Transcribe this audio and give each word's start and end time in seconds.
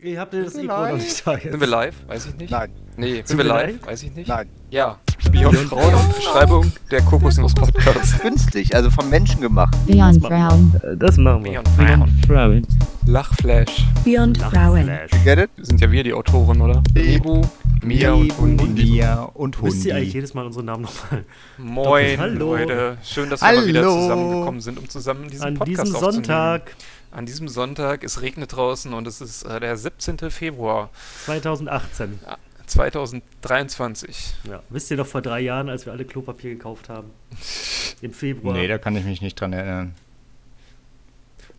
Ihr 0.00 0.20
habt 0.20 0.32
das 0.32 0.54
wir 0.54 0.62
Mikro 0.62 0.86
noch 0.86 0.92
nicht 0.96 1.26
da 1.26 1.32
jetzt. 1.34 1.42
Sind 1.50 1.60
wir 1.60 1.66
live? 1.66 1.94
Weiß 2.06 2.26
ich 2.26 2.36
nicht. 2.36 2.50
Nein, 2.50 2.70
Nee, 2.96 3.14
sind, 3.16 3.28
Sind 3.28 3.38
wir 3.38 3.44
wir 3.44 3.48
live? 3.48 3.72
live? 3.72 3.86
Weiß 3.86 4.02
ich 4.04 4.14
nicht. 4.14 4.28
nein. 4.28 4.48
Ja. 4.70 4.98
Beyond 5.32 5.56
Frauen, 5.56 5.92
Beschreibung 6.14 6.72
der 6.90 7.02
Kokosnuss-Podcast. 7.02 8.18
Künstlich, 8.20 8.74
also 8.74 8.90
vom 8.90 9.10
Menschen 9.10 9.40
gemacht. 9.40 9.74
Beyond 9.86 10.24
Frauen. 10.24 10.72
Äh, 10.82 10.96
Das 10.96 11.16
machen 11.16 11.44
wir. 11.44 11.62
Beyond 11.62 11.68
Frauen. 11.76 12.22
Frauen. 12.26 12.66
Lachflash. 13.06 13.84
Beyond 14.04 14.38
Frauen. 14.38 14.88
You 15.12 15.18
get 15.24 15.38
it? 15.38 15.50
Sind 15.58 15.80
ja 15.80 15.90
wir 15.90 16.04
die 16.04 16.12
Autoren, 16.12 16.60
oder? 16.60 16.82
Nibu, 16.94 17.42
Mia 17.82 18.12
und 18.12 18.32
Hundi. 18.38 18.84
Mia 18.84 19.22
und 19.34 19.60
Wisst 19.62 19.84
ihr 19.84 19.94
eigentlich 19.94 20.08
Hundi. 20.08 20.14
jedes 20.18 20.34
Mal 20.34 20.46
unseren 20.46 20.66
Namen 20.66 20.82
nochmal? 20.82 21.24
Moin, 21.58 22.18
Hallo. 22.20 22.54
Leute. 22.56 22.98
Schön, 23.02 23.30
dass 23.30 23.40
wir 23.42 23.52
mal 23.52 23.66
wieder 23.66 23.82
zusammengekommen 23.82 24.60
sind, 24.60 24.78
um 24.78 24.88
zusammen 24.88 25.28
diesen 25.28 25.44
An 25.44 25.54
Podcast 25.54 25.86
diesem 25.86 25.94
aufzunehmen. 25.96 26.14
Sonntag 26.24 26.62
An 27.10 27.26
diesem 27.26 27.48
Sonntag. 27.48 28.04
Es 28.04 28.20
regnet 28.20 28.54
draußen 28.54 28.92
und 28.92 29.06
es 29.06 29.20
ist 29.20 29.42
äh, 29.44 29.60
der 29.60 29.76
17. 29.76 30.30
Februar 30.30 30.90
2018. 31.24 32.18
2023. 32.66 34.34
Ja. 34.44 34.62
Wisst 34.68 34.90
ihr 34.90 34.98
noch 34.98 35.06
vor 35.06 35.22
drei 35.22 35.40
Jahren, 35.40 35.68
als 35.68 35.86
wir 35.86 35.92
alle 35.92 36.04
Klopapier 36.04 36.50
gekauft 36.50 36.88
haben? 36.88 37.10
Im 38.02 38.12
Februar. 38.12 38.54
Nee, 38.54 38.68
da 38.68 38.78
kann 38.78 38.94
ich 38.96 39.04
mich 39.04 39.22
nicht 39.22 39.40
dran 39.40 39.52
erinnern. 39.52 39.94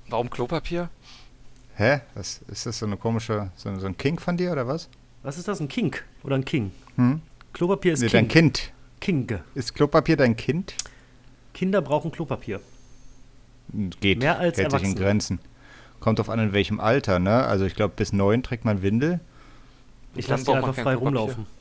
Warum 0.08 0.30
Klopapier? 0.30 0.89
Hä? 1.75 2.02
Was, 2.13 2.41
ist 2.47 2.66
das 2.66 2.80
so 2.80 2.86
eine 2.86 2.97
komische, 2.97 3.52
so, 3.55 3.73
so 3.80 3.86
ein 3.88 3.97
Kink 3.97 4.22
von 4.22 4.38
dir 4.38 4.52
oder 4.52 4.67
was? 4.67 4.89
Was 5.23 5.38
ist 5.38 5.47
das, 5.47 5.59
ein 5.59 5.67
Kink 5.67 6.03
oder 6.23 6.36
ein 6.36 6.45
King? 6.45 6.72
Hm? 6.95 7.22
Klopapier 7.53 7.94
ist 7.94 8.02
Nee, 8.02 8.09
dein 8.09 8.27
King. 8.27 8.53
Kind. 8.53 8.72
King. 9.00 9.39
Ist 9.55 9.75
Klopapier 9.75 10.17
dein 10.17 10.36
Kind? 10.36 10.75
Kinder 11.53 11.81
brauchen 11.81 12.11
Klopapier. 12.11 12.59
Geht. 14.00 14.20
Mehr 14.20 14.40
als 14.40 14.58
hält 14.58 14.72
sich 14.72 14.84
in. 14.84 14.96
Grenzen. 14.96 15.40
Kommt 16.00 16.20
drauf 16.20 16.30
an, 16.30 16.40
in 16.40 16.54
welchem 16.54 16.80
Alter, 16.80 17.20
ne? 17.20 17.44
Also 17.44 17.66
ich 17.66 17.76
glaube, 17.76 17.94
bis 17.95 18.14
neun 18.14 18.42
trägt 18.42 18.66
man 18.66 18.82
Windel. 18.82 19.20
Ich 20.16 20.28
lasse 20.28 20.45
die 20.45 20.52
einfach 20.52 20.76
frei 20.76 20.95
rumlaufen. 20.95 21.45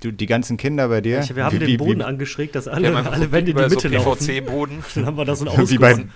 Du, 0.00 0.12
die 0.12 0.26
ganzen 0.26 0.56
Kinder 0.56 0.86
bei 0.86 1.00
dir. 1.00 1.18
Ich, 1.18 1.34
wir 1.34 1.44
haben 1.44 1.54
wie, 1.56 1.58
den 1.58 1.66
wie, 1.66 1.76
Boden 1.76 1.98
wie, 1.98 2.04
angeschrägt, 2.04 2.54
dass 2.54 2.68
alle, 2.68 2.94
alle 2.94 3.32
Wände 3.32 3.50
in 3.50 3.56
die 3.56 3.62
Mitte 3.64 3.88
so 3.88 3.88
laufen. 3.88 4.24
PVC-Boden 4.24 4.84
Dann 4.94 5.06
haben 5.06 5.16
wir 5.16 5.24
da 5.24 5.34
so 5.34 5.50
einen 5.50 5.68
Wie 5.68 5.76
bei- 5.76 6.06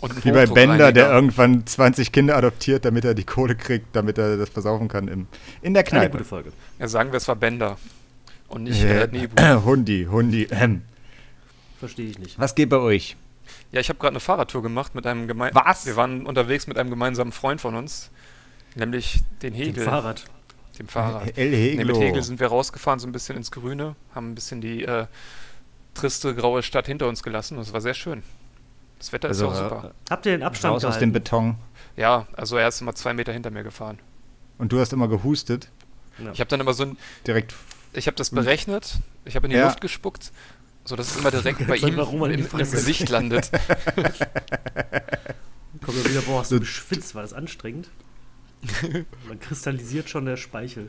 und 0.00 0.24
wie 0.24 0.30
bei 0.30 0.46
Bender, 0.46 0.92
der 0.92 1.10
irgendwann 1.10 1.66
20 1.66 2.10
Kinder 2.12 2.36
adoptiert, 2.36 2.84
damit 2.86 3.04
er 3.04 3.14
die 3.14 3.24
Kohle 3.24 3.54
kriegt, 3.54 3.94
damit 3.94 4.16
er 4.16 4.36
das 4.38 4.48
versaufen 4.48 4.88
kann 4.88 5.08
im, 5.08 5.26
in 5.60 5.74
der 5.74 5.82
Eine 5.82 5.90
Kneipe. 5.90 6.12
gute 6.12 6.24
Folge. 6.24 6.52
Ja, 6.78 6.88
sagen 6.88 7.12
wir, 7.12 7.16
es 7.18 7.28
war 7.28 7.36
Bender. 7.36 7.76
Und 8.48 8.62
nicht 8.62 8.82
äh, 8.82 9.02
Äh, 9.02 9.08
Nebu. 9.10 9.42
Hundi, 9.64 10.06
Hundi. 10.10 10.48
Ähm. 10.50 10.82
Verstehe 11.78 12.08
ich 12.08 12.18
nicht. 12.18 12.38
Was 12.38 12.54
geht 12.54 12.70
bei 12.70 12.78
euch? 12.78 13.16
Ja, 13.72 13.80
ich 13.80 13.88
habe 13.88 13.98
gerade 13.98 14.12
eine 14.12 14.20
Fahrradtour 14.20 14.62
gemacht 14.62 14.94
mit 14.94 15.06
einem 15.06 15.28
gemein 15.28 15.50
Was? 15.54 15.84
Wir 15.86 15.96
waren 15.96 16.24
unterwegs 16.26 16.66
mit 16.66 16.78
einem 16.78 16.90
gemeinsamen 16.90 17.32
Freund 17.32 17.60
von 17.60 17.74
uns, 17.74 18.10
nämlich 18.74 19.20
den 19.42 19.52
Dem 19.52 19.54
Hegel, 19.54 19.84
Fahrrad. 19.84 20.24
dem 20.78 20.88
Fahrrad. 20.88 21.36
El 21.36 21.50
Nee, 21.50 21.84
mit. 21.84 21.96
Hegel 21.96 22.22
sind 22.22 22.40
wir 22.40 22.46
rausgefahren, 22.46 22.98
so 22.98 23.06
ein 23.06 23.12
bisschen 23.12 23.36
ins 23.36 23.50
Grüne, 23.50 23.94
haben 24.14 24.30
ein 24.30 24.34
bisschen 24.34 24.60
die 24.62 24.84
äh, 24.84 25.06
triste 25.94 26.34
graue 26.34 26.62
Stadt 26.62 26.86
hinter 26.86 27.08
uns 27.08 27.22
gelassen. 27.22 27.56
Das 27.58 27.72
war 27.72 27.80
sehr 27.80 27.94
schön. 27.94 28.22
Das 28.98 29.12
Wetter 29.12 29.28
Also, 29.28 29.50
ist 29.50 29.58
ja 29.58 29.66
auch 29.66 29.70
super. 29.70 29.94
Habt 30.10 30.26
ihr 30.26 30.32
den 30.32 30.42
Abstand 30.42 30.74
Raus 30.74 30.84
aus 30.84 30.98
dem 30.98 31.12
Beton. 31.12 31.56
Ja, 31.96 32.26
also 32.36 32.56
er 32.56 32.68
ist 32.68 32.80
immer 32.80 32.94
zwei 32.94 33.12
Meter 33.12 33.32
hinter 33.32 33.50
mir 33.50 33.62
gefahren. 33.64 33.98
Und 34.56 34.72
du 34.72 34.80
hast 34.80 34.92
immer 34.92 35.08
gehustet. 35.08 35.68
Ja. 36.18 36.32
Ich 36.32 36.40
habe 36.40 36.48
dann 36.48 36.60
immer 36.60 36.72
so 36.72 36.84
ein, 36.84 36.96
Direkt. 37.26 37.54
ich 37.92 38.06
habe 38.08 38.16
das 38.16 38.30
berechnet, 38.30 38.98
ich 39.24 39.36
habe 39.36 39.46
in 39.46 39.50
die 39.50 39.56
Ja. 39.56 39.66
Luft 39.66 39.80
gespuckt, 39.80 40.32
so 40.88 40.96
dass 40.96 41.10
es 41.10 41.18
immer 41.18 41.30
direkt 41.30 41.66
bei 41.68 41.76
ihm 41.76 41.96
mal, 41.96 42.02
Roman, 42.02 42.30
in 42.30 42.40
im, 42.40 42.46
im. 42.46 42.58
Gesicht 42.58 43.08
landet. 43.10 43.50
Kommt 45.84 45.98
ja 45.98 46.10
wieder, 46.10 46.22
boah, 46.22 46.40
hast 46.40 46.50
du 46.50 46.58
geschwitzt, 46.58 47.14
war 47.14 47.22
das 47.22 47.32
anstrengend? 47.34 47.88
Dann 49.28 49.38
kristallisiert 49.38 50.10
schon 50.10 50.24
der 50.24 50.36
Speichel. 50.36 50.88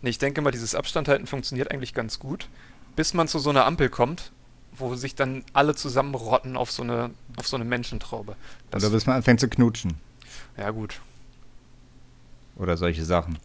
Nee, 0.00 0.10
ich 0.10 0.18
denke 0.18 0.40
mal, 0.40 0.50
dieses 0.50 0.74
Abstandhalten 0.74 1.26
funktioniert 1.26 1.70
eigentlich 1.70 1.92
ganz 1.92 2.18
gut, 2.18 2.48
bis 2.96 3.12
man 3.12 3.28
zu 3.28 3.38
so 3.38 3.50
einer 3.50 3.66
Ampel 3.66 3.90
kommt, 3.90 4.32
wo 4.72 4.94
sich 4.94 5.14
dann 5.14 5.44
alle 5.52 5.74
zusammenrotten 5.74 6.56
auf 6.56 6.70
so 6.70 6.82
eine, 6.82 7.10
auf 7.36 7.46
so 7.46 7.56
eine 7.56 7.66
Menschentraube. 7.66 8.36
Das, 8.70 8.82
Oder 8.84 8.92
bis 8.92 9.06
man 9.06 9.16
anfängt 9.16 9.40
zu 9.40 9.48
knutschen. 9.48 9.96
ja, 10.56 10.70
gut. 10.70 11.00
Oder 12.56 12.76
solche 12.76 13.04
Sachen. 13.04 13.38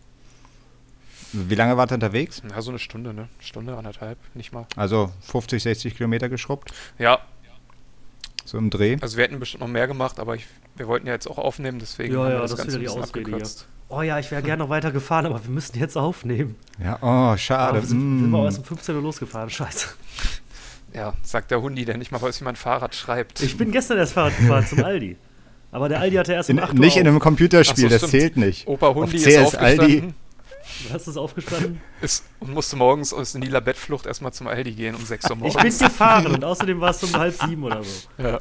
Wie 1.49 1.55
lange 1.55 1.77
wart 1.77 1.91
ihr 1.91 1.95
unterwegs? 1.95 2.41
Ja, 2.49 2.61
so 2.61 2.71
eine 2.71 2.79
Stunde, 2.79 3.13
ne? 3.13 3.27
Stunde, 3.39 3.75
anderthalb, 3.77 4.17
nicht 4.33 4.53
mal. 4.53 4.65
Also 4.75 5.11
50, 5.31 5.61
60 5.63 5.95
Kilometer 5.97 6.29
geschrubbt. 6.29 6.71
Ja, 6.97 7.19
So 8.45 8.57
im 8.57 8.69
Dreh. 8.69 8.97
also 9.01 9.17
wir 9.17 9.23
hätten 9.25 9.39
bestimmt 9.39 9.61
noch 9.61 9.67
mehr 9.67 9.87
gemacht, 9.87 10.19
aber 10.19 10.35
ich, 10.35 10.45
wir 10.75 10.87
wollten 10.87 11.07
ja 11.07 11.13
jetzt 11.13 11.27
auch 11.27 11.37
aufnehmen, 11.37 11.79
deswegen 11.79 12.13
Ja, 12.13 12.19
haben 12.19 12.27
wir 12.27 12.33
ja, 12.35 12.41
das, 12.41 12.51
das 12.51 12.59
ist 12.59 12.65
Ganze 12.65 12.77
ein 12.77 12.83
bisschen 12.83 13.03
abgekürzt. 13.03 13.67
Oh 13.89 14.01
ja, 14.01 14.17
ich 14.19 14.31
wäre 14.31 14.41
gerne 14.41 14.63
noch 14.63 14.69
weiter 14.69 14.91
gefahren, 14.91 15.25
aber 15.27 15.43
wir 15.43 15.51
müssen 15.51 15.77
jetzt 15.79 15.95
aufnehmen. 15.97 16.55
Ja, 16.83 16.97
oh, 17.01 17.37
schade. 17.37 17.69
Aber 17.69 17.81
wir 17.81 17.87
sind, 17.87 18.19
sind 18.19 18.31
wir 18.31 18.41
Mm. 18.41 18.45
erst 18.45 18.57
um 18.59 18.63
15 18.65 18.95
Uhr 18.95 19.01
losgefahren, 19.01 19.49
scheiße. 19.49 19.87
Ja, 20.93 21.13
sagt 21.23 21.51
der 21.51 21.61
Hundi, 21.61 21.85
der 21.85 21.97
nicht 21.97 22.11
mal 22.11 22.21
weiß, 22.21 22.39
wie 22.41 22.45
man 22.45 22.55
Fahrrad 22.55 22.95
schreibt. 22.95 23.41
Ich 23.41 23.57
bin 23.57 23.71
gestern 23.71 23.97
erst 23.97 24.13
Fahrrad 24.13 24.37
gefahren 24.37 24.65
zum 24.65 24.83
Aldi. 24.83 25.17
Aber 25.71 25.89
der 25.89 25.99
Aldi 25.99 26.15
hatte 26.15 26.31
erst 26.33 26.49
um 26.49 26.57
In, 26.57 26.63
8 26.63 26.73
Uhr 26.73 26.79
nicht 26.79 26.95
in 26.95 27.01
auf. 27.03 27.07
einem 27.09 27.19
Computerspiel, 27.19 27.83
so, 27.83 27.89
das 27.89 27.97
stimmt. 27.97 28.11
zählt 28.11 28.37
nicht. 28.37 28.65
Opa 28.67 28.93
Hundi 28.95 29.01
Auf 29.03 29.13
ist 29.13 29.25
CS 29.25 29.55
Aldi. 29.55 30.13
Hast 30.91 31.07
du 31.07 31.11
es 31.11 31.17
aufgestanden? 31.17 31.79
ist, 32.01 32.23
und 32.39 32.51
musste 32.53 32.75
morgens 32.75 33.13
aus 33.13 33.35
in 33.35 33.41
die 33.41 33.47
Labettflucht 33.49 34.05
erstmal 34.05 34.33
zum 34.33 34.47
Aldi 34.47 34.71
gehen 34.73 34.95
um 34.95 35.05
6 35.05 35.29
Uhr 35.29 35.35
morgens. 35.35 35.55
Ich 35.55 35.79
bin 35.79 35.87
gefahren 35.89 36.27
und 36.27 36.43
außerdem 36.43 36.79
war 36.81 36.89
es 36.91 37.03
um 37.03 37.13
halb 37.15 37.35
sieben 37.39 37.63
oder 37.63 37.83
so. 37.83 38.07
Ja. 38.17 38.39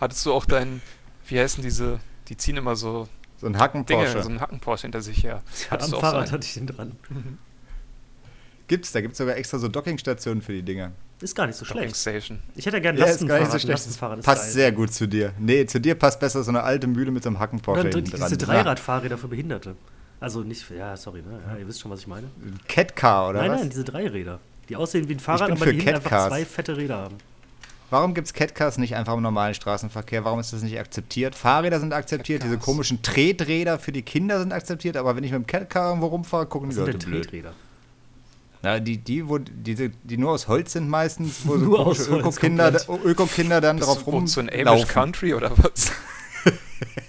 Hattest 0.00 0.24
du 0.26 0.32
auch 0.32 0.44
deinen, 0.46 0.80
wie 1.26 1.38
heißen 1.38 1.62
diese, 1.62 2.00
die 2.28 2.36
ziehen 2.36 2.56
immer 2.56 2.76
so 2.76 3.08
So 3.38 3.46
ein 3.46 3.58
Hacken 3.58 3.84
Dinge, 3.86 4.04
Porsche. 4.04 4.22
so 4.22 4.28
einen 4.30 4.40
Hacken-Porsche 4.40 4.82
hinter 4.82 5.02
sich 5.02 5.22
her. 5.22 5.42
Hattest 5.70 5.86
Am 5.88 5.90
du 5.92 5.96
auch 5.98 6.00
Fahrrad 6.00 6.28
so 6.28 6.32
einen? 6.32 6.32
hatte 6.32 6.46
ich 6.46 6.54
den 6.54 6.66
dran. 6.66 6.92
Gibt's, 8.68 8.92
da 8.92 9.00
gibt's 9.00 9.18
sogar 9.18 9.36
extra 9.36 9.58
so 9.58 9.66
Dockingstationen 9.68 10.42
für 10.42 10.52
die 10.52 10.62
Dinger. 10.62 10.92
Ist 11.20 11.34
gar 11.34 11.46
nicht 11.46 11.56
so 11.56 11.64
Docking 11.64 11.82
schlecht. 11.82 11.96
Station. 11.96 12.38
Ich 12.54 12.64
hätte 12.66 12.76
ja 12.76 12.80
gerne 12.82 12.98
Ja, 13.00 13.06
ist 13.06 13.26
gar 13.26 13.40
Lastenfahrrad. 13.40 13.42
nicht 13.42 13.50
so 13.50 13.56
Ein 13.56 13.60
schlecht. 13.60 13.68
Lastenfahrrad 13.72 14.22
Passt 14.22 14.42
geil. 14.44 14.52
sehr 14.52 14.72
gut 14.72 14.92
zu 14.94 15.06
dir. 15.08 15.32
Nee, 15.38 15.66
zu 15.66 15.80
dir 15.80 15.94
passt 15.96 16.20
besser 16.20 16.42
so 16.44 16.50
eine 16.50 16.62
alte 16.62 16.86
Mühle 16.86 17.10
mit 17.10 17.22
so 17.24 17.28
einem 17.30 17.40
Hacken 17.40 17.58
Oder 17.58 17.64
Porsche 17.64 17.90
die- 17.90 17.96
hinten 17.96 18.10
dran. 18.12 18.28
diese 18.28 18.38
Dreiradfahrräder 18.38 19.18
für 19.18 19.28
Behinderte. 19.28 19.74
Also 20.20 20.42
nicht 20.42 20.62
für, 20.62 20.76
ja, 20.76 20.96
sorry, 20.96 21.22
ne? 21.22 21.40
Ja, 21.48 21.56
ihr 21.58 21.66
wisst 21.66 21.80
schon, 21.80 21.90
was 21.90 22.00
ich 22.00 22.06
meine. 22.06 22.28
Cat 22.68 22.94
Car, 22.94 23.30
oder 23.30 23.40
nein, 23.40 23.52
was? 23.52 23.60
nein, 23.60 23.70
diese 23.70 23.84
Dreiräder. 23.84 24.38
Die 24.68 24.76
aussehen 24.76 25.08
wie 25.08 25.14
ein 25.14 25.20
Fahrrad, 25.20 25.50
aber 25.50 25.66
die 25.66 25.72
hinten 25.72 25.88
einfach 25.88 26.10
Catcars. 26.10 26.28
zwei 26.28 26.44
fette 26.44 26.76
Räder 26.76 26.98
haben. 26.98 27.16
Warum 27.88 28.14
gibt's 28.14 28.32
Cat 28.32 28.54
Cars 28.54 28.78
nicht 28.78 28.94
einfach 28.94 29.14
im 29.14 29.22
normalen 29.22 29.54
Straßenverkehr? 29.54 30.24
Warum 30.24 30.38
ist 30.38 30.52
das 30.52 30.62
nicht 30.62 30.78
akzeptiert? 30.78 31.34
Fahrräder 31.34 31.80
sind 31.80 31.92
akzeptiert, 31.92 32.42
diese 32.42 32.52
Catcars. 32.54 32.66
komischen 32.66 33.02
Treträder 33.02 33.80
für 33.80 33.90
die 33.90 34.02
Kinder 34.02 34.38
sind 34.38 34.52
akzeptiert, 34.52 34.96
aber 34.96 35.16
wenn 35.16 35.24
ich 35.24 35.32
mit 35.32 35.40
dem 35.40 35.46
Cat 35.46 35.68
Car 35.70 35.88
irgendwo 35.88 36.06
rumfahre, 36.06 36.46
gucken 36.46 36.68
Was 36.68 36.76
die 36.76 36.82
sind 36.82 36.86
Leute 36.86 36.98
denn 36.98 37.10
blöd. 37.10 37.24
Treträder? 37.24 37.52
Na, 38.62 38.78
die, 38.78 38.98
die, 38.98 39.26
wo, 39.26 39.38
diese, 39.38 39.88
die 39.88 40.18
nur 40.18 40.32
aus 40.32 40.46
Holz 40.46 40.72
sind 40.74 40.88
meistens, 40.88 41.40
wo 41.44 41.56
so 41.56 41.64
Nur 41.64 41.86
aus 41.86 42.06
Öko-Kinder. 42.06 42.80
Öko-Kinder 43.04 43.60
dann 43.62 43.78
Bist 43.78 43.88
drauf 43.88 44.06
wohl 44.06 44.26
so 44.28 44.40
ein 44.40 44.50
Amish. 44.50 44.86
Country 44.86 45.34
oder 45.34 45.50
was? 45.56 45.90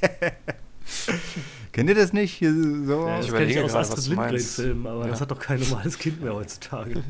Kennt 1.72 1.90
ihr 1.90 1.96
das 1.96 2.12
nicht? 2.14 2.34
Hier 2.34 2.52
so? 2.54 3.08
Ja, 3.08 3.18
das 3.18 3.26
ich 3.28 3.32
kenne 3.32 3.46
ich 3.52 3.60
aus 3.60 3.76
Astrid. 3.76 4.08
Lindgren-Filmen, 4.10 4.88
aber 4.88 5.06
Ja. 5.06 5.12
das 5.12 5.22
hat 5.22 5.32
doch 5.32 5.40
kein 5.40 5.60
normales 5.60 5.98
Kind 5.98 6.22
mehr 6.22 6.34
heutzutage. 6.34 7.04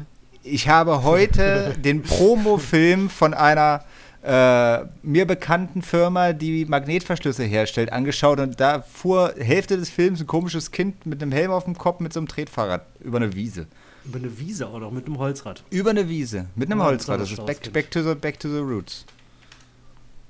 Ich 0.44 0.68
habe 0.70 1.04
heute 1.04 1.76
den 1.84 2.04
Promo-Film 2.04 3.10
von 3.10 3.34
einer 3.34 3.84
äh, 4.24 4.86
mir 5.02 5.26
bekannten 5.26 5.82
Firma, 5.82 6.34
die 6.34 6.66
Magnetverschlüsse 6.66 7.44
herstellt, 7.44 7.92
angeschaut 7.92 8.40
und 8.40 8.60
da 8.60 8.82
fuhr 8.84 9.34
Hälfte 9.40 9.78
des 9.78 9.90
Films 9.90 10.22
ein 10.22 10.28
komisches 10.28 10.70
Kind 10.70 11.08
mit 11.08 11.22
einem 11.24 11.32
Helm 11.32 11.50
auf 11.52 11.64
dem 11.64 11.76
Kopf 11.76 12.00
mit 12.00 12.14
so 12.14 12.20
einem 12.20 12.28
Tretfahrrad 12.28 12.86
über 13.00 13.18
eine 13.18 13.34
Wiese. 13.34 13.66
Über 14.06 14.20
eine 14.20 14.38
Wiese 14.38 14.68
auch 14.68 14.80
noch 14.80 14.92
mit 14.92 15.08
einem 15.08 15.18
Holzrad. 15.18 15.64
Über 15.72 15.90
eine 15.92 16.08
Wiese 16.08 16.46
mit 16.56 16.70
einem 16.70 16.80
Ja, 16.82 16.86
Holzrad. 16.86 17.20
Das 17.20 17.32
ist 17.32 17.44
back, 17.46 17.74
back, 17.74 17.90
to 17.90 18.04
the, 18.04 18.14
back 18.16 18.40
to 18.40 18.48
the 18.48 18.60
roots. 18.60 19.06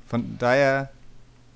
Von 0.08 0.38
daher, 0.40 0.90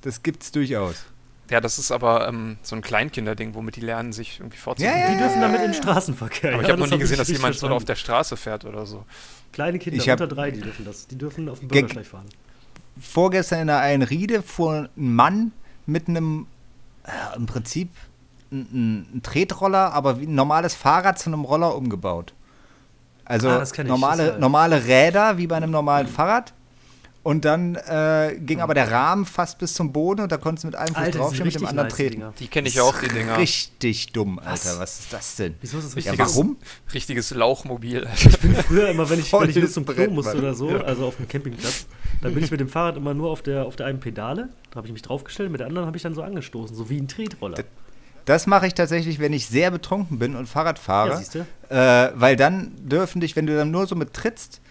das 0.02 0.22
gibt's 0.22 0.52
durchaus. 0.52 1.06
Ja, 1.52 1.62
das 1.62 1.78
ist 1.78 1.92
aber 1.92 2.28
ähm, 2.28 2.58
so 2.64 2.76
ein 2.76 2.82
Kleinkinderding, 2.82 3.54
womit 3.54 3.76
die 3.76 3.82
lernen, 3.82 4.14
sich 4.14 4.40
irgendwie 4.40 4.58
Ja, 4.58 4.64
fortzubewegen. 4.64 5.00
ja, 5.02 5.12
Die 5.12 5.18
dürfen 5.20 5.42
damit 5.42 5.58
in 5.62 5.68
den 5.68 5.74
ja. 5.74 5.78
Straßenverkehr. 5.82 6.54
Aber 6.54 6.62
ja, 6.62 6.68
ich 6.68 6.72
habe 6.72 6.82
noch 6.82 6.90
nie 6.90 6.98
gesehen, 6.98 7.18
dass 7.18 7.28
jemand 7.28 7.56
so 7.56 7.68
auf 7.70 7.86
der 7.86 7.96
Straße 7.96 8.36
fährt 8.36 8.66
oder 8.66 8.86
so. 8.86 9.06
Kleine 9.52 9.78
Kinder 9.78 10.02
Ich 10.04 10.10
unter 10.10 10.28
drei, 10.28 10.50
die 10.52 10.62
dürfen 10.62 10.86
das. 10.86 11.06
Die 11.08 11.18
dürfen 11.18 11.48
auf 11.50 11.60
dem 11.60 11.70
Ge- 11.70 11.82
Bürgersteig 11.82 12.08
fahren. 12.08 12.26
Vorgestern 13.00 13.60
in 13.62 13.68
der 13.68 13.80
Einriede 13.80 14.42
fuhr 14.42 14.90
ein 14.98 15.16
Mann 15.16 15.52
mit 15.86 16.08
einem, 16.08 16.48
äh, 17.04 17.36
im 17.36 17.46
Prinzip, 17.46 17.90
ein, 18.52 19.08
ein, 19.16 19.22
Tretroller, 19.22 19.94
aber 19.94 20.20
wie 20.20 20.26
ein 20.26 20.36
normales 20.36 20.74
Fahrrad 20.76 21.20
zu 21.20 21.30
einem 21.30 21.44
Roller 21.44 21.76
umgebaut. 21.76 22.34
Also 23.26 23.50
Ah, 23.50 23.64
ich, 23.64 23.84
normale, 23.84 24.34
war- 24.34 24.40
normale 24.40 24.86
Räder 24.86 25.38
wie 25.38 25.48
bei 25.48 25.58
einem 25.58 25.72
normalen 25.72 26.08
Fahrrad. 26.08 26.54
Und 27.26 27.44
dann 27.44 27.74
äh, 27.74 28.38
ging 28.40 28.62
aber 28.62 28.76
der 28.76 28.92
Rahmen 28.92 29.26
fast 29.26 29.58
bis 29.58 29.74
zum 29.74 29.92
Boden 29.92 30.22
und 30.22 30.32
da 30.32 30.38
konntest 30.38 30.64
du 30.64 30.68
mit 30.68 30.76
einem 30.76 30.94
Fuß 30.94 31.10
draufstehen, 31.10 31.46
mit 31.46 31.56
dem 31.56 31.66
anderen 31.66 31.88
nice, 31.88 31.96
treten. 31.98 32.14
Dinger. 32.18 32.34
Die 32.38 32.48
kenne 32.48 32.68
ich 32.68 32.80
auch, 32.80 33.00
die 33.00 33.08
Dinger. 33.08 33.38
Richtig 33.40 34.14
dumm, 34.14 34.38
Alter. 34.38 34.52
Was? 34.54 34.80
Was 34.80 35.00
ist 35.00 35.12
das 35.14 35.36
denn? 35.38 35.56
Wieso 35.60 35.80
ist 35.80 35.86
das 35.86 36.06
Ja, 36.06 36.12
richtig? 36.12 36.20
Richtiges- 36.20 36.36
warum? 36.36 36.58
Richtiges 36.94 37.32
Lauchmobil. 37.32 38.06
Früher 38.68 38.90
immer, 38.90 39.10
wenn 39.10 39.18
ich, 39.22 39.34
wenn 39.34 39.50
ich 39.50 39.56
nur 39.56 39.68
zum 39.72 39.88
Klo 39.88 40.08
musste 40.12 40.36
Mann. 40.36 40.44
oder 40.44 40.54
so, 40.54 40.70
also 40.70 41.08
auf 41.08 41.16
dem 41.18 41.28
Campingplatz, 41.28 41.88
dann 42.22 42.36
bin 42.36 42.44
ich 42.44 42.52
mit 42.52 42.60
dem 42.60 42.70
Fahrrad 42.70 42.96
immer 42.96 43.16
nur 43.16 43.32
auf 43.32 43.42
der, 43.42 43.66
auf 43.66 43.76
der 43.76 43.88
einen 43.88 44.00
Pedale. 44.00 44.50
Da 44.70 44.76
habe 44.76 44.86
ich 44.86 44.94
mich 44.94 45.02
draufgestellt, 45.02 45.50
mit 45.50 45.62
der 45.62 45.66
anderen 45.66 45.88
habe 45.88 45.98
ich 45.98 46.04
dann 46.04 46.14
so 46.14 46.22
angestoßen, 46.22 46.76
so 46.76 46.92
wie 46.92 46.98
ein 47.00 47.08
Tretroller. 47.08 47.58
Das 48.26 48.46
mache 48.46 48.68
ich 48.68 48.76
tatsächlich, 48.76 49.18
wenn 49.18 49.34
ich 49.34 49.48
sehr 49.48 49.72
betrunken 49.72 50.20
bin 50.20 50.36
und 50.36 50.48
Fahrrad 50.48 50.78
Ja, 50.78 50.84
fahre. 50.84 51.24
du? 51.34 51.76
äh, 51.76 52.12
weil 52.14 52.36
dann 52.36 52.72
dürfen 52.78 53.20
dich, 53.20 53.36
wenn 53.36 53.48
du 53.48 53.56
dann 53.56 53.72
nur 53.72 53.88
so 53.88 53.96
mit 53.96 54.14
trittst, 54.14 54.62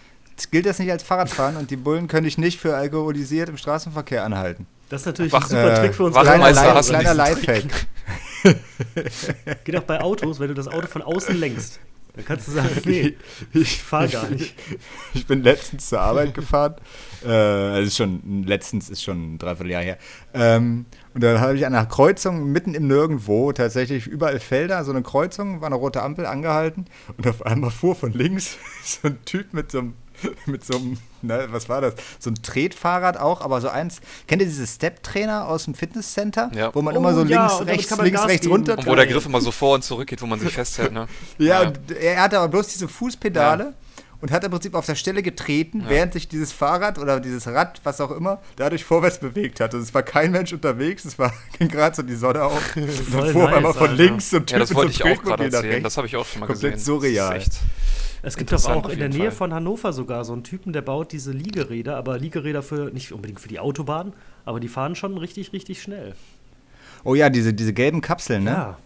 gilt 0.50 0.66
das 0.66 0.78
nicht 0.78 0.90
als 0.90 1.02
Fahrradfahren 1.02 1.56
und 1.56 1.70
die 1.70 1.76
Bullen 1.76 2.08
können 2.08 2.25
dich 2.25 2.38
nicht 2.38 2.58
für 2.60 2.76
alkoholisiert 2.76 3.48
im 3.48 3.56
Straßenverkehr 3.56 4.25
anhalten. 4.25 4.66
Das 4.88 5.02
ist 5.02 5.06
natürlich 5.06 5.32
Wach- 5.32 5.44
ein 5.44 5.48
super 5.48 5.72
äh, 5.72 5.81
Trick 5.81 5.94
für 5.94 6.04
uns. 6.04 6.16
Kleiner, 6.16 6.52
du 6.52 6.88
kleiner 6.88 7.14
Lifehack. 7.14 7.64
Geht 9.64 9.76
auch 9.76 9.82
bei 9.82 10.00
Autos, 10.00 10.38
wenn 10.40 10.48
du 10.48 10.54
das 10.54 10.69
Auto 10.69 10.86
von 10.86 11.02
außen 11.02 11.36
lenkst. 11.36 11.81
Dann 12.14 12.25
kannst 12.25 12.46
du 12.46 12.52
sagen, 12.52 12.69
nee, 12.84 13.16
ich 13.52 13.82
fahr 13.82 14.06
gar 14.06 14.28
nicht. 14.28 14.54
Ich 15.14 15.26
bin 15.26 15.42
letztens 15.42 15.88
zur 15.88 16.00
Arbeit 16.00 16.32
gefahren. 16.34 16.76
Äh, 17.25 17.28
also 17.28 17.86
ist 17.88 17.96
schon, 17.96 18.44
letztens 18.46 18.88
ist 18.88 19.02
schon 19.02 19.34
ein 19.34 19.38
Dreivierteljahr 19.38 19.82
her. 19.82 19.98
Ähm, 20.32 20.86
und 21.14 21.25
dann 21.25 21.40
habe 21.40 21.56
ich 21.56 21.66
an 21.66 21.75
einer 21.75 21.86
Kreuzung 21.86 22.52
mitten 22.52 22.75
im 22.75 22.86
Nirgendwo, 22.86 23.52
tatsächlich 23.52 24.06
überall 24.06 24.38
Felder, 24.38 24.84
so 24.84 24.92
eine 24.92 25.02
Kreuzung, 25.02 25.60
war 25.60 25.66
eine 25.66 25.75
rote 25.76 26.02
Ampel 26.02 26.26
angehalten 26.26 26.84
und 27.16 27.26
auf 27.26 27.44
einmal 27.46 27.70
fuhr 27.70 27.96
von 27.96 28.12
links 28.12 28.58
so 28.84 29.08
ein 29.08 29.19
Typ 29.25 29.52
mit 29.52 29.72
so 29.72 29.78
einem, 29.81 29.94
mit 30.46 30.64
so 30.64 30.76
einem, 30.76 30.99
na, 31.22 31.52
was 31.52 31.69
war 31.69 31.81
das? 31.81 31.94
So 32.19 32.31
ein 32.31 32.34
Tretfahrrad 32.37 33.16
auch, 33.19 33.40
aber 33.40 33.61
so 33.61 33.69
eins. 33.69 34.00
Kennt 34.26 34.43
ihr 34.43 34.49
diese 34.49 34.66
Step-Trainer 34.66 35.49
aus 35.49 35.64
dem 35.64 35.75
Fitnesscenter? 35.75 36.50
Ja. 36.55 36.75
Wo 36.75 36.82
man 36.82 36.94
Oh, 36.94 36.99
immer 37.00 37.14
so 37.14 37.25
ja, 37.25 37.46
links, 37.58 37.66
rechts, 37.90 37.96
links, 38.02 38.20
Gas 38.20 38.28
rechts 38.28 38.43
geben. 38.43 38.52
runter. 38.55 38.78
Und 38.78 38.87
wo 38.87 38.94
der. 38.94 39.06
Griff 39.06 39.26
immer 39.26 39.40
so 39.40 39.50
vor 39.50 39.75
und 39.75 39.82
zurück 39.84 40.08
geht, 40.08 40.22
wo 40.22 40.26
man 40.26 40.40
sich 40.40 40.52
festhält, 40.52 40.93
ne? 40.93 41.06
Ja, 41.38 41.62
Ja. 41.62 41.69
und 41.69 41.90
er 41.90 42.20
hatte 42.22 42.38
aber 42.38 42.49
bloß 42.49 42.69
diese 42.69 42.88
Fußpedale 42.88 43.75
und 44.20 44.31
hat 44.31 44.44
im 44.44 44.50
Prinzip 44.50 44.75
auf 44.75 44.87
der 44.87 44.94
Stelle 44.94 45.22
getreten, 45.22 45.81
Ja. 45.82 45.88
während 45.90 46.12
sich 46.12 46.28
dieses 46.28 46.52
Fahrrad 46.52 46.99
oder 46.99 47.20
dieses 47.20 47.46
Rad, 47.46 47.81
was 47.84 48.00
auch 48.00 48.11
immer, 48.11 48.40
dadurch 48.56 48.84
vorwärts 48.84 49.19
bewegt 49.19 49.61
hat. 49.61 49.75
Also 49.75 49.84
es 49.84 49.93
war 49.94 50.02
kein 50.02 50.31
Mensch 50.32 50.52
unterwegs, 50.52 51.05
es 51.05 51.19
war 51.19 51.32
ging 51.58 51.69
gerade 51.69 51.94
so 51.96 52.02
die 52.02 52.14
Sonne 52.14 52.43
auf. 52.44 52.76
Und 52.76 52.87
dann 53.14 53.28
fuhr 53.32 53.44
nice, 53.44 53.55
einmal 53.55 53.72
von 53.75 53.90
Alter. 53.90 54.02
links 54.02 54.31
so 54.31 54.37
ein 54.37 54.46
Typ 54.46 54.52
Ja, 54.52 54.58
das 54.61 54.75
wollte 54.75 54.93
ich 54.93 55.05
auch 55.05 55.22
gerade 55.22 55.44
erzählen. 55.44 55.82
Das 55.82 55.96
habe 55.96 56.06
ich 56.06 56.16
auch 56.16 56.26
schon 56.26 56.40
mal 56.40 56.46
Komplett 56.46 56.75
gesehen. 56.75 56.84
surreal. 56.84 57.34
Das 57.34 57.46
ist 57.46 57.52
echt 57.55 57.61
Es 58.22 58.37
gibt 58.37 58.52
doch 58.52 58.64
auch 58.66 58.88
in 58.88 58.99
der 58.99 59.08
Nähe 59.11 59.25
Fall. 59.25 59.31
von 59.32 59.55
Hannover 59.55 59.93
sogar 59.93 60.25
so 60.25 60.32
einen 60.32 60.44
Typen, 60.44 60.72
der 60.72 60.82
baut 60.82 61.12
diese 61.12 61.32
Liegeräder, 61.32 61.96
aber 61.96 62.19
Liegeräder 62.19 62.62
für 62.62 62.90
nicht 62.93 63.12
unbedingt 63.12 63.40
für 63.40 63.49
die 63.49 63.58
Autobahn, 63.60 64.14
aber 64.46 64.60
die 64.60 64.69
fahren 64.69 64.94
schon 64.96 65.19
richtig, 65.19 65.52
richtig 65.52 65.82
schnell. 65.82 66.14
Oh 67.05 67.14
ja, 67.14 67.28
diese, 67.28 67.52
diese 67.52 67.75
gelben 67.75 68.00
Kapseln, 68.00 68.44
ne? 68.44 68.50
Ja. 68.50 68.78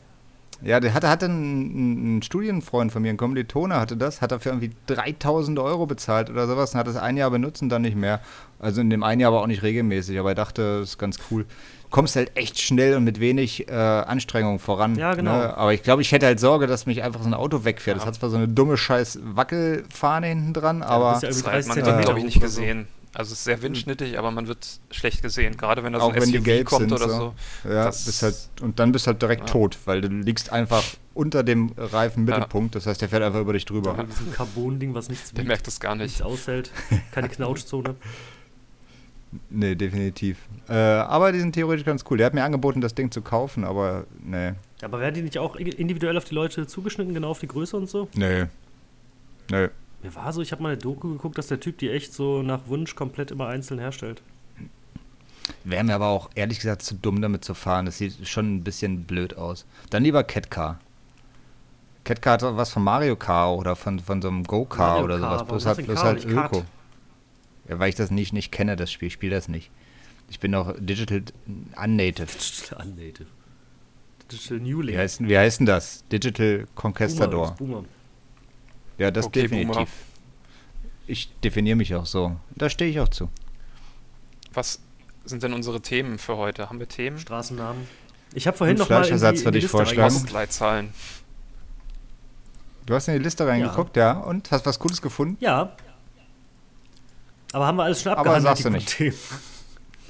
Ja, 0.60 0.80
der 0.80 0.92
hatte, 0.92 1.08
hatte 1.08 1.26
ein, 1.26 2.18
ein 2.18 2.22
Studienfreund 2.22 2.90
von 2.90 3.00
mir, 3.02 3.10
ein 3.10 3.16
Kommilitone 3.16 3.76
hatte 3.78 3.96
das, 3.96 4.20
hat 4.20 4.32
dafür 4.32 4.52
irgendwie 4.52 4.72
3000 4.88 5.58
Euro 5.60 5.86
bezahlt 5.86 6.30
oder 6.30 6.46
sowas 6.48 6.72
und 6.74 6.80
hat 6.80 6.86
das 6.88 6.96
ein 6.96 7.16
Jahr 7.16 7.30
benutzt 7.30 7.62
und 7.62 7.68
dann 7.68 7.82
nicht 7.82 7.96
mehr. 7.96 8.20
Also 8.58 8.80
in 8.80 8.90
dem 8.90 9.04
einen 9.04 9.20
Jahr 9.20 9.28
aber 9.32 9.42
auch 9.42 9.46
nicht 9.46 9.62
regelmäßig, 9.62 10.18
aber 10.18 10.30
er 10.30 10.34
dachte, 10.34 10.80
das 10.80 10.90
ist 10.90 10.98
ganz 10.98 11.18
cool. 11.30 11.44
Du 11.44 11.90
kommst 11.90 12.16
halt 12.16 12.36
echt 12.36 12.60
schnell 12.60 12.96
und 12.96 13.04
mit 13.04 13.20
wenig 13.20 13.68
äh, 13.68 13.72
Anstrengung 13.72 14.58
voran. 14.58 14.96
Ja, 14.96 15.14
genau. 15.14 15.30
Ne? 15.36 15.56
Aber 15.56 15.72
ich 15.72 15.82
glaube, 15.84 16.02
ich 16.02 16.10
hätte 16.12 16.26
halt 16.26 16.40
Sorge, 16.40 16.66
dass 16.66 16.84
mich 16.86 17.02
einfach 17.04 17.22
so 17.22 17.28
ein 17.28 17.34
Auto 17.34 17.64
wegfährt. 17.64 17.96
Das 17.96 18.02
Ja. 18.02 18.08
hat 18.08 18.16
zwar 18.16 18.28
so 18.30 18.36
eine 18.36 18.48
dumme 18.48 18.76
scheiß 18.76 19.20
Wackelfahne 19.22 20.26
hinten 20.26 20.52
dran, 20.54 20.82
aber 20.82 21.12
bist 21.12 21.22
ja 21.22 21.28
irgendwie 21.28 21.42
Das 21.44 21.52
30 21.52 21.68
man 21.68 21.74
Zentimeter 21.76 21.96
wird, 21.98 22.04
glaube 22.06 22.18
ich, 22.18 22.24
nicht 22.26 22.40
gesehen. 22.42 22.88
Also 23.18 23.32
es 23.32 23.38
ist 23.38 23.44
sehr 23.46 23.60
windschnittig, 23.62 24.16
aber 24.16 24.30
man 24.30 24.46
wird 24.46 24.78
schlecht 24.92 25.22
gesehen. 25.22 25.56
Gerade 25.56 25.82
wenn 25.82 25.92
da 25.92 25.98
so 25.98 26.06
auch 26.06 26.12
ein 26.12 26.22
wenn 26.22 26.30
die 26.30 26.38
SUV 26.38 26.44
gelb 26.44 26.66
kommt 26.68 26.88
sind. 26.88 26.92
oder 26.92 27.08
so. 27.08 27.34
so. 27.64 27.68
Ja, 27.68 27.86
bist 27.86 28.22
halt, 28.22 28.36
und 28.60 28.78
dann 28.78 28.92
bist 28.92 29.06
du 29.06 29.10
halt 29.10 29.20
direkt 29.20 29.40
Ja. 29.40 29.46
tot, 29.46 29.76
weil 29.86 30.00
du 30.00 30.06
liegst 30.08 30.52
einfach 30.52 30.84
unter 31.14 31.42
dem 31.42 31.72
Reifenmittelpunkt. 31.76 32.76
Das 32.76 32.86
heißt, 32.86 33.02
der 33.02 33.08
fährt 33.08 33.24
einfach 33.24 33.40
über 33.40 33.54
dich 33.54 33.64
drüber. 33.64 33.94
Mit 33.94 34.08
diesem 34.12 34.32
Carbon-Ding, 34.32 34.94
was 34.94 35.08
nichts 35.08 35.30
Der 35.32 35.38
wiegt, 35.38 35.48
merkt 35.48 35.66
das 35.66 35.80
gar 35.80 35.96
nichts 35.96 36.20
nicht. 36.20 36.26
aushält, 36.26 36.70
keine 37.10 37.28
Knautschzone. 37.28 37.96
Nee, 39.50 39.74
definitiv. 39.74 40.38
Äh, 40.68 40.74
aber 40.74 41.32
die 41.32 41.40
sind 41.40 41.52
theoretisch 41.54 41.84
ganz 41.84 42.04
cool. 42.08 42.18
Der 42.18 42.26
hat 42.26 42.34
mir 42.34 42.44
angeboten, 42.44 42.80
das 42.80 42.94
Ding 42.94 43.10
zu 43.10 43.20
kaufen, 43.20 43.64
aber 43.64 44.04
nee. 44.24 44.52
Aber 44.80 45.00
werden 45.00 45.16
die 45.16 45.22
nicht 45.22 45.38
auch 45.38 45.56
individuell 45.56 46.16
auf 46.16 46.24
die 46.24 46.36
Leute 46.36 46.68
zugeschnitten, 46.68 47.14
genau 47.14 47.30
auf 47.30 47.40
die 47.40 47.48
Größe 47.48 47.76
und 47.76 47.90
so? 47.90 48.08
Nee. 48.14 48.44
Nee. 49.50 49.70
Mir 50.02 50.14
war 50.14 50.32
so, 50.32 50.42
ich 50.42 50.52
habe 50.52 50.62
mal 50.62 50.70
eine 50.70 50.78
Doku 50.78 51.12
geguckt, 51.12 51.38
dass 51.38 51.48
der 51.48 51.60
Typ 51.60 51.78
die 51.78 51.90
echt 51.90 52.12
so 52.12 52.42
nach 52.42 52.66
Wunsch 52.66 52.94
komplett 52.94 53.30
immer 53.30 53.48
einzeln 53.48 53.80
herstellt. 53.80 54.22
Wäre 55.64 55.82
mir 55.82 55.94
aber 55.94 56.08
auch 56.08 56.30
ehrlich 56.34 56.60
gesagt 56.60 56.82
zu 56.82 56.94
dumm, 56.94 57.20
damit 57.20 57.44
zu 57.44 57.54
fahren. 57.54 57.86
Das 57.86 57.98
sieht 57.98 58.28
schon 58.28 58.56
ein 58.56 58.64
bisschen 58.64 59.04
blöd 59.04 59.36
aus. 59.36 59.64
Dann 59.90 60.02
lieber 60.02 60.22
Catcar. 60.22 60.78
Catcar 62.04 62.34
hat 62.34 62.42
was 62.42 62.70
von 62.70 62.84
Mario 62.84 63.16
Kart 63.16 63.58
oder 63.58 63.76
von, 63.76 63.98
von 63.98 64.22
so 64.22 64.28
einem 64.28 64.44
Go-Car 64.44 65.02
oder 65.02 65.18
sowas. 65.18 65.44
Bloß 65.46 65.66
hast 65.66 65.76
halt, 65.78 65.86
bloß 65.86 66.00
Car, 66.00 66.06
halt? 66.06 66.24
Öko. 66.24 66.64
Ja, 67.68 67.78
weil 67.78 67.90
ich 67.90 67.96
das 67.96 68.10
nicht, 68.10 68.32
nicht 68.32 68.52
kenne, 68.52 68.76
das 68.76 68.90
Spiel. 68.92 69.08
Ich 69.08 69.14
spiele 69.14 69.34
das 69.34 69.48
nicht. 69.48 69.70
Ich 70.30 70.40
bin 70.40 70.52
noch 70.52 70.74
Digital 70.78 71.22
Unnative. 71.82 72.26
Digital 72.26 72.86
Unnative. 72.86 73.26
Digital 74.30 74.60
New 74.60 74.80
Link. 74.80 74.96
Wie 74.96 75.00
heißt, 75.00 75.28
wie 75.28 75.38
heißt 75.38 75.60
denn 75.60 75.66
das? 75.66 76.04
Digital 76.10 76.66
Conquistador. 76.74 77.54
Boomer, 77.58 77.84
Ja, 78.98 79.10
das 79.10 79.26
Okay, 79.26 79.42
definitiv. 79.42 79.74
Boomer. 79.74 79.86
Ich 81.06 81.32
definiere 81.42 81.76
mich 81.76 81.94
auch 81.94 82.06
so. 82.06 82.36
Da 82.54 82.68
stehe 82.68 82.90
ich 82.90 83.00
auch 83.00 83.08
zu. 83.08 83.30
Was 84.52 84.80
sind 85.24 85.42
denn 85.42 85.52
unsere 85.52 85.80
Themen 85.80 86.18
für 86.18 86.36
heute? 86.36 86.68
Haben 86.68 86.80
wir 86.80 86.88
Themen? 86.88 87.18
Straßennamen. 87.18 87.86
Ich 88.34 88.46
habe 88.46 88.56
vorhin 88.56 88.76
Und 88.76 88.80
noch 88.80 88.90
mal 88.90 88.96
in 88.96 89.02
die, 89.02 89.08
Fleischersatz 89.08 89.44
würde 89.44 89.58
ich 89.58 89.64
Liste 89.64 89.76
vorschlagen. 89.76 90.14
Postleitzahlen. 90.14 90.92
Du 92.86 92.94
hast 92.94 93.08
in 93.08 93.14
die 93.14 93.20
Liste 93.20 93.46
reingeguckt, 93.46 93.96
ja. 93.96 94.18
Und 94.18 94.50
hast 94.50 94.66
was 94.66 94.78
Cooles 94.78 95.00
gefunden? 95.00 95.36
Ja. 95.40 95.76
Aber 97.52 97.66
haben 97.66 97.76
wir 97.76 97.84
alles 97.84 98.02
schon 98.02 98.12
Aber 98.12 98.20
abgehandelt, 98.20 98.56
sagst 98.56 98.64
du 98.64 98.70
nicht. 98.70 98.88
Themen. 98.88 99.14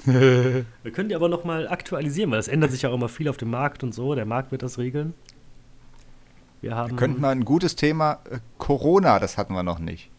Wir 0.83 0.91
können 0.93 1.09
die 1.09 1.15
aber 1.15 1.27
noch 1.27 1.43
mal 1.43 1.67
aktualisieren, 1.67 2.31
weil 2.31 2.39
es 2.39 2.47
ändert 2.47 2.71
sich 2.71 2.83
ja 2.83 2.89
auch 2.89 2.93
immer 2.93 3.09
viel 3.09 3.27
auf 3.27 3.37
dem 3.37 3.49
Markt 3.49 3.83
und 3.83 3.93
so. 3.93 4.15
Der 4.15 4.25
Markt 4.25 4.51
wird 4.51 4.63
das 4.63 4.77
regeln. 4.77 5.13
Wir 6.61 6.75
haben. 6.75 6.91
Wir 6.91 6.97
könnten 6.97 7.21
mal 7.21 7.29
ein 7.31 7.45
gutes 7.45 7.75
Thema. 7.75 8.19
Äh, 8.29 8.39
Corona, 8.57 9.19
das 9.19 9.37
hatten 9.37 9.53
wir 9.53 9.63
noch 9.63 9.79
nicht. 9.79 10.09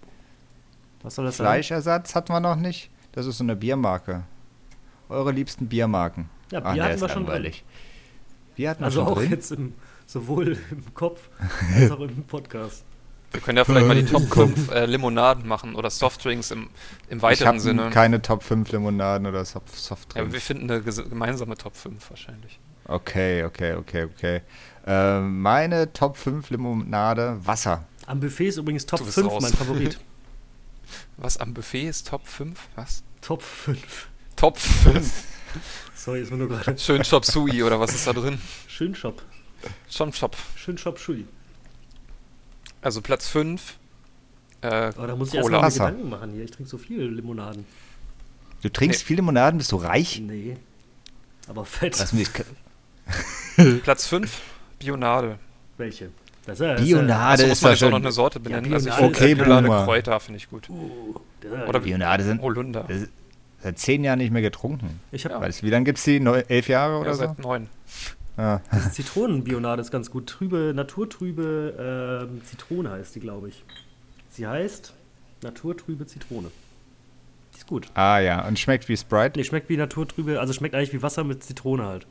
was 1.02 1.14
soll 1.14 1.24
das 1.26 1.36
sein? 1.36 1.46
Fleischersatz 1.46 2.14
hatten 2.14 2.32
wir 2.32 2.40
noch 2.40 2.56
nicht. 2.56 2.90
Das 3.12 3.26
ist 3.26 3.38
so 3.38 3.44
eine 3.44 3.56
Biermarke. 3.56 4.22
Eure 5.08 5.32
liebsten 5.32 5.66
Biermarken. 5.68 6.28
Ja, 6.52 6.60
Ach, 6.64 6.72
Bier 6.72 6.74
der 6.74 6.84
hatten 6.84 6.94
ist 6.94 7.00
wir 7.02 7.08
schon 7.08 7.24
drin. 7.24 7.32
langweilig. 7.32 7.64
Bier 8.56 8.70
hatten 8.70 8.80
wir 8.80 8.84
Also 8.86 9.00
schon 9.04 9.08
auch 9.12 9.18
drin. 9.18 9.30
jetzt 9.30 9.50
im, 9.52 9.74
sowohl 10.06 10.56
im 10.70 10.94
Kopf 10.94 11.28
als 11.76 11.90
auch 11.90 12.00
im 12.00 12.22
Podcast. 12.24 12.84
Wir 13.32 13.40
können 13.40 13.58
ja 13.58 13.64
vielleicht 13.64 13.86
mal 13.86 13.94
die 13.94 14.04
Top 14.06 14.22
5 14.22 14.72
äh, 14.72 14.86
Limonaden 14.86 15.46
machen 15.46 15.76
oder 15.76 15.88
Softdrinks 15.88 16.50
im, 16.50 16.68
im 17.08 17.18
ich 17.18 17.22
weiteren 17.22 17.46
habe 17.48 17.60
Sinne. 17.60 17.90
keine 17.90 18.22
Top 18.22 18.42
5 18.42 18.72
Limonaden 18.72 19.24
oder 19.26 19.44
Soft 19.44 19.68
Ja, 19.70 19.76
Softdrinks. 19.76 20.32
wir 20.32 20.40
finden 20.40 20.68
eine 20.70 20.82
gemeinsame 20.82 21.56
Top 21.56 21.76
5 21.76 22.10
wahrscheinlich. 22.10 22.58
Okay, 22.90 23.44
okay, 23.44 23.74
okay, 23.74 24.04
okay. 24.04 24.40
Äh, 24.86 25.20
meine 25.20 25.92
Top 25.92 26.16
5 26.16 26.50
Limonade 26.50 27.38
Wasser. 27.44 27.86
Am 28.06 28.20
Buffet 28.20 28.48
ist 28.48 28.56
übrigens 28.56 28.86
Top 28.86 28.98
Du 29.00 29.04
bist 29.06 29.14
5 29.16 29.28
raus. 29.30 29.42
mein 29.42 29.52
Favorit. 29.52 29.98
Was 31.16 31.36
am 31.36 31.54
Buffet 31.54 31.88
ist 31.88 32.08
Top 32.08 32.26
5? 32.26 32.58
Was? 32.76 33.02
Top 33.20 33.42
5. 33.42 34.08
Top 34.36 34.58
5. 34.58 35.24
Sorry, 35.94 36.22
ist 36.22 36.30
mir 36.30 36.38
nur 36.38 36.48
gerade. 36.48 36.78
Schön 36.78 37.02
Chop 37.02 37.24
Sui 37.26 37.62
oder 37.62 37.78
was 37.78 37.92
ist 37.94 38.06
da 38.06 38.12
drin? 38.14 38.40
Schön 38.68 38.94
Shop. 38.94 39.20
Schon 39.90 40.12
Chop. 40.12 40.36
Schön 40.56 40.78
Shop 40.78 40.98
Schui. 40.98 41.26
Also 42.80 43.02
Platz 43.02 43.28
5. 43.28 43.76
Äh, 44.62 44.66
Aber 44.68 45.06
da 45.08 45.16
muss 45.16 45.28
ich 45.28 45.34
erst 45.34 45.44
Cola. 45.46 45.58
mal 45.58 45.62
mir 45.62 45.66
Wasser. 45.66 45.86
Gedanken 45.90 46.08
machen 46.08 46.32
hier. 46.32 46.44
Ich 46.44 46.50
trinke 46.52 46.70
so 46.70 46.78
viele 46.78 47.04
Limonaden. 47.06 47.66
Du 48.62 48.68
trinkst 48.70 49.00
Nee. 49.00 49.06
viele 49.06 49.16
Limonaden, 49.18 49.58
bist 49.58 49.72
du 49.72 49.76
reich? 49.76 50.20
Nee. 50.20 50.56
Aber 51.48 51.64
fett. 51.64 51.98
Lass 51.98 52.12
mich, 52.12 52.28
Platz 53.82 54.06
5. 54.06 54.40
Bionade. 54.78 55.38
Welche? 55.76 56.10
Das 56.46 56.58
ist 56.58 56.64
ja, 56.66 56.72
das 56.72 56.82
ist 56.82 56.88
Bionade 56.88 57.14
Also 57.30 57.46
muss 57.46 57.52
ist 57.58 57.62
man 57.62 57.72
jetzt 57.72 57.82
auch 57.82 57.86
noch 57.90 57.96
schon. 57.96 58.02
eine 58.02 58.12
Sorte 58.12 58.40
benennen. 58.40 58.72
also 58.72 58.88
ich 58.88 58.94
ist 58.94 59.02
okay, 59.02 59.28
ja 59.30 59.34
Bionade 59.34 59.66
Boomer. 59.66 59.84
Kräuter 59.84 60.20
finde 60.20 60.38
ich 60.38 60.48
gut. 60.50 60.68
Ja, 60.68 60.74
uh, 60.74 61.20
der- 61.42 61.68
Oder 61.68 61.80
Bionade 61.80 62.24
sind 62.24 62.40
Holunder. 62.42 62.88
ist 62.88 63.08
seit 63.62 63.78
zehn 63.78 64.02
Jahren 64.04 64.18
nicht 64.18 64.32
mehr 64.32 64.42
getrunken. 64.42 65.00
Ich 65.12 65.24
habe 65.26 65.38
Weißt 65.40 65.60
du, 65.62 65.66
wie 65.66 65.70
lange 65.70 65.84
gibt 65.84 65.98
es 65.98 66.04
die? 66.04 66.18
Neu, 66.20 66.42
elf 66.48 66.68
Jahre 66.68 66.98
oder 66.98 67.10
Ja, 67.10 67.14
so? 67.14 67.20
seit 67.26 67.38
9. 67.38 67.68
Ja. 68.38 68.62
diese 68.74 68.90
Zitronenbionade 68.92 69.82
ist 69.82 69.90
ganz 69.90 70.10
gut. 70.10 70.26
Trübe, 70.26 70.72
naturtrübe 70.74 72.26
ähm, 72.30 72.40
Zitrone 72.44 72.90
heißt 72.90 73.14
die, 73.14 73.20
glaube 73.20 73.50
ich. 73.50 73.62
Sie 74.30 74.46
heißt 74.46 74.94
naturtrübe 75.42 76.06
Zitrone. 76.06 76.50
Die 77.54 77.58
ist 77.58 77.66
gut. 77.66 77.88
Ah 77.94 78.18
ja, 78.18 78.46
und 78.48 78.58
schmeckt 78.58 78.88
wie 78.88 78.96
Sprite. 78.96 79.38
Nee, 79.38 79.44
schmeckt 79.44 79.68
wie 79.68 79.76
naturtrübe, 79.76 80.40
also 80.40 80.54
schmeckt 80.54 80.74
eigentlich 80.74 80.92
wie 80.94 81.02
Wasser 81.02 81.24
mit 81.24 81.44
Zitrone 81.44 81.84
halt. 81.84 82.06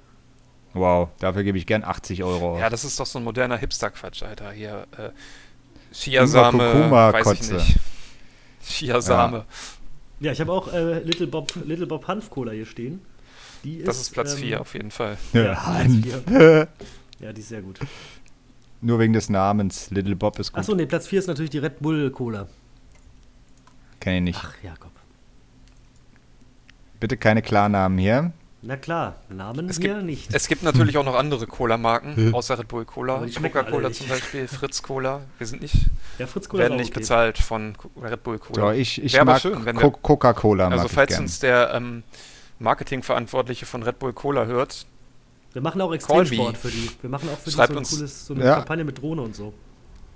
Wow, 0.73 1.09
dafür 1.19 1.43
gebe 1.43 1.57
ich 1.57 1.65
gern 1.65 1.83
80 1.83 2.23
Euro. 2.23 2.53
aus. 2.53 2.59
Ja, 2.59 2.69
das 2.69 2.83
ist 2.83 2.99
doch 2.99 3.05
so 3.05 3.19
ein 3.19 3.23
moderner 3.23 3.57
Hipster-Quatsch, 3.57 4.23
Alter. 4.23 4.51
Hier, 4.51 4.85
äh, 4.97 5.09
Chiasame, 5.91 6.57
Kurkuma, 6.71 7.13
weiß 7.13 7.19
ich 7.19 7.23
Kotze. 7.39 7.53
nicht. 7.55 7.79
Chiasame. 8.63 9.45
Ja, 10.19 10.31
ich 10.31 10.39
habe 10.41 10.51
auch 10.51 10.71
äh, 10.71 10.99
Little 10.99 11.27
Bob 11.27 11.53
Little 11.65 11.87
Bob 11.87 12.07
Hanf 12.07 12.29
Cola 12.29 12.51
hier 12.51 12.65
stehen. 12.65 13.01
Die 13.63 13.83
Das 13.83 13.99
ist 13.99 14.11
Platz 14.11 14.33
ähm, 14.33 14.39
4 14.39 14.61
auf 14.61 14.73
jeden 14.73 14.91
Fall. 14.91 15.17
Ja. 15.33 15.53
Platz. 16.25 16.67
Ja, 17.19 17.33
die 17.33 17.41
ist 17.41 17.49
sehr 17.49 17.61
gut. 17.61 17.79
Nur 18.81 18.99
wegen 18.99 19.13
des 19.13 19.29
Namens. 19.29 19.89
Little 19.91 20.15
Bob 20.15 20.37
ist 20.39 20.51
gut. 20.51 20.59
Achso, 20.59 20.75
nee, 20.75 20.85
Platz 20.85 21.07
4 21.07 21.19
ist 21.19 21.27
natürlich 21.27 21.49
die 21.49 21.57
Red 21.57 21.79
Bull 21.79 22.11
Cola. 22.11 22.47
Kenn 23.99 24.15
ich 24.15 24.21
nicht. 24.35 24.39
Ach, 24.41 24.53
Jakob. 24.63 24.91
Bitte 26.99 27.17
keine 27.17 27.41
Klarnamen 27.41 27.97
hier. 27.97 28.31
Na 28.61 28.75
klar, 28.75 29.15
Namen 29.29 29.69
Es 29.69 29.77
hier 29.77 29.93
gibt- 29.95 30.05
nicht. 30.05 30.33
Es 30.35 30.47
gibt 30.49 30.63
natürlich 30.63 30.97
auch 30.97 31.05
noch 31.05 31.15
andere 31.15 31.47
Cola-Marken, 31.47 32.33
außer 32.33 32.59
Red 32.59 32.67
Bull 32.67 32.83
Cola. 32.83 33.25
Coca-Cola 33.41 33.89
zum 33.93 34.07
Beispiel, 34.09 34.47
Fritz 34.49 34.81
Cola. 34.83 35.21
Wir 35.37 35.47
sind 35.47 35.61
nicht, 35.61 35.75
Ja, 36.17 36.27
Fritz 36.27 36.49
Cola 36.49 36.63
werden 36.63 36.75
nicht 36.77 36.89
okay. 36.91 36.99
bezahlt 36.99 37.37
von 37.37 37.73
Red 38.01 38.21
Bull 38.23 38.37
So, 38.37 38.53
Cola. 38.53 38.73
ich, 38.73 39.01
ich 39.01 39.13
Wäre 39.13 39.21
aber 39.21 39.31
mag 39.33 39.41
schön, 39.41 39.63
wenn 39.63 39.77
Co- 39.77 39.83
wir- 39.93 39.99
Coca-Cola. 40.01 40.65
also 40.65 40.75
mag 40.77 40.85
ich 40.87 40.91
falls 40.91 41.19
uns 41.19 41.39
der 41.39 41.73
ähm, 41.73 42.03
Marketingverantwortliche 42.59 43.65
von 43.65 43.81
Red 43.83 43.97
Bull 43.99 44.11
Cola 44.13 44.45
hört, 44.45 44.85
Wir 45.53 45.61
machen 45.61 45.79
auch 45.81 45.93
Extremsport 45.93 46.57
für 46.57 46.67
die. 46.69 46.91
Wir 47.01 47.09
machen 47.09 47.29
auch 47.29 47.39
für 47.39 47.49
Schreibt 47.51 47.69
die 47.69 47.73
so 47.75 47.79
ein 47.79 47.83
uns. 47.83 47.89
cooles, 47.95 48.25
so 48.27 48.33
eine 48.33 48.43
Ja. 48.43 48.55
Kampagne 48.55 48.83
mit 48.83 49.01
Drohne 49.01 49.21
und 49.21 49.35
so. 49.35 49.53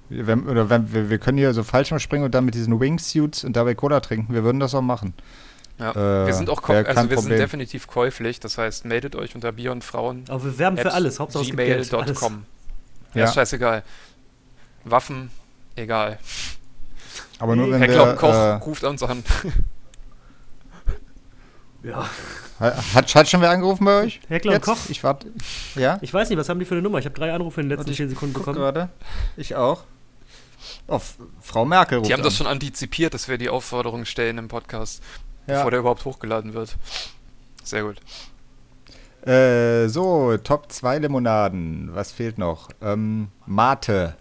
Wenn, 0.09 0.47
oder 0.49 0.69
wenn, 0.69 0.93
wir, 0.93 1.09
wir 1.09 1.17
können 1.17 1.37
hier 1.37 1.53
so 1.53 1.63
Fallschirm 1.63 1.97
springen 1.99 2.25
und 2.25 2.35
dann 2.35 2.43
mit 2.45 2.53
diesen 2.55 2.77
Wingsuits 2.79 3.45
und 3.45 3.55
dabei 3.55 3.73
Cola 3.73 4.01
trinken. 4.01 4.33
Wir 4.33 4.43
würden 4.43 4.59
das 4.59 4.75
auch 4.75 4.81
machen. 4.81 5.13
Ja, 5.79 5.91
Äh, 5.91 6.25
wir 6.27 6.33
sind 6.33 6.49
auch 6.49 6.61
also 6.69 6.85
wir 6.85 6.93
sind 6.95 7.09
Problem. 7.15 7.37
definitiv 7.39 7.87
käuflich. 7.87 8.39
Das 8.39 8.57
heißt, 8.57 8.85
meldet 8.85 9.15
euch 9.15 9.35
unter 9.35 9.51
Bier 9.51 9.71
und 9.71 9.83
Frauen. 9.83 10.25
Aber 10.29 10.43
wir 10.43 10.57
werben 10.59 10.77
für 10.77 10.93
alles. 10.93 11.19
Hauptsache 11.19 11.43
gmail.com. 11.45 12.45
Ja, 13.13 13.21
Ja. 13.21 13.25
ist 13.27 13.33
scheißegal. 13.35 13.83
Waffen, 14.85 15.29
egal. 15.75 16.19
Aber 17.39 17.55
nur 17.55 17.71
wenn 17.71 17.81
und 17.81 17.89
wir. 17.89 18.15
Koch, 18.15 18.33
Äh, 18.33 18.51
ruft 18.53 18.83
uns 18.83 19.03
an. 19.03 19.23
Ja. 21.83 22.09
hat, 22.59 23.13
hat 23.15 23.29
schon 23.29 23.41
wer 23.41 23.49
angerufen 23.49 23.83
bei 23.83 24.03
euch? 24.03 24.21
Und 24.29 24.45
Jetzt? 24.45 24.63
Koch? 24.65 24.77
Ich 24.87 25.03
warte. 25.03 25.27
Ja? 25.75 25.97
Ich 26.01 26.13
weiß 26.13 26.29
nicht, 26.29 26.37
was 26.39 26.47
haben 26.47 26.59
die 26.59 26.65
für 26.65 26.75
eine 26.75 26.81
Nummer? 26.81 26.97
Ich 26.99 27.05
habe 27.05 27.13
drei 27.15 27.33
Anrufe 27.33 27.59
in 27.59 27.67
den 27.67 27.77
letzten 27.77 27.93
zehn 27.93 28.07
Sekunden 28.07 28.33
bekommen. 28.33 28.55
gerade. 28.57 28.87
Ich 29.35 29.55
auch. 29.55 29.83
Oh, 30.87 30.95
F- 30.95 31.17
Frau 31.41 31.65
Merkel 31.65 31.97
ruft 31.97 32.09
Die 32.09 32.13
haben 32.13 32.23
das 32.23 32.35
an. 32.35 32.37
schon 32.37 32.47
antizipiert, 32.47 33.13
dass 33.13 33.27
wir 33.27 33.37
die 33.37 33.49
Aufforderung 33.49 34.05
stellen 34.05 34.37
im 34.37 34.47
Podcast, 34.47 35.03
Ja. 35.47 35.55
bevor 35.57 35.71
der 35.71 35.79
überhaupt 35.81 36.05
hochgeladen 36.05 36.53
wird. 36.53 36.75
Sehr 37.63 37.83
gut. 37.83 37.97
Äh, 39.27 39.87
so, 39.87 40.35
Top 40.37 40.71
2 40.71 40.99
Limonaden. 40.99 41.89
Was 41.93 42.11
fehlt 42.11 42.37
noch? 42.37 42.69
Ähm, 42.81 43.29
Mate. 43.45 44.15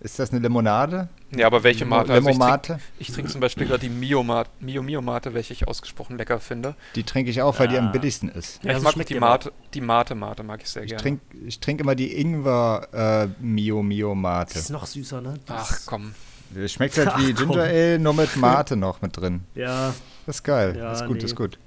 Ist 0.00 0.18
das 0.18 0.30
eine 0.30 0.40
Limonade? 0.40 1.08
Ja, 1.36 1.46
aber 1.46 1.62
welche 1.62 1.84
Mate? 1.84 2.12
Also 2.12 2.28
ich 2.30 2.36
trinke 2.38 3.12
trink 3.12 3.30
zum 3.30 3.40
Beispiel 3.40 3.66
gerade 3.66 3.80
die 3.80 3.90
Mio, 3.90 4.22
Mate, 4.24 4.50
Mio 4.58 4.82
Mio 4.82 5.02
Mate, 5.02 5.34
welche 5.34 5.52
ich 5.52 5.68
ausgesprochen 5.68 6.16
lecker 6.16 6.40
finde. 6.40 6.74
Die 6.96 7.04
trinke 7.04 7.30
ich 7.30 7.40
auch, 7.42 7.56
weil 7.60 7.68
die 7.68 7.76
am 7.78 7.88
Ah. 7.88 7.92
billigsten 7.92 8.30
ist. 8.30 8.64
Ja, 8.64 8.72
ich 8.72 8.78
so 8.78 8.82
mag 8.84 9.06
die 9.06 9.20
Mate, 9.20 9.52
die 9.74 9.80
Mate 9.82 10.14
Mate 10.16 10.42
mag 10.42 10.60
ich 10.62 10.70
sehr 10.70 10.82
Ich 10.82 10.88
gerne. 10.88 11.02
trinke 11.02 11.22
ich 11.46 11.60
trink 11.60 11.80
immer 11.80 11.94
die 11.94 12.18
Ingwer 12.18 12.88
äh, 12.92 13.28
Mio 13.44 13.82
Mio 13.82 14.14
Mate. 14.14 14.58
ist 14.58 14.70
noch 14.70 14.86
süßer, 14.86 15.20
ne? 15.20 15.34
Die 15.46 15.52
Ach 15.52 15.80
komm. 15.86 16.14
Das 16.54 16.72
schmeckt 16.72 16.96
halt 16.98 17.12
wie 17.18 17.32
Ach, 17.36 17.38
komm. 17.38 17.48
Ginger 17.50 17.62
Ale, 17.62 17.98
nur 18.00 18.14
mit 18.14 18.36
Mate 18.36 18.74
noch 18.76 19.02
mit 19.02 19.16
drin. 19.16 19.44
Ja, 19.54 19.92
Das 20.26 20.36
ist 20.36 20.42
geil. 20.44 20.76
Ja, 20.76 20.92
ist 20.92 21.06
gut, 21.06 21.18
nee. 21.18 21.24
ist 21.24 21.36
gut. 21.36 21.58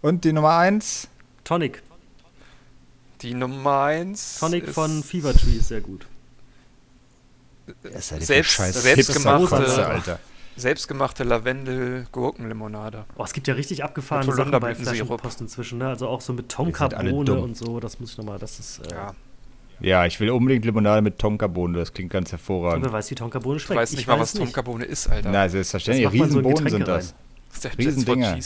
Und 0.00 0.24
die 0.24 0.32
Nummer 0.32 0.56
1? 0.58 1.08
Tonic. 1.44 1.82
Die 3.22 3.34
Nummer 3.34 3.82
1. 3.84 4.38
Tonic 4.40 4.68
von 4.68 5.02
Fever 5.02 5.32
Tree 5.32 5.52
ist 5.56 5.68
sehr 5.68 5.80
gut. 5.80 6.06
Selbst, 7.82 8.26
Selbst- 8.26 8.60
selbstgemachte- 8.84 9.40
Hipster-Kotze, 9.40 9.86
Alter. 9.86 10.18
Selbstgemachte 10.56 11.24
Lavendel-Gurkenlimonade. 11.24 13.04
Oh, 13.16 13.24
es 13.24 13.32
gibt 13.32 13.48
ja 13.48 13.54
richtig 13.54 13.84
abgefahrene 13.84 14.34
Sachen 14.34 14.50
bei. 14.60 14.74
Flaschenpost 14.74 15.40
inzwischen, 15.40 15.78
ne? 15.78 15.88
Also 15.88 16.08
auch 16.08 16.20
so 16.20 16.32
mit 16.32 16.48
dumm. 17.36 17.42
und 17.44 17.56
so, 17.56 17.80
das 17.80 17.98
muss 18.00 18.10
ich 18.12 18.18
nochmal, 18.18 18.38
das 18.38 18.58
ist, 18.58 18.80
äh, 18.80 18.94
Ja. 18.94 19.14
Ja, 19.82 20.06
ich 20.06 20.20
will 20.20 20.30
unbedingt 20.30 20.64
Limonade 20.64 21.02
mit 21.02 21.18
Tonkabohne, 21.18 21.78
das 21.78 21.92
klingt 21.92 22.10
ganz 22.12 22.30
wer 22.30 22.38
hervorragend. 22.38 22.90
weiß, 22.92 23.10
wie 23.10 23.14
Tonkabohne 23.16 23.56
Ich 23.56 23.62
schmeckt. 23.64 23.80
weiß 23.80 23.92
nicht 23.92 24.06
mal, 24.06 24.20
was 24.20 24.32
Tonkabohne 24.32 24.84
ist, 24.84 25.08
Alter. 25.08 25.30
Na, 25.30 25.48
selbstverständlich, 25.48 26.04
Das 26.06 26.14
man 26.14 26.30
so 26.30 26.38
in 26.38 26.46
Riesenbohnen 26.46 26.70
sind 26.70 26.88
das. 26.88 27.14
Das 27.62 27.78
Riesendinger. 27.78 28.36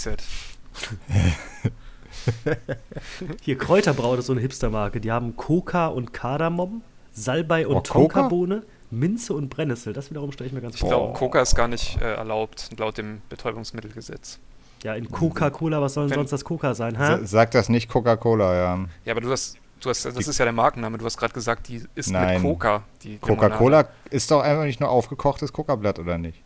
Hier 3.42 3.58
Kräuterbraut 3.58 4.18
ist 4.18 4.26
so 4.26 4.32
eine 4.32 4.40
Hipstermarke. 4.40 5.00
Die 5.00 5.12
haben 5.12 5.36
Coca 5.36 5.88
und 5.88 6.12
Kardamom, 6.12 6.82
Salbei 7.12 7.66
und 7.66 7.76
Oh? 7.76 7.80
Tonkabohne, 7.80 8.62
Minze 8.90 9.34
und 9.34 9.48
Brennnessel. 9.48 9.92
Das 9.92 10.10
wiederum 10.10 10.32
stelle 10.32 10.48
ich 10.48 10.52
mir 10.54 10.60
ganz 10.60 10.74
Ich 10.74 10.80
vor. 10.80 10.90
glaube, 10.90 11.12
Coca 11.18 11.40
ist 11.40 11.54
gar 11.54 11.68
nicht 11.68 12.00
äh, 12.00 12.14
erlaubt, 12.14 12.70
laut 12.78 12.98
dem 12.98 13.22
Betäubungsmittelgesetz. 13.28 14.38
Ja, 14.82 14.94
in 14.94 15.10
Coca-Cola, 15.10 15.80
was 15.80 15.94
soll 15.94 16.08
denn 16.08 16.16
sonst 16.16 16.32
das 16.32 16.44
Coca 16.44 16.74
sein, 16.74 16.96
hä? 16.98 17.18
Sag 17.24 17.50
das 17.52 17.68
nicht 17.68 17.88
Coca-Cola, 17.88 18.54
ja. 18.54 18.84
Ja, 19.04 19.12
aber 19.12 19.20
du 19.20 19.30
hast, 19.30 19.56
du 19.80 19.90
hast, 19.90 20.04
das 20.04 20.16
ist 20.16 20.38
ja 20.38 20.44
der 20.44 20.52
Markenname. 20.52 20.98
Du 20.98 21.04
hast 21.04 21.16
gerade 21.16 21.32
gesagt, 21.34 21.68
die 21.68 21.82
ist 21.94 22.10
Nein. 22.10 22.42
mit 22.42 22.50
Coca. 22.52 22.82
Die. 23.02 23.18
Coca-Cola 23.18 23.88
ist 24.10 24.30
doch 24.30 24.40
einfach 24.42 24.64
nicht 24.64 24.80
nur 24.80 24.88
aufgekochtes 24.90 25.52
Coca-Blatt, 25.52 25.98
oder 25.98 26.18
nicht? 26.18 26.42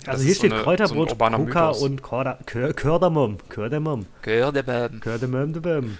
Das 0.00 0.08
Also 0.08 0.22
hier 0.22 0.32
ist 0.32 0.38
so 0.38 0.40
steht 0.46 0.52
eine- 0.52 0.62
Kräuterbrot, 0.62 1.10
so 1.10 1.16
Coca 1.16 1.38
Mythos. 1.38 1.82
und 1.82 2.02
Korda- 2.02 2.38
Kör- 2.46 2.72
Kardamom. 2.74 3.38
Kardamom. 3.48 4.06
Gehör 4.22 4.52
der 4.52 4.62
Baden. 4.62 5.00
Kardamom, 5.00 5.52
de 5.52 5.60
Bam. 5.62 5.98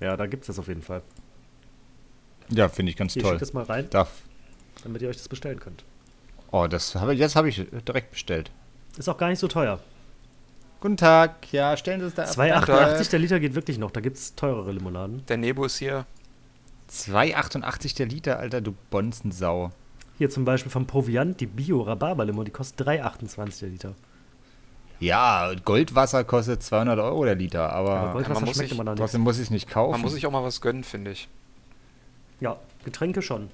Ja, 0.00 0.16
da 0.16 0.26
gibt's 0.26 0.48
das 0.48 0.58
auf 0.58 0.68
jeden 0.68 0.82
Fall. 0.82 1.02
Ja, 2.48 2.68
finde 2.68 2.90
ich 2.90 2.96
ganz 2.96 3.14
Hier, 3.14 3.22
toll. 3.22 3.32
schickt 3.32 3.42
das 3.42 3.52
mal 3.52 3.64
rein, 3.64 3.88
Darf. 3.90 4.10
damit 4.82 5.00
ihr 5.00 5.08
euch 5.08 5.16
das 5.16 5.28
bestellen 5.28 5.60
könnt. 5.60 5.84
Oh, 6.50 6.66
das 6.66 6.94
habe 6.96 7.14
ich, 7.14 7.20
jetzt 7.20 7.36
habe 7.36 7.48
ich 7.48 7.64
direkt 7.86 8.10
bestellt. 8.10 8.50
Ist 8.98 9.08
auch 9.08 9.16
gar 9.16 9.28
nicht 9.28 9.38
so 9.38 9.48
teuer. 9.48 9.78
Guten 10.82 10.96
Tag, 10.96 11.52
ja, 11.52 11.76
stellen 11.76 12.00
Sie 12.00 12.06
es 12.06 12.14
da 12.14 12.24
ab. 12.24 12.30
2,88 12.30 13.10
der 13.10 13.18
Liter 13.20 13.38
geht 13.38 13.54
wirklich 13.54 13.78
noch. 13.78 13.92
Da 13.92 14.00
gibt's 14.00 14.34
teurere 14.34 14.72
Limonaden. 14.72 15.24
Der 15.26 15.36
Nebo 15.36 15.64
ist 15.64 15.76
hier. 15.78 16.06
2,88 16.90 17.96
der 17.98 18.06
Liter, 18.06 18.38
Alter, 18.40 18.60
du 18.60 18.74
Bonzensau. 18.90 19.70
Hier 20.18 20.28
zum 20.28 20.44
Beispiel 20.44 20.72
vom 20.72 20.88
Proviant, 20.88 21.38
die 21.40 21.46
Bio-Rhabarber-Limo, 21.46 22.42
die 22.42 22.50
kostet 22.50 22.84
3,28 22.88 23.60
der 23.60 23.68
Liter. 23.68 23.94
Ja, 24.98 25.52
Goldwasser 25.64 26.24
kostet 26.24 26.64
200 26.64 26.98
Euro 26.98 27.24
der 27.26 27.36
Liter, 27.36 27.72
aber, 27.72 27.94
Aber 28.00 28.12
Goldwasser 28.14 28.40
muss 28.40 28.54
schmeckt 28.56 28.68
sich- 28.70 28.72
immer 28.72 28.82
noch 28.84 28.92
nicht. 28.94 29.00
trotzdem 29.00 29.20
muss 29.20 29.36
ich 29.36 29.42
es 29.44 29.50
nicht 29.50 29.70
kaufen. 29.70 29.92
Man 29.92 30.00
muss 30.00 30.14
sich 30.14 30.26
auch 30.26 30.32
mal 30.32 30.42
was 30.42 30.60
gönnen, 30.60 30.82
finde 30.82 31.12
ich. 31.12 31.28
Ja, 32.40 32.58
Getränke 32.84 33.22
schon. 33.22 33.50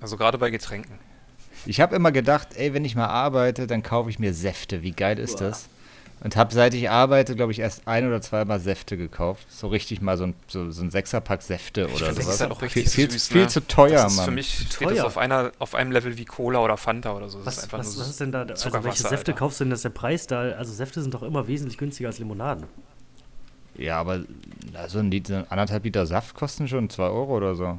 Also 0.00 0.16
gerade 0.16 0.38
bei 0.38 0.50
Getränken. 0.50 0.98
Ich 1.66 1.80
habe 1.80 1.94
immer 1.94 2.10
gedacht, 2.10 2.48
ey, 2.56 2.74
wenn 2.74 2.84
ich 2.84 2.96
mal 2.96 3.06
arbeite, 3.06 3.68
dann 3.68 3.84
kaufe 3.84 4.10
ich 4.10 4.18
mir 4.18 4.34
Säfte. 4.34 4.82
Wie 4.82 4.90
geil 4.90 5.20
ist 5.20 5.38
Boah. 5.38 5.48
das? 5.50 5.68
Und 6.20 6.34
habe 6.34 6.52
seit 6.54 6.72
ich 6.72 6.88
arbeite, 6.88 7.36
glaube 7.36 7.52
ich, 7.52 7.58
erst 7.58 7.86
ein 7.86 8.06
oder 8.08 8.22
zweimal 8.22 8.58
Säfte 8.58 8.96
gekauft. 8.96 9.46
So 9.52 9.68
richtig 9.68 10.00
mal 10.00 10.16
so 10.16 10.24
ein, 10.24 10.34
so, 10.48 10.70
so 10.70 10.82
ein 10.82 10.90
Sechserpack 10.90 11.42
Säfte 11.42 11.86
oder 11.88 11.96
finde, 11.96 12.14
das 12.14 12.24
sowas. 12.24 12.34
ist 12.36 12.40
halt 12.40 12.50
auch 12.52 12.62
richtig 12.62 12.88
viel, 12.88 13.10
süß, 13.10 13.28
viel 13.28 13.42
ne? 13.42 13.48
zu 13.48 13.60
teuer, 13.66 13.90
das 14.02 14.12
ist 14.12 14.16
Mann. 14.16 14.24
für 14.24 14.30
mich 14.30 14.54
steht 14.54 14.70
teuer. 14.88 14.94
das 14.94 15.04
auf, 15.04 15.18
einer, 15.18 15.52
auf 15.58 15.74
einem 15.74 15.92
Level 15.92 16.16
wie 16.16 16.24
Cola 16.24 16.60
oder 16.60 16.78
Fanta 16.78 17.14
oder 17.14 17.28
so. 17.28 17.38
Das 17.42 17.46
ist 17.48 17.56
Was, 17.58 17.64
einfach 17.64 17.78
was, 17.80 17.86
nur 17.88 17.96
was 18.00 18.06
so 18.06 18.10
ist 18.12 18.20
denn 18.20 18.32
da? 18.32 18.42
Also 18.44 18.72
welche 18.82 19.02
Säfte 19.02 19.32
Alter. 19.32 19.32
kaufst 19.34 19.60
du 19.60 19.64
denn, 19.64 19.70
dass 19.70 19.82
der 19.82 19.90
Preis 19.90 20.26
da? 20.26 20.40
Also 20.40 20.72
Säfte 20.72 21.02
sind 21.02 21.12
doch 21.12 21.22
immer 21.22 21.46
wesentlich 21.48 21.76
günstiger 21.76 22.08
als 22.08 22.18
Limonaden. 22.18 22.64
ja, 23.76 23.98
aber 24.00 24.20
na, 24.72 24.88
so 24.88 24.98
ein 25.00 25.10
Liter, 25.10 25.46
anderthalb 25.50 25.84
Liter 25.84 26.06
Saft 26.06 26.34
kosten 26.34 26.66
schon 26.66 26.88
2 26.88 27.02
Euro 27.04 27.36
oder 27.36 27.54
so. 27.54 27.78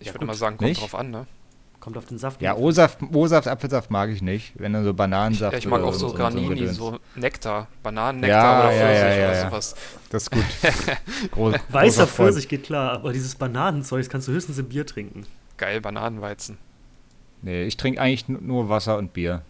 Ich 0.00 0.08
Ja, 0.08 0.14
würde 0.14 0.26
mal 0.26 0.34
sagen, 0.34 0.56
kommt 0.56 0.70
Nicht? 0.70 0.82
drauf 0.82 0.96
an, 0.96 1.12
ne? 1.12 1.26
Kommt 1.82 1.96
auf 1.98 2.04
den 2.06 2.16
Saft. 2.16 2.40
Ja. 2.40 2.54
O-Saft, 2.54 2.98
O-Saft, 3.12 3.48
Apfelsaft 3.48 3.90
mag 3.90 4.08
ich 4.10 4.22
nicht. 4.22 4.52
Wenn 4.54 4.72
dann 4.72 4.84
so 4.84 4.90
Ich, 4.90 4.96
Bananensaft 4.96 5.56
ich 5.58 5.66
mag 5.66 5.80
oder 5.80 5.88
auch 5.88 5.92
so 5.92 6.10
so 6.10 6.14
Granini, 6.14 6.50
Gedöns. 6.54 6.76
so 6.76 7.00
Nektar, 7.16 7.66
Bananennektar 7.82 8.38
Ja, 8.40 8.60
oder 8.68 8.72
ja, 8.72 8.86
Pfirsich 8.86 9.02
ja, 9.02 9.08
ja, 9.16 9.28
oder 9.30 9.36
ja. 9.36 9.50
sowas. 9.50 9.74
Das 10.10 10.22
ist 10.22 10.30
gut. 10.30 10.44
Groß, 11.32 11.54
Weißer. 11.70 12.06
Pfirsich 12.06 12.46
geht 12.46 12.62
klar, 12.62 12.92
aber 12.92 13.12
dieses 13.12 13.34
Bananenzeug 13.34 13.98
das 13.98 14.08
kannst 14.10 14.28
du 14.28 14.32
höchstens 14.32 14.58
im 14.58 14.68
Bier 14.68 14.86
trinken. 14.86 15.26
Geil, 15.56 15.80
Bananenweizen. 15.80 16.56
Nee, 17.42 17.64
ich 17.64 17.76
trinke 17.76 18.00
eigentlich 18.00 18.28
nu- 18.28 18.38
nur 18.40 18.68
Wasser 18.68 18.96
und 18.96 19.12
Bier. 19.12 19.42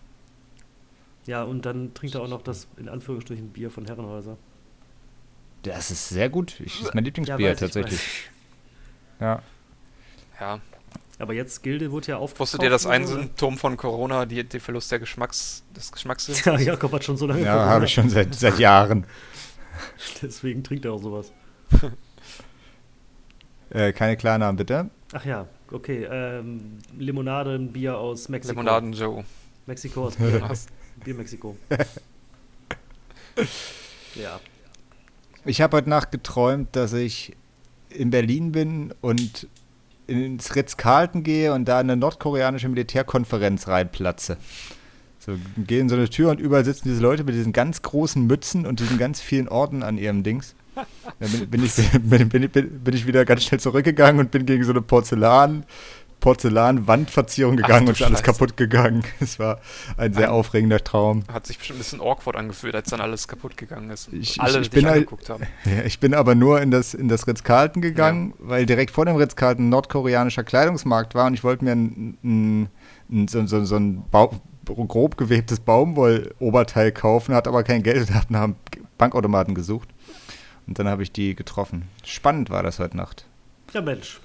Ja, 1.26 1.42
und 1.42 1.66
dann 1.66 1.92
trinkt 1.92 2.14
er 2.14 2.22
auch 2.22 2.28
noch 2.28 2.40
das, 2.40 2.66
in 2.78 2.88
Anführungsstrichen, 2.88 3.50
Bier 3.50 3.70
von 3.70 3.84
Herrenhäuser. 3.84 4.38
Das 5.64 5.90
ist 5.90 6.08
sehr 6.08 6.30
gut. 6.30 6.58
Ich, 6.60 6.78
das 6.78 6.88
ist 6.88 6.94
mein 6.94 7.04
Lieblingsbier 7.04 7.50
weiß 7.50 7.56
ich, 7.56 7.60
tatsächlich. 7.60 8.30
Ja. 9.20 9.42
Ja. 10.40 10.60
Aber 11.22 11.34
jetzt, 11.34 11.62
Gilde 11.62 11.92
wurde 11.92 12.08
ja 12.08 12.16
aufgekauft. 12.16 12.40
Wusstet 12.40 12.64
ihr, 12.64 12.70
dass 12.70 12.84
ein 12.84 13.06
Symptom 13.06 13.56
von 13.56 13.76
Corona 13.76 14.26
die, 14.26 14.42
der 14.42 14.60
Verlust 14.60 14.90
der 14.90 14.98
Geschmacks, 14.98 15.62
des 15.76 15.92
Geschmackssinns 15.92 16.44
Ja? 16.44 16.58
Jakob 16.58 16.90
hat 16.90 17.04
schon 17.04 17.16
so 17.16 17.28
lange 17.28 17.44
Ja, 17.44 17.64
habe 17.64 17.84
ich 17.84 17.94
schon 17.94 18.10
seit, 18.10 18.34
seit 18.34 18.58
Jahren. 18.58 19.06
Deswegen 20.20 20.64
trinkt 20.64 20.84
er 20.84 20.94
auch 20.94 21.00
sowas. 21.00 21.32
Äh, 23.70 23.94
keine 23.94 24.18
Klarnamen, 24.18 24.56
bitte. 24.56 24.90
Ach 25.14 25.24
ja, 25.24 25.46
okay. 25.70 26.06
Ähm, 26.10 26.76
Limonade, 26.98 27.54
ein 27.54 27.72
Bier 27.72 27.96
aus 27.96 28.28
Mexiko. 28.28 28.52
Limonaden 28.52 28.92
Joe. 28.92 29.24
Mexiko 29.64 30.08
aus 30.08 30.16
Bier. 30.18 30.42
Was? 30.42 30.66
Bier 31.02 31.14
Mexiko. 31.14 31.56
ja. 34.14 34.40
Ich 35.46 35.62
habe 35.62 35.78
heute 35.78 35.88
Nacht 35.88 36.12
geträumt, 36.12 36.76
dass 36.76 36.92
ich 36.92 37.34
in 37.88 38.10
Berlin 38.10 38.52
bin 38.52 38.92
und 39.00 39.48
ins 40.12 40.54
Ritz-Carlton 40.54 41.22
gehe 41.22 41.52
und 41.52 41.66
da 41.66 41.80
in 41.80 41.90
eine 41.90 41.96
nordkoreanische 41.96 42.68
Militärkonferenz 42.68 43.68
reinplatze. 43.68 44.36
So, 45.18 45.32
gehe 45.56 45.80
in 45.80 45.88
so 45.88 45.94
eine 45.94 46.08
Tür 46.08 46.30
und 46.30 46.40
überall 46.40 46.64
sitzen 46.64 46.88
diese 46.88 47.00
Leute 47.00 47.22
mit 47.24 47.34
diesen 47.34 47.52
ganz 47.52 47.82
großen 47.82 48.26
Mützen 48.26 48.66
und 48.66 48.80
diesen 48.80 48.98
ganz 48.98 49.20
vielen 49.20 49.48
Orden 49.48 49.82
an 49.82 49.96
ihrem 49.96 50.22
Dings. 50.24 50.54
Dann 51.20 51.30
bin, 51.30 51.50
bin, 51.50 51.64
ich, 51.64 51.74
bin, 52.02 52.28
bin, 52.28 52.50
bin 52.50 52.94
ich 52.94 53.06
wieder 53.06 53.24
ganz 53.24 53.44
schnell 53.44 53.60
zurückgegangen 53.60 54.20
und 54.20 54.30
bin 54.30 54.46
gegen 54.46 54.64
so 54.64 54.72
eine 54.72 54.82
Porzellan 54.82 55.64
Porzellan-Wandverzierung 56.22 57.56
gegangen 57.56 57.88
und 57.88 57.92
ist 58.00 58.02
alles 58.02 58.22
kaputt 58.22 58.56
gegangen. 58.56 59.04
Es 59.20 59.38
war 59.38 59.60
ein 59.98 60.14
sehr 60.14 60.28
Ein- 60.28 60.34
aufregender 60.34 60.82
Traum. 60.82 61.24
Hat 61.30 61.46
sich 61.46 61.58
bestimmt 61.58 61.78
ein 61.78 61.82
bisschen 61.82 62.00
awkward 62.00 62.36
angefühlt, 62.36 62.74
als 62.74 62.88
dann 62.90 63.00
alles 63.00 63.28
kaputt 63.28 63.56
gegangen 63.56 63.90
ist. 63.90 64.08
und 64.08 64.18
Ich- 64.20 64.40
Alle 64.40 64.60
ich 64.60 64.70
dich 64.70 64.82
bin 64.82 64.86
angeguckt 64.90 65.28
haben. 65.28 65.42
Ja, 65.64 65.82
ich 65.84 66.00
bin 66.00 66.14
aber 66.14 66.34
nur 66.34 66.62
in 66.62 66.70
das, 66.70 66.94
in 66.94 67.08
das 67.08 67.26
Ritz-Carlton 67.26 67.82
gegangen, 67.82 68.32
weil 68.38 68.64
direkt 68.64 68.90
vor 68.92 69.04
dem 69.04 69.16
Ritz-Carlton 69.16 69.66
ein 69.66 69.68
nordkoreanischer 69.68 70.44
Kleidungsmarkt 70.44 71.14
war 71.14 71.26
und 71.26 71.34
ich 71.34 71.44
wollte 71.44 71.64
mir 71.64 71.72
ein, 71.72 72.16
ein, 72.24 72.68
ein, 73.10 73.28
so, 73.28 73.44
so, 73.46 73.64
so 73.64 73.76
ein 73.76 74.04
Bau, 74.10 74.40
grob 74.64 75.16
gewebtes 75.18 75.60
Baumwoll-Oberteil 75.60 76.92
kaufen, 76.92 77.34
hat 77.34 77.48
aber 77.48 77.62
kein 77.64 77.82
Geld 77.82 77.98
und 78.08 78.14
habe 78.14 78.26
nach 78.32 78.42
einem 78.44 78.56
Bankautomaten 78.98 79.54
gesucht. 79.54 79.88
Und 80.66 80.78
dann 80.78 80.86
habe 80.88 81.02
ich 81.02 81.10
die 81.10 81.34
getroffen. 81.34 81.88
Spannend 82.04 82.48
war 82.48 82.62
das 82.62 82.78
heute 82.78 82.96
Nacht. 82.96 83.26
Ja, 83.72 83.82
Mensch. 83.82 84.20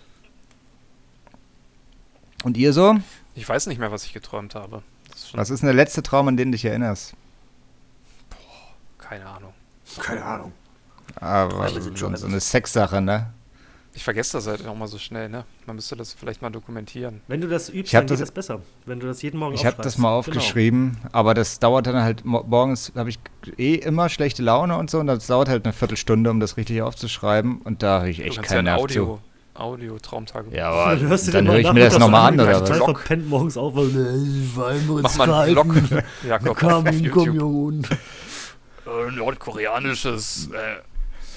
Und 2.44 2.58
ihr 2.58 2.74
so? 2.74 2.96
Ich 3.36 3.48
weiß 3.48 3.68
nicht 3.68 3.80
mehr, 3.80 3.92
was 3.92 4.06
ich 4.06 4.14
geträumt 4.14 4.56
habe. 4.56 4.82
Das 5.12 5.24
ist 5.26 5.38
Was 5.38 5.50
ist 5.50 5.62
denn 5.62 5.68
der 5.68 5.76
letzte 5.76 6.04
Traum, 6.04 6.28
an 6.28 6.38
den 6.38 6.50
du 6.52 6.56
dich 6.56 6.66
erinnerst? 6.66 7.14
keine 9.00 9.26
Ahnung. 9.26 9.54
Keine 10.02 10.24
Ahnung. 10.24 10.52
Aber 11.16 11.74
wir 11.74 11.82
sind 11.82 11.98
schon 11.98 12.16
so, 12.18 12.28
eine 12.28 12.40
Sexsache, 12.42 13.00
ne? 13.02 13.32
Ich 13.94 14.04
vergesse 14.04 14.34
das 14.38 14.46
halt 14.48 14.68
auch 14.68 14.76
mal 14.76 14.88
so 14.88 14.98
schnell, 15.00 15.30
ne? 15.30 15.46
Man 15.66 15.78
müsste 15.78 15.96
das 15.96 16.14
vielleicht 16.14 16.42
mal 16.42 16.50
dokumentieren. 16.52 17.22
Wenn 17.28 17.40
du 17.42 17.48
das 17.48 17.70
übst, 17.70 17.94
dann 17.94 18.02
geht 18.02 18.12
das- 18.12 18.20
das 18.20 18.32
besser. 18.32 18.62
Wenn 18.86 19.00
du 19.00 19.08
das 19.08 19.22
jeden 19.22 19.40
Morgen 19.40 19.56
Ich 19.56 19.66
habe 19.66 19.82
das 19.82 19.98
mal 19.98 20.10
Genau. 20.10 20.18
aufgeschrieben, 20.20 20.98
aber 21.14 21.34
das 21.34 21.58
dauert 21.60 21.88
dann 21.88 21.96
halt, 22.04 22.24
mo- 22.26 22.44
morgens 22.46 22.92
habe 22.96 23.10
ich 23.10 23.18
eh 23.58 23.76
immer 23.76 24.10
schlechte 24.10 24.44
Laune 24.44 24.78
und 24.78 24.92
so 24.92 25.00
und 25.00 25.08
das 25.08 25.26
dauert 25.28 25.48
halt 25.50 25.66
eine 25.66 25.74
Viertelstunde, 25.74 26.30
um 26.30 26.40
das 26.42 26.58
richtig 26.58 26.82
aufzuschreiben 26.82 27.62
und 27.62 27.82
da 27.82 28.00
habe 28.00 28.10
ich 28.10 28.20
echt 28.20 28.44
keinen 28.44 28.66
ja 28.68 28.74
ein 28.74 28.80
Nerv 28.80 28.92
zu. 28.92 29.20
Audio, 29.58 29.94
Audio-Traumtagebuch. 29.94 30.56
Ja, 30.56 30.70
aber 30.72 30.96
Dann 30.96 31.08
hörst 31.08 31.28
du 31.28 31.32
dann 31.32 31.46
dir 31.46 31.52
höre 31.52 31.60
ich 31.60 31.74
mir 31.74 31.80
das 31.86 32.00
nochmal 32.00 32.34
an, 32.34 32.40
oder 32.40 32.64
ich 32.64 32.70
was? 32.70 32.78
verpennt 32.78 33.28
morgens 33.28 33.58
auf, 33.58 33.76
weil 33.76 33.88
ich 33.88 34.56
war 34.56 34.74
Mach 35.02 35.18
mal 35.18 35.34
einen. 35.34 35.54
Vlog, 35.54 36.04
Jakob, 36.28 36.58
kam 36.58 36.72
auf 36.72 36.86
ein 36.86 37.12
komm. 37.12 37.34
Junge. 37.36 37.82
Äh, 38.86 39.12
nordkoreanisches 39.12 40.50
äh, 40.54 40.82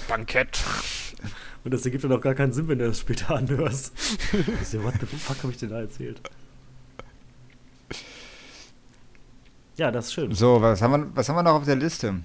Bankett. 0.07 0.59
Und 1.63 1.73
das 1.73 1.85
ergibt 1.85 2.03
dann 2.03 2.11
auch 2.13 2.21
gar 2.21 2.33
keinen 2.33 2.53
Sinn, 2.53 2.67
wenn 2.67 2.79
du 2.79 2.87
das 2.87 2.99
später 2.99 3.35
anhörst. 3.35 3.93
Ich 4.61 4.67
so, 4.67 4.83
what 4.83 4.93
the 4.99 5.05
fuck 5.05 5.37
habe 5.43 5.51
ich 5.51 5.59
denn 5.59 5.69
da 5.69 5.81
erzählt? 5.81 6.21
Ja, 9.77 9.91
das 9.91 10.07
ist 10.07 10.13
schön. 10.13 10.33
So, 10.33 10.61
was 10.61 10.81
haben, 10.81 10.91
wir, 10.91 11.15
was 11.15 11.29
haben 11.29 11.35
wir 11.35 11.43
noch 11.43 11.53
auf 11.53 11.65
der 11.65 11.75
Liste? 11.75 12.15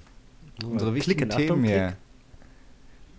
Unsere 0.65 0.93
wichtigen 0.93 1.29
Klicken, 1.29 1.31
Achtung, 1.31 1.63
Themen 1.63 1.63
hier. 1.65 1.87
Klick. 1.87 1.97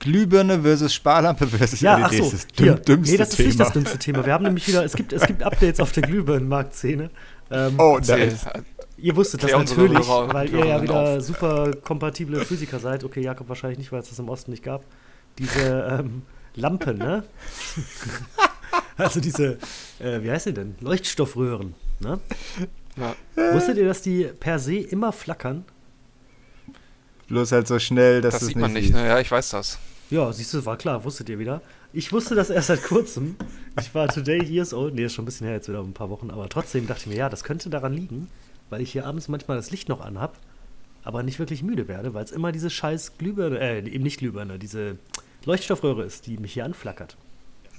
Glühbirne 0.01 0.63
versus 0.63 0.95
Sparlampe 0.95 1.47
versus 1.47 1.81
Ja, 1.81 1.97
LEDs. 1.97 2.07
ach 2.07 2.13
so, 2.13 2.31
das 2.31 2.47
düm- 2.57 2.75
dümmste 2.85 3.13
nee, 3.13 3.19
das 3.19 3.29
ist 3.31 3.37
Thema. 3.37 3.47
nicht 3.49 3.61
das 3.61 3.73
dümmste 3.73 3.99
Thema. 3.99 4.27
Wir 4.27 4.33
haben 4.33 4.45
nämlich 4.45 4.69
wieder, 4.69 4.85
es 4.85 4.95
gibt, 4.95 5.13
es 5.13 5.27
gibt 5.27 5.43
Updates 5.43 5.81
auf 5.81 5.93
der 5.93 6.03
Glühbirnenmarktszene. 6.05 7.11
Ähm, 7.51 7.75
Oh, 7.79 7.99
da 8.05 8.17
ist, 8.17 8.47
Ihr 9.01 9.15
wusstet 9.15 9.45
das 9.45 9.53
natürlich, 9.53 9.99
Hörer- 9.99 10.33
weil 10.33 10.51
ihr 10.53 10.65
ja 10.67 10.83
wieder 10.83 10.95
auf. 11.17 11.23
super 11.23 11.71
kompatible 11.83 12.45
Physiker 12.45 12.79
seid. 12.81 13.05
Okay, 13.05 13.21
Jakob 13.23 13.49
wahrscheinlich 13.49 13.79
nicht, 13.79 13.93
weil 13.93 14.01
es 14.01 14.09
das 14.09 14.19
im 14.19 14.29
Osten 14.29 14.51
nicht 14.51 14.65
gab. 14.65 14.83
Diese 15.39 15.99
ähm, 16.01 16.23
Lampen, 16.57 16.99
ne? 16.99 17.23
also 18.97 19.21
diese, 19.21 19.59
äh, 20.01 20.21
wie 20.23 20.31
heißt 20.31 20.47
die 20.47 20.53
denn? 20.55 20.75
Leuchtstoffröhren, 20.81 21.75
ne? 22.01 22.19
Ja. 22.97 23.15
Wusstet 23.55 23.77
ihr, 23.79 23.87
dass 23.87 24.03
die 24.03 24.25
per 24.25 24.59
se 24.59 24.77
immer 24.79 25.13
flackern? 25.13 25.65
bloß 27.29 27.53
halt 27.53 27.69
so 27.69 27.79
schnell, 27.79 28.21
dass 28.23 28.39
Das 28.39 28.47
sieht 28.47 28.57
man 28.57 28.73
nicht, 28.73 28.93
ne? 28.93 29.07
Ja, 29.07 29.21
ich 29.21 29.31
weiß 29.31 29.51
das. 29.51 29.79
Ja, 30.11 30.33
siehst 30.33 30.55
du, 30.55 30.65
war 30.65 30.79
klar, 30.79 31.05
wusstet 31.05 31.29
ihr 31.29 31.39
wieder. 31.39 31.61
Ich 31.93 32.13
wusste 32.13 32.35
das 32.35 32.49
erst 32.49 32.69
seit 32.69 32.83
kurzem. 32.83 33.37
Ich 33.79 33.95
war 33.95 34.09
today 34.09 34.43
years 34.43 34.73
old. 34.73 34.95
Nee, 34.95 35.05
ist 35.05 35.13
schon 35.13 35.25
ein 35.25 35.27
bisschen 35.27 35.47
her, 35.47 35.57
jetzt 35.57 35.69
wieder 35.69 35.81
ein 35.81 35.93
paar 35.93 36.09
Wochen. 36.09 36.31
Aber 36.31 36.49
trotzdem 36.49 36.87
dachte 36.87 37.03
ich 37.03 37.07
mir, 37.09 37.17
ja, 37.17 37.29
das 37.29 37.45
könnte 37.45 37.69
daran 37.69 37.93
liegen, 37.93 38.31
weil 38.71 38.81
ich 38.81 38.91
hier 38.91 39.05
abends 39.05 39.29
manchmal 39.29 39.59
das 39.59 39.71
Licht 39.71 39.91
noch 39.91 40.01
anhab, 40.01 40.39
aber 41.05 41.23
nicht 41.23 41.39
wirklich 41.39 41.63
müde 41.63 41.89
werde, 41.89 42.15
weil 42.15 42.25
es 42.25 42.33
immer 42.33 42.53
diese 42.53 42.71
scheiß 42.71 43.19
Glühbirne, 43.19 43.61
äh, 43.61 43.87
eben 43.87 44.03
nicht 44.03 44.19
Glühbirne, 44.19 44.59
diese 44.59 44.97
Leuchtstoffröhre 45.45 46.05
ist, 46.05 46.27
die 46.27 46.39
mich 46.39 46.55
hier 46.55 46.65
anflackert. 46.65 47.19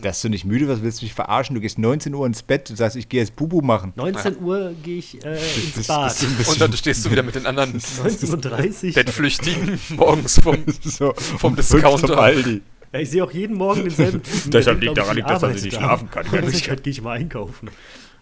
Dass 0.02 0.22
du 0.22 0.30
nicht 0.30 0.46
müde 0.46 0.68
was 0.70 0.82
willst 0.82 1.02
du 1.02 1.06
dich 1.06 1.14
verarschen? 1.14 1.56
Du 1.56 1.62
gehst 1.62 1.78
19 1.78 2.14
Uhr 2.14 2.26
ins 2.26 2.42
Bett, 2.44 2.70
du 2.70 2.76
sagst, 2.76 2.96
ich 2.96 3.10
gehe 3.10 3.20
jetzt 3.22 3.36
Bubu 3.36 3.62
machen. 3.62 3.92
19 3.96 4.42
Uhr 4.42 4.74
gehe 4.84 4.98
ich 5.00 5.24
äh, 5.26 5.34
ins 5.34 5.76
Das- 5.76 5.88
Bad. 5.88 6.12
ein 6.24 6.36
bisschen- 6.38 6.54
Und 6.54 6.62
dann 6.62 6.74
stehst 6.74 7.06
du 7.06 7.12
wieder 7.12 7.24
mit 7.24 7.36
den 7.36 7.46
anderen 7.46 7.74
19.30 7.80 8.88
Uhr. 8.88 8.94
Bettflüchtigen 8.94 9.80
morgens 9.96 10.40
vom. 10.40 10.64
so, 10.84 11.14
Vom 11.14 11.52
um 11.52 11.56
Discounter. 11.58 12.18
Aldi. 12.18 12.62
Ja, 12.92 13.00
ich 13.00 13.10
sehe 13.12 13.24
auch 13.24 13.32
jeden 13.32 13.56
Morgen 13.58 13.84
denselben 13.84 14.24
Typen. 14.24 14.52
Deshalb 14.52 14.82
liegt 14.82 14.98
daran, 14.98 15.18
dass 15.18 15.44
er 15.44 15.50
nicht 15.50 15.74
schlafen 15.74 16.10
kann. 16.10 16.26
In 16.26 16.32
Wirklichkeit 16.32 16.82
gehe 16.84 16.92
ich 16.92 17.02
mal 17.02 17.18
einkaufen. 17.18 17.70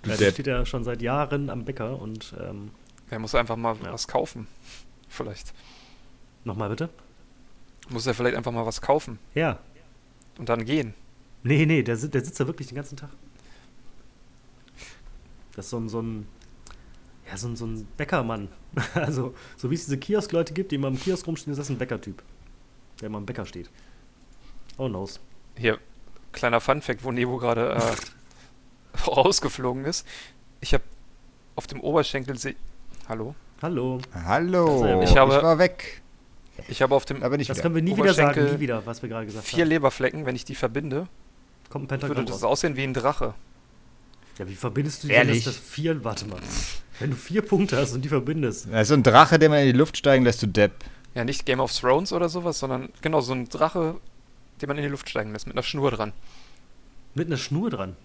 Ja, 0.06 0.16
der 0.18 0.32
steht 0.32 0.48
ja 0.48 0.66
schon 0.66 0.84
seit 0.84 1.02
Jahren 1.02 1.50
am 1.50 1.64
Bäcker 1.64 2.02
und 2.02 2.34
ähm, 2.42 2.72
Er 3.10 3.20
muss 3.20 3.34
einfach 3.36 3.56
mal 3.56 3.76
Ja. 3.84 3.94
was 3.94 4.08
kaufen. 4.08 4.48
Vielleicht. 5.10 5.54
nochmal 6.44 6.70
bitte. 6.70 6.90
Muss 7.90 8.06
er 8.08 8.14
vielleicht 8.14 8.36
einfach 8.36 8.52
mal 8.52 8.66
was 8.66 8.82
kaufen 8.82 9.20
Ja. 9.36 9.60
und 10.38 10.50
dann 10.50 10.66
gehen. 10.66 10.94
Nee, 11.48 11.66
nee, 11.66 11.84
der, 11.84 11.96
der 11.96 12.24
sitzt 12.24 12.40
da 12.40 12.48
wirklich 12.48 12.68
den 12.68 12.76
ganzen 12.76 12.98
Tag. 12.98 13.10
Das 15.56 15.66
ist 15.66 15.72
so 15.72 15.78
ein, 15.78 15.90
so 15.90 16.02
ein, 16.02 16.28
ja, 17.30 17.38
so 17.38 17.48
ein, 17.48 17.56
so 17.56 17.66
ein 17.66 17.88
Bäckermann. 17.98 18.50
Also, 18.94 19.34
so 19.56 19.72
wie 19.72 19.76
es 19.76 19.86
diese 19.86 19.98
Kiosk-Leute 19.98 20.54
gibt, 20.54 20.72
die 20.72 20.76
immer 20.76 20.90
im 20.90 21.00
Kiosk 21.00 21.26
rumstehen, 21.26 21.52
ist 21.52 21.58
das 21.58 21.70
ein 21.70 21.78
Bäckertyp. 21.80 22.22
Der 23.02 23.08
immer 23.08 23.18
am 23.18 23.26
Bäcker 23.26 23.46
steht. 23.46 23.70
Oh 24.78 24.88
knows. 24.88 25.20
Hier, 25.58 25.80
kleiner 26.32 26.62
Funfact, 26.62 27.04
wo 27.04 27.12
Nebo 27.12 27.38
gerade 27.38 27.76
äh, 27.76 29.00
rausgeflogen 29.08 29.86
ist. 29.86 30.06
Ich 30.62 30.74
habe 30.76 30.84
auf 31.56 31.66
dem 31.66 31.80
Oberschenkel 31.82 32.38
Hallo? 33.10 33.34
Hallo. 33.62 34.00
Hallo, 34.14 35.02
ich, 35.02 35.10
ich 35.12 35.18
habe- 35.18 35.42
war 35.42 35.58
weg. 35.58 36.02
Ich 36.68 36.82
habe 36.82 36.94
auf 36.96 37.06
dem 37.06 37.24
Aber 37.24 37.38
nicht 37.38 37.50
Das 37.50 37.58
wieder. 37.58 37.64
können 37.64 37.76
wir 37.76 37.82
nie 37.84 37.96
wieder 37.96 38.14
sagen, 38.14 38.46
nie 38.54 38.60
wieder, 38.60 38.86
was 38.86 39.02
wir 39.02 39.10
gerade 39.10 39.26
gesagt 39.26 39.46
vier 39.46 39.64
haben. 39.64 39.70
Leberflecken, 39.70 40.26
wenn 40.26 40.36
ich 40.36 40.44
die 40.46 40.56
verbinde, 40.56 41.08
Kommt 41.70 41.86
ein 41.86 41.90
würde 41.90 42.08
Pentagramm 42.08 42.26
das 42.26 42.36
raus. 42.44 42.44
aussehen 42.44 42.76
wie 42.76 42.84
ein 42.84 42.94
Drache. 42.94 43.34
Ja, 44.38 44.48
wie 44.48 44.56
verbindest 44.56 45.04
du 45.04 45.08
die 45.08 45.14
Ehrlich? 45.14 45.44
denn, 45.44 45.54
dass 45.54 45.56
das 45.56 45.64
vier, 45.64 46.04
warte 46.04 46.26
mal. 46.26 46.40
Wenn 47.00 47.12
du 47.12 47.16
vier 47.16 47.42
Punkte 47.42 47.78
hast 47.78 47.94
und 47.94 48.02
die 48.04 48.10
verbindest. 48.10 48.68
Das 48.72 48.84
ist 48.84 48.88
so 48.90 48.94
ein 48.94 49.04
Drache, 49.04 49.40
den 49.40 49.52
man 49.52 49.60
in 49.62 49.68
die 49.68 49.78
Luft 49.78 49.98
steigen 49.98 50.24
lässt, 50.24 50.42
du 50.42 50.48
Depp. 50.48 50.74
Ja, 51.16 51.24
nicht 51.24 51.46
Game 51.46 51.60
of 51.60 51.72
Thrones 51.76 52.14
oder 52.14 52.30
sowas, 52.30 52.60
sondern 52.60 52.90
genau 53.02 53.22
so 53.22 53.34
ein 53.34 53.50
Drache, 53.50 53.96
den 54.62 54.68
man 54.68 54.78
in 54.78 54.84
die 54.84 54.90
Luft 54.90 55.10
steigen 55.10 55.32
lässt, 55.32 55.48
mit 55.48 55.56
einer 55.56 55.64
Schnur 55.64 55.92
dran. 55.92 56.14
Mit 57.16 57.28
einer 57.28 57.38
Schnur 57.38 57.70
dran. 57.70 57.96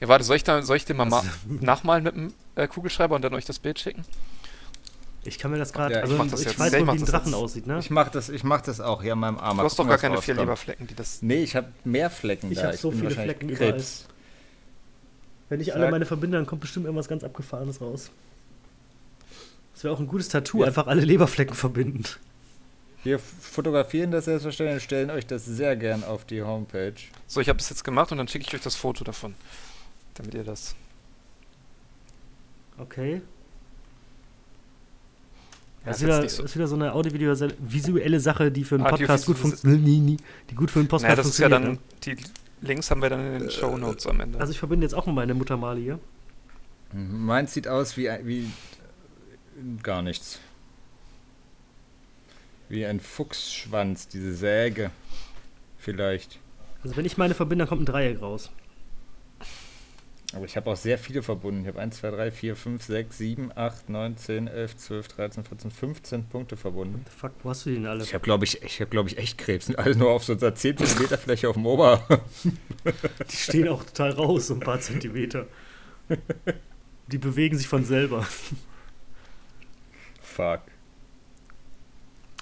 Ja, 0.00 0.08
warte, 0.08 0.24
soll 0.24 0.36
ich, 0.36 0.44
da, 0.44 0.62
soll 0.62 0.76
ich 0.76 0.84
den 0.84 0.96
mal 0.96 1.04
ma 1.04 1.18
Was? 1.18 1.26
nachmalen 1.60 2.04
mit 2.04 2.14
dem 2.14 2.32
äh, 2.54 2.66
Kugelschreiber 2.68 3.14
und 3.16 3.22
dann 3.22 3.34
euch 3.34 3.44
das 3.44 3.58
Bild 3.58 3.78
schicken? 3.78 4.04
Ich 5.22 5.38
kann 5.38 5.50
mir 5.50 5.58
das 5.58 5.72
gerade, 5.72 5.94
Ja, 5.94 5.98
ich 6.04 6.10
also 6.10 6.24
ich, 6.24 6.30
das 6.30 6.44
jetzt. 6.44 6.58
weiß 6.58 6.72
macht 6.82 6.96
wie 6.98 7.02
ein 7.02 7.06
Drachen 7.06 7.26
jetzt. 7.32 7.34
aussieht, 7.34 7.66
ne? 7.66 7.78
Ich 7.78 7.90
mach 7.90 8.08
das, 8.08 8.30
ich 8.30 8.42
mach 8.42 8.62
das 8.62 8.80
auch 8.80 9.02
hier 9.02 9.12
an 9.12 9.18
meinem 9.18 9.38
Arm. 9.38 9.58
Du 9.58 9.64
hast 9.64 9.78
doch 9.78 9.86
gar 9.86 9.98
keine 9.98 10.20
vier. 10.22 10.34
Leberflecken, 10.34 10.86
die 10.86 10.94
das. 10.94 11.20
Nee, 11.20 11.42
ich 11.42 11.54
habe 11.56 11.68
mehr 11.84 12.08
Flecken 12.08 12.50
Ich 12.50 12.58
da. 12.58 12.68
hab 12.68 12.76
so 12.76 12.88
bin 12.90 13.00
viele 13.00 13.10
wahrscheinlich 13.10 13.36
Flecken 13.36 13.48
überall. 13.50 13.72
Krebs. 13.72 14.06
Wenn 15.50 15.60
ich 15.60 15.74
alle 15.74 15.82
Sag- 15.84 15.90
meine 15.90 16.06
verbinde, 16.06 16.38
dann 16.38 16.46
kommt 16.46 16.62
bestimmt 16.62 16.86
irgendwas 16.86 17.08
ganz 17.08 17.22
Abgefahrenes 17.24 17.80
raus. 17.80 18.10
Das 19.74 19.84
wäre 19.84 19.92
auch 19.94 20.00
ein 20.00 20.06
gutes 20.08 20.28
Tattoo, 20.28 20.60
Ja. 20.60 20.68
einfach 20.68 20.86
alle 20.86 21.02
Leberflecken 21.02 21.54
verbinden. 21.54 22.04
Wir 23.02 23.18
fotografieren 23.18 24.10
das 24.10 24.26
selbstverständlich 24.26 24.74
und 24.76 24.82
stellen 24.82 25.10
euch 25.10 25.26
das 25.26 25.44
sehr 25.46 25.74
gern 25.76 26.04
auf 26.04 26.24
die 26.24 26.42
Homepage. 26.42 26.94
So, 27.26 27.40
ich 27.40 27.48
habe 27.48 27.58
das 27.58 27.68
jetzt 27.70 27.82
gemacht 27.82 28.12
und 28.12 28.18
dann 28.18 28.28
schicke 28.28 28.44
ich 28.46 28.54
euch 28.54 28.60
das 28.60 28.76
Foto 28.76 29.04
davon. 29.04 29.34
Damit 30.14 30.34
ihr 30.34 30.44
das. 30.44 30.74
Okay. 32.78 33.22
Ja, 35.82 35.86
Das 35.92 35.96
ist 35.98 36.02
wieder, 36.04 36.28
so- 36.28 36.42
ist 36.44 36.54
wieder 36.54 36.66
so 36.68 36.74
eine 36.74 36.92
audiovisuelle 36.92 38.20
Sache, 38.20 38.52
die 38.52 38.64
für 38.64 38.74
einen 38.76 38.84
Podcast 38.84 39.26
gut 39.26 39.38
funktioniert. 39.38 40.20
Die 40.50 40.54
gut 40.54 40.70
für 40.70 40.80
einen 40.80 40.88
Podcast 40.88 41.04
Naja, 41.04 41.16
das 41.16 41.26
ist 41.28 41.38
ja 41.38 41.48
funktioniert. 41.48 41.80
dann. 42.06 42.14
ne? 42.14 42.16
Die 42.60 42.66
Links 42.66 42.90
haben 42.90 43.00
wir 43.00 43.08
dann 43.08 43.26
in 43.34 43.40
den 43.40 43.50
Show 43.50 43.76
Notes 43.78 44.06
am 44.06 44.20
Ende. 44.20 44.38
Also 44.38 44.52
ich 44.52 44.58
verbinde 44.58 44.84
jetzt 44.84 44.92
auch 44.94 45.06
mal 45.06 45.12
meine 45.12 45.32
Muttermale 45.32 45.80
hier. 45.80 45.98
Meins 46.92 47.54
sieht 47.54 47.66
aus 47.68 47.96
wie, 47.96 48.10
wie 48.24 48.50
gar 49.82 50.02
nichts. 50.02 50.38
Wie 52.68 52.84
ein 52.84 53.00
Fuchsschwanz, 53.00 54.06
diese 54.08 54.34
Säge. 54.34 54.90
Vielleicht. 55.78 56.38
Also 56.84 56.96
wenn 56.96 57.06
ich 57.06 57.16
meine 57.16 57.34
verbinde, 57.34 57.62
dann 57.64 57.68
kommt 57.68 57.82
ein 57.82 57.86
Dreieck 57.86 58.20
raus. 58.20 58.50
Aber 60.32 60.44
ich 60.44 60.56
habe 60.56 60.70
auch 60.70 60.76
sehr 60.76 60.96
viele 60.96 61.22
verbunden. 61.22 61.62
Ich 61.62 61.66
habe 61.66 61.80
1, 61.80 61.98
2, 61.98 62.10
3, 62.10 62.30
4, 62.30 62.56
5, 62.56 62.84
6, 62.84 63.18
7, 63.18 63.52
8, 63.54 63.88
9, 63.88 64.16
10, 64.16 64.46
11, 64.46 64.76
12, 64.76 65.08
13, 65.08 65.44
14, 65.44 65.70
15 65.72 66.24
Punkte 66.28 66.56
verbunden. 66.56 67.04
The 67.04 67.10
fuck, 67.10 67.32
wo 67.42 67.50
hast 67.50 67.66
du 67.66 67.70
denn 67.70 67.86
alle? 67.86 68.04
Ich 68.04 68.14
habe, 68.14 68.22
glaube 68.22 68.44
ich, 68.44 68.62
ich 68.62 68.80
habe, 68.80 68.90
glaube 68.90 69.08
ich, 69.08 69.18
echt 69.18 69.38
Krebs. 69.38 69.66
Sind 69.66 69.78
alle 69.78 69.96
nur 69.96 70.10
auf 70.10 70.22
so 70.24 70.34
einer 70.34 70.54
10 70.54 70.76
Zentimeter 70.76 71.18
Fläche 71.18 71.48
auf 71.48 71.56
dem 71.56 71.66
Ober. 71.66 72.06
Die 73.30 73.36
stehen 73.36 73.68
auch 73.68 73.82
total 73.82 74.12
raus, 74.12 74.46
so 74.46 74.54
ein 74.54 74.60
paar 74.60 74.78
Zentimeter. 74.78 75.46
Die 77.08 77.18
bewegen 77.18 77.58
sich 77.58 77.66
von 77.66 77.84
selber. 77.84 78.24
Fuck. 80.22 80.60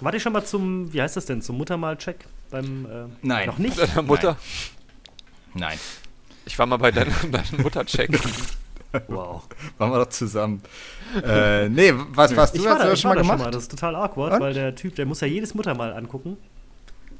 Warte 0.01 0.17
ich 0.17 0.23
schon 0.23 0.33
mal 0.33 0.45
zum, 0.45 0.93
wie 0.93 1.01
heißt 1.01 1.17
das 1.17 1.25
denn, 1.25 1.41
zum 1.41 1.57
Muttermal-Check? 1.57 2.25
Beim, 2.51 2.85
äh, 2.85 3.05
Nein. 3.23 3.47
Noch 3.47 3.57
nicht? 3.57 3.77
Mutter. 4.03 4.37
Nein. 5.55 5.77
Ich 6.49 6.57
war 6.57 6.65
mal 6.65 6.77
bei 6.77 6.91
deiner, 6.91 7.11
deiner 7.31 7.61
Mutter 7.61 7.85
checken. 7.85 8.19
Wow. 9.07 9.43
Waren 9.77 9.91
wir 9.91 9.99
doch 9.99 10.09
zusammen. 10.09 10.63
äh, 11.23 11.69
nee, 11.69 11.93
was 12.09 12.35
warst 12.35 12.55
du? 12.55 12.59
Ich 12.59 12.65
war 12.65 12.71
Hast 12.73 12.79
du 12.81 12.83
da, 12.85 12.89
das 12.89 12.93
ich 12.95 13.01
schon 13.01 13.09
mal 13.09 13.15
da 13.15 13.21
schon 13.23 13.27
gemacht? 13.27 13.39
mal. 13.45 13.51
Das 13.51 13.63
ist 13.63 13.71
total 13.71 13.95
awkward, 13.95 14.33
Und? 14.33 14.39
weil 14.39 14.53
der 14.55 14.73
Typ, 14.73 14.95
der 14.95 15.05
muss 15.05 15.21
ja 15.21 15.27
jedes 15.27 15.53
Muttermal 15.53 15.93
angucken. 15.93 16.37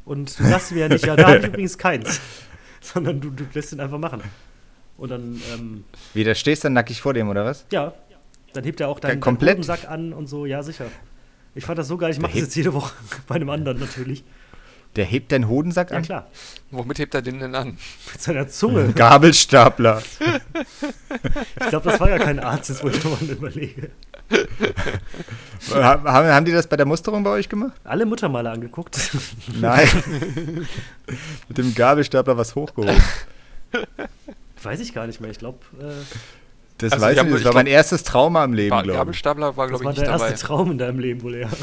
Und 0.04 0.38
du 0.40 0.44
sagst 0.46 0.72
mir 0.72 0.80
ja 0.80 0.90
nicht, 0.90 1.06
ja, 1.06 1.16
da 1.16 1.28
habe 1.28 1.38
ich 1.38 1.46
übrigens 1.48 1.78
keins. 1.78 2.20
Sondern 2.82 3.22
du, 3.22 3.30
du 3.30 3.46
lässt 3.54 3.72
ihn 3.72 3.80
einfach 3.80 4.00
machen. 4.00 4.24
Und 4.98 5.10
dann, 5.12 5.40
ähm, 5.54 5.84
Wie, 6.16 6.24
da 6.24 6.34
stehst 6.34 6.64
du 6.64 6.66
dann 6.66 6.74
nackig 6.74 7.00
vor 7.02 7.14
dem, 7.14 7.30
oder 7.30 7.46
was? 7.46 7.66
ja, 7.72 7.94
dann 8.54 8.64
hebt 8.64 8.82
er 8.82 8.88
auch 8.90 9.00
deinen, 9.00 9.22
deinen? 9.22 9.40
Hodensack 9.40 9.88
an 9.88 10.12
und 10.12 10.26
so, 10.26 10.48
ja, 10.48 10.64
sicher. 10.64 10.86
Ich 11.54 11.66
fand 11.66 11.78
das 11.78 11.88
so 11.88 11.98
geil, 11.98 12.10
ich 12.10 12.20
mache 12.20 12.32
das 12.32 12.42
jetzt 12.42 12.56
jede 12.56 12.74
Woche 12.74 12.96
bei 13.28 13.36
einem 13.36 13.52
anderen 13.52 13.80
natürlich. 13.80 14.24
Der 14.96 15.06
hebt 15.06 15.32
deinen 15.32 15.48
Hodensack 15.48 15.92
Ja, 15.92 15.98
an? 15.98 16.04
klar. 16.04 16.28
Womit 16.72 17.00
hebt 17.00 17.14
er 17.16 17.22
den 17.22 17.40
denn 17.40 17.56
an? 17.56 17.78
Mit 18.12 18.22
seiner 18.22 18.48
Zunge. 18.48 18.92
Gabelstapler. 18.94 20.02
Ich 21.62 21.68
glaube, 21.70 21.90
das 21.92 22.00
war 22.00 22.10
ja 22.10 22.18
kein 22.18 22.40
Arzt, 22.40 22.70
jetzt 22.70 22.84
wo 22.84 22.90
ich 22.90 23.04
nochmal 23.04 23.30
überlege. 23.30 23.90
haben, 25.74 26.08
haben 26.08 26.46
die 26.46 26.52
das 26.52 26.68
bei 26.68 26.76
der 26.78 26.86
Musterung 26.86 27.24
bei 27.24 27.30
euch 27.32 27.50
gemacht? 27.50 27.74
Alle 27.84 28.06
Muttermale 28.06 28.50
angeguckt. 28.50 29.00
Nein. 29.60 29.88
Mit 31.48 31.58
dem 31.58 31.74
Gabelstapler 31.76 32.38
was 32.38 32.56
hochgehoben. 32.56 32.96
Weiß 34.62 34.80
ich 34.80 34.94
gar 34.94 35.08
nicht 35.08 35.22
mehr. 35.22 35.32
Ich 35.32 35.40
glaube, 35.40 35.60
äh, 35.80 35.86
Das 36.80 36.94
Also, 36.94 37.06
weiß 37.06 37.18
ich 37.18 37.24
nicht. 37.24 37.34
Das 37.34 37.40
ich 37.40 37.46
war 37.46 37.52
glaub- 37.52 37.54
mein 37.56 37.68
erstes 37.68 38.04
Trauma 38.04 38.44
im 38.44 38.54
Leben, 38.54 38.72
War, 38.72 38.84
glaube 38.84 38.92
ich. 38.96 38.98
Gabelstapler 39.00 39.56
war, 39.58 39.68
das 39.68 39.80
glaube 39.80 39.86
war 39.86 39.92
ich, 39.92 40.00
der 40.00 40.12
nicht 40.14 40.22
erste 40.22 40.28
dabei. 40.48 40.48
Traum 40.58 40.72
in 40.72 40.78
deinem 40.78 41.00
Leben 41.00 41.22
wohl 41.24 41.36
eher. 41.36 41.50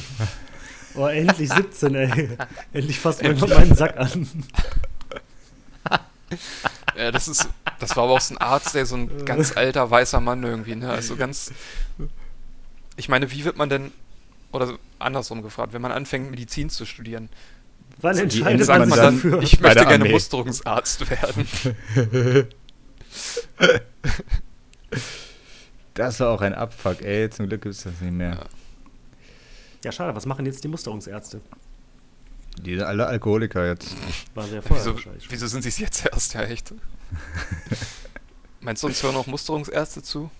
Oh, 0.97 1.07
endlich 1.07 1.51
17, 1.51 1.95
ey. 1.95 2.29
Endlich 2.73 2.99
fasst 2.99 3.23
man 3.23 3.39
meinen 3.39 3.75
Sack 3.75 3.97
an. 3.99 4.29
Ja, 6.99 7.13
das 7.13 7.29
ist, 7.29 7.49
das 7.79 7.95
war 7.95 8.05
aber 8.05 8.15
auch 8.15 8.21
so 8.21 8.35
ein 8.35 8.39
Arzt, 8.39 8.75
der 8.75 8.85
so 8.87 8.97
ein 8.97 9.25
ganz 9.27 9.57
alter 9.57 9.89
weißer 9.91 10.19
Mann 10.19 10.43
irgendwie, 10.43 10.75
ne? 10.75 10.91
Also 10.91 11.15
ganz. 11.15 11.53
Ich 12.97 13.09
meine, 13.09 13.31
wie 13.31 13.45
wird 13.45 13.59
man 13.59 13.69
denn, 13.69 13.93
oder 14.51 14.77
andersrum 14.99 15.43
gefragt, 15.43 15.73
wenn 15.75 15.83
man 15.83 15.93
anfängt, 15.93 16.31
Medizin 16.31 16.69
zu 16.71 16.85
studieren, 16.87 17.29
Wann 18.01 18.17
Wie 18.17 18.23
entscheidet 18.23 18.65
sagt 18.67 18.81
man 18.81 18.89
man 18.89 18.99
dann- 18.99 19.15
dafür? 19.17 19.43
ich 19.43 19.61
möchte 19.61 19.87
gerne. 19.87 20.09
Musterungsarzt 20.09 21.09
werden. 21.11 21.47
Das 25.95 26.21
war 26.21 26.29
auch 26.31 26.43
ein 26.43 26.55
Abfuck, 26.55 27.03
ey. 27.03 27.31
Zum 27.31 27.49
Glück 27.49 27.63
gibt 27.63 27.75
es 27.75 27.85
das 27.85 28.01
nicht 28.01 28.13
mehr. 28.13 28.33
Ja, 28.33 28.45
schade, 29.93 30.15
was 30.15 30.27
machen 30.27 30.47
jetzt 30.47 30.63
die 30.65 30.69
Musterungsärzte? 30.69 31.41
Die 32.63 32.75
sind 32.75 32.85
alle 32.85 33.07
Alkoholiker 33.07 33.67
jetzt. 33.67 33.95
War 34.35 34.45
sehr 34.45 34.63
vorher 34.63 34.87
Wieso, 34.87 35.11
wieso 35.29 35.47
sind 35.47 35.63
sie 35.63 35.69
es 35.69 35.79
jetzt 35.79 36.07
erst? 36.07 36.35
Ja, 36.35 36.43
echt. 36.43 36.73
Meinst 38.61 38.83
du, 38.83 38.89
uns 38.89 39.03
hören 39.03 39.17
auch 39.17 39.27
Musterungsärzte 39.27 40.03
zu? 40.03 40.31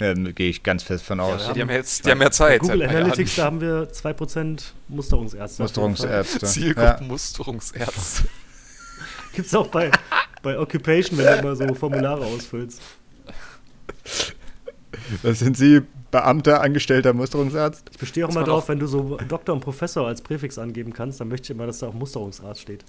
Ja, 0.00 0.14
da 0.14 0.30
gehe 0.30 0.48
ich 0.48 0.62
ganz 0.62 0.84
fest 0.84 1.04
von 1.04 1.18
aus. 1.18 1.48
wir 1.48 1.54
die 1.54 1.60
haben 1.62 1.70
jetzt, 1.70 2.06
die 2.06 2.10
haben 2.10 2.22
ja 2.22 2.30
Zeit. 2.30 2.60
Google 2.60 2.82
ein 2.82 2.88
paar 2.88 2.98
Analytics, 2.98 3.34
da 3.34 3.44
haben 3.44 3.60
wir 3.60 3.90
2% 3.90 4.62
Musterungsärzte. 4.86 5.62
Musterungsärzte. 5.62 6.38
Jahren. 6.38 6.46
Zielgruppen 6.52 7.02
Ja. 7.06 7.08
Musterungsärzte. 7.08 8.28
Gibt 9.34 9.48
es 9.48 9.54
auch 9.54 9.66
bei, 9.66 9.90
bei 10.42 10.58
Occupation, 10.58 11.18
wenn 11.18 11.26
du 11.26 11.38
immer 11.38 11.56
so 11.56 11.74
Formulare 11.74 12.24
ausfüllst. 12.24 12.80
Das 15.22 15.40
sind 15.40 15.56
Sie 15.56 15.82
Beamter, 16.10 16.60
Angestellter 16.62 17.12
Musterungsarzt? 17.12 17.90
Ich 17.92 17.98
bestehe 17.98 18.26
auch 18.26 18.32
man 18.32 18.44
drauf, 18.44 18.64
auch- 18.64 18.68
wenn 18.68 18.78
du 18.78 18.86
so 18.86 19.18
Doktor 19.28 19.52
und 19.54 19.60
Professor 19.60 20.06
als 20.06 20.22
Präfix 20.22 20.58
angeben 20.58 20.92
kannst, 20.92 21.20
dann 21.20 21.28
möchte 21.28 21.52
ich 21.52 21.56
immer, 21.56 21.66
dass 21.66 21.78
da 21.80 21.88
auch 21.88 21.94
Musterungsarzt 21.94 22.60
steht. 22.62 22.84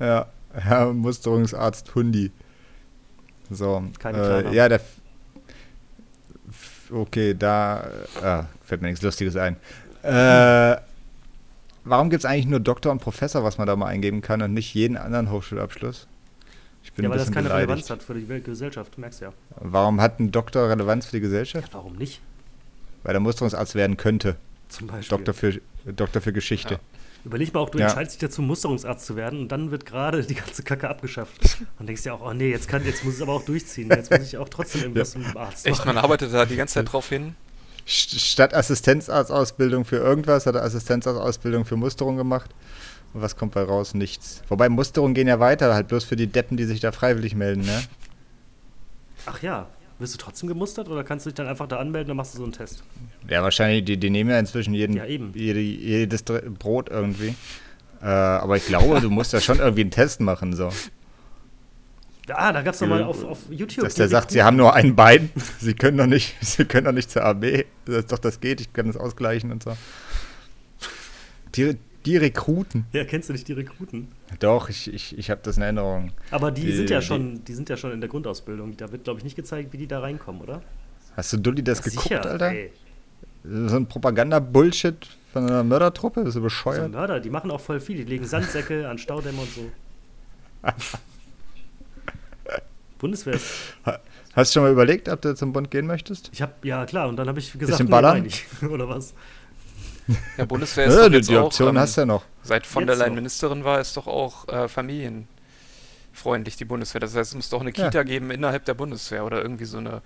Ja, 0.00 0.26
Herr 0.52 0.92
Musterungsarzt 0.92 1.94
Hundi. 1.94 2.32
So. 3.50 3.82
Kein 3.98 4.14
äh, 4.14 4.52
ja, 4.52 4.68
der. 4.68 4.80
Okay, 6.90 7.34
da. 7.38 7.84
Äh, 8.20 8.24
ah, 8.24 8.46
fällt 8.64 8.82
mir 8.82 8.88
nichts 8.88 9.02
Lustiges 9.02 9.36
ein. 9.36 9.56
Äh, 10.02 10.76
warum 11.84 12.10
gibt 12.10 12.24
es 12.24 12.30
eigentlich 12.30 12.46
nur 12.46 12.60
Doktor 12.60 12.90
und 12.90 13.00
Professor, 13.00 13.44
was 13.44 13.58
man 13.58 13.66
da 13.66 13.76
mal 13.76 13.86
eingeben 13.86 14.22
kann 14.22 14.42
und 14.42 14.54
nicht 14.54 14.74
jeden 14.74 14.96
anderen 14.96 15.30
Hochschulabschluss? 15.30 16.08
Ich 16.82 16.92
bin 16.94 17.04
Ja, 17.04 17.10
weil 17.10 17.18
das 17.18 17.30
keine 17.30 17.48
beleidigt. 17.48 17.68
Relevanz 17.70 17.90
hat 17.90 18.02
für 18.02 18.14
die 18.14 18.42
Gesellschaft, 18.42 18.96
merkst 18.98 19.20
du 19.20 19.26
ja. 19.26 19.32
Warum 19.56 20.00
hat 20.00 20.18
ein 20.18 20.32
Doktor 20.32 20.68
Relevanz 20.70 21.06
für 21.06 21.16
die 21.16 21.20
Gesellschaft? 21.20 21.74
Warum 21.74 21.96
nicht? 21.96 22.20
Weil 23.02 23.14
er 23.14 23.20
Musterungsarzt 23.20 23.74
werden 23.74 23.96
könnte. 23.96 24.36
Zum 24.68 24.86
Beispiel. 24.86 25.16
Doktor 25.16 25.34
für, 25.34 25.60
Doktor 25.84 26.20
für 26.20 26.32
Geschichte. 26.32 26.74
Ja. 26.74 26.80
Überleg 27.24 27.52
mal 27.52 27.60
auch, 27.60 27.68
du 27.70 27.78
Ja. 27.78 27.86
entscheidest 27.86 28.14
dich 28.20 28.28
dazu, 28.28 28.40
Musterungsarzt 28.40 29.04
zu 29.04 29.14
werden 29.16 29.40
und 29.40 29.48
dann 29.48 29.70
wird 29.70 29.84
gerade 29.84 30.22
die 30.24 30.34
ganze 30.34 30.62
Kacke 30.62 30.88
abgeschafft. 30.88 31.58
Und 31.78 31.86
denkst 31.86 32.02
dir 32.04 32.14
auch, 32.14 32.22
oh 32.22 32.32
nee, 32.32 32.50
jetzt, 32.50 32.66
kann, 32.68 32.84
jetzt 32.84 33.04
muss 33.04 33.14
ich 33.14 33.18
es 33.20 33.22
aber 33.22 33.32
auch 33.34 33.44
durchziehen. 33.44 33.88
Jetzt 33.90 34.10
muss 34.10 34.22
ich 34.22 34.38
auch 34.38 34.48
trotzdem 34.48 34.82
irgendwas 34.82 35.14
mit 35.16 35.26
dem 35.26 35.36
Arzt 35.36 35.66
Echt, 35.66 35.78
machen. 35.80 35.94
man 35.94 35.98
arbeitet 36.04 36.32
da 36.32 36.46
die 36.46 36.56
ganze 36.56 36.74
Zeit 36.74 36.90
drauf 36.92 37.08
hin. 37.08 37.34
St- 37.86 38.18
Statt 38.18 38.54
Assistenzarztausbildung 38.54 39.84
für 39.84 39.96
irgendwas 39.96 40.46
hat 40.46 40.54
er 40.54 40.62
Assistenzarztausbildung 40.62 41.64
für 41.64 41.76
Musterung 41.76 42.16
gemacht. 42.16 42.50
Und 43.12 43.22
was 43.22 43.36
kommt 43.36 43.52
bei 43.52 43.62
raus? 43.64 43.92
Nichts. 43.92 44.42
Wobei 44.48 44.68
Musterungen 44.68 45.12
gehen 45.14 45.26
ja 45.28 45.40
weiter, 45.40 45.74
halt 45.74 45.88
bloß 45.88 46.04
für 46.04 46.16
die 46.16 46.28
Deppen, 46.28 46.56
die 46.56 46.64
sich 46.64 46.80
da 46.80 46.92
freiwillig 46.92 47.34
melden, 47.34 47.62
ne? 47.62 47.82
Ach 49.26 49.42
ja, 49.42 49.66
wirst 50.00 50.14
du 50.14 50.18
trotzdem 50.18 50.48
gemustert 50.48 50.88
oder 50.88 51.04
kannst 51.04 51.26
du 51.26 51.30
dich 51.30 51.36
dann 51.36 51.46
einfach 51.46 51.68
da 51.68 51.76
anmelden, 51.76 52.08
dann 52.08 52.16
machst 52.16 52.34
du 52.34 52.38
so 52.38 52.44
einen 52.44 52.52
Test? 52.52 52.82
Ja, 53.28 53.42
wahrscheinlich, 53.42 53.84
die, 53.84 53.96
die 53.96 54.10
nehmen 54.10 54.30
ja 54.30 54.38
inzwischen 54.38 54.74
jeden, 54.74 54.96
Ja, 54.96 55.06
eben. 55.06 55.32
Jede, 55.34 55.60
jedes 55.60 56.22
Brot 56.22 56.88
irgendwie. 56.88 57.34
Äh, 58.02 58.06
aber 58.06 58.56
ich 58.56 58.66
glaube, 58.66 59.00
du 59.00 59.10
musst 59.10 59.32
ja 59.32 59.40
schon 59.40 59.58
irgendwie 59.58 59.82
einen 59.82 59.90
Test 59.90 60.20
machen, 60.20 60.54
so. 60.54 60.70
Ah, 62.28 62.52
da 62.52 62.62
gab 62.62 62.74
es 62.74 62.80
nochmal 62.80 63.02
auf, 63.02 63.24
auf 63.24 63.38
YouTube. 63.50 63.84
Dass 63.84 63.94
der 63.94 64.08
sagt, 64.08 64.30
sie 64.30 64.42
haben 64.42 64.56
nur 64.56 64.74
ein 64.74 64.94
Bein, 64.94 65.30
sie 65.58 65.74
können 65.74 65.98
doch 65.98 66.06
nicht, 66.06 66.36
sie 66.40 66.64
können 66.64 66.86
doch 66.86 66.92
nicht 66.92 67.10
zur 67.10 67.24
AB. 67.24 67.64
Das 67.84 68.06
doch, 68.06 68.18
das 68.18 68.40
geht, 68.40 68.60
ich 68.60 68.72
kann 68.72 68.86
das 68.86 68.96
ausgleichen 68.96 69.52
und 69.52 69.62
so. 69.62 69.76
Die, 71.54 71.76
die 72.06 72.16
Rekruten. 72.16 72.84
Ja, 72.92 73.04
kennst 73.04 73.28
du 73.28 73.32
nicht 73.32 73.46
die 73.48 73.52
Rekruten? 73.52 74.08
Doch, 74.38 74.68
ich, 74.68 74.92
ich, 74.92 75.18
ich 75.18 75.30
habe 75.30 75.40
das 75.42 75.56
in 75.56 75.62
Erinnerung. 75.62 76.12
Aber 76.30 76.50
die, 76.50 76.62
Die- 76.62 76.72
sind 76.72 76.90
ja 76.90 77.02
schon, 77.02 77.44
die 77.44 77.52
sind 77.54 77.68
ja 77.68 77.76
schon 77.76 77.92
in 77.92 78.00
der 78.00 78.08
Grundausbildung. 78.08 78.76
Da 78.76 78.90
wird, 78.92 79.04
glaube 79.04 79.18
ich, 79.18 79.24
nicht 79.24 79.36
gezeigt, 79.36 79.72
wie 79.72 79.78
die 79.78 79.86
da 79.86 80.00
reinkommen, 80.00 80.40
oder? 80.42 80.62
Hast 81.16 81.32
du 81.32 81.36
Dulli 81.38 81.62
das 81.62 81.78
Ja, 81.78 81.84
geguckt, 81.84 82.02
sicher, 82.04 82.24
Alter? 82.30 82.50
ey. 82.50 82.70
So 83.44 83.76
ein 83.76 83.86
Propaganda-Bullshit 83.86 85.06
von 85.32 85.46
einer 85.46 85.62
Mördertruppe? 85.64 86.22
Bist 86.24 86.36
du 86.36 86.40
So 86.40 86.44
bescheuert? 86.44 86.90
Mörder, 86.92 87.20
die 87.20 87.30
machen 87.30 87.50
auch 87.50 87.60
voll 87.60 87.80
viel. 87.80 87.96
Die 87.96 88.04
legen 88.04 88.26
Sandsäcke 88.26 88.88
an 88.88 88.98
Staudämme 88.98 89.40
und 89.40 89.50
so. 89.50 89.70
Bundeswehr. 92.98 93.38
Hast 94.34 94.50
du 94.50 94.58
schon 94.58 94.62
mal 94.64 94.72
überlegt, 94.72 95.08
ob 95.08 95.22
du 95.22 95.34
zum 95.34 95.52
Bund 95.54 95.70
gehen 95.70 95.86
möchtest? 95.86 96.28
Ich 96.32 96.42
hab, 96.42 96.62
ja 96.64 96.84
klar, 96.84 97.08
und 97.08 97.16
dann 97.16 97.28
habe 97.28 97.38
ich 97.38 97.50
gesagt, 97.52 97.70
Bisschen 97.70 97.88
ballern? 97.88 98.14
nein, 98.14 98.22
nicht. 98.24 98.44
oder 98.70 98.88
was? 98.88 99.14
Ja, 100.36 100.44
Bundeswehr 100.44 100.86
ist 100.88 100.96
Ja, 100.96 101.02
doch 101.02 101.08
die, 101.08 101.14
jetzt 101.16 101.28
die 101.28 101.36
auch, 101.36 101.46
Option 101.46 101.68
ähm, 101.68 101.78
hast 101.78 101.96
du 101.96 102.02
ja 102.02 102.06
noch. 102.06 102.24
seit 102.42 102.66
von 102.66 102.86
Jetzt 102.86 102.88
der 102.88 102.96
Leyen 102.96 103.14
noch. 103.14 103.16
Ministerin 103.16 103.64
war, 103.64 103.80
ist 103.80 103.96
doch 103.96 104.06
auch 104.06 104.48
äh, 104.48 104.68
familienfreundlich, 104.68 105.28
die 106.56 106.64
Bundeswehr. 106.64 107.00
Das 107.00 107.14
heißt, 107.14 107.30
es 107.30 107.34
muss 107.34 107.48
doch 107.50 107.60
eine 107.60 107.72
Ja. 107.74 107.90
Kita 107.90 108.02
geben 108.02 108.30
innerhalb 108.30 108.64
der 108.64 108.74
Bundeswehr 108.74 109.24
oder 109.24 109.42
irgendwie 109.42 109.64
so 109.64 109.78
eine. 109.78 110.02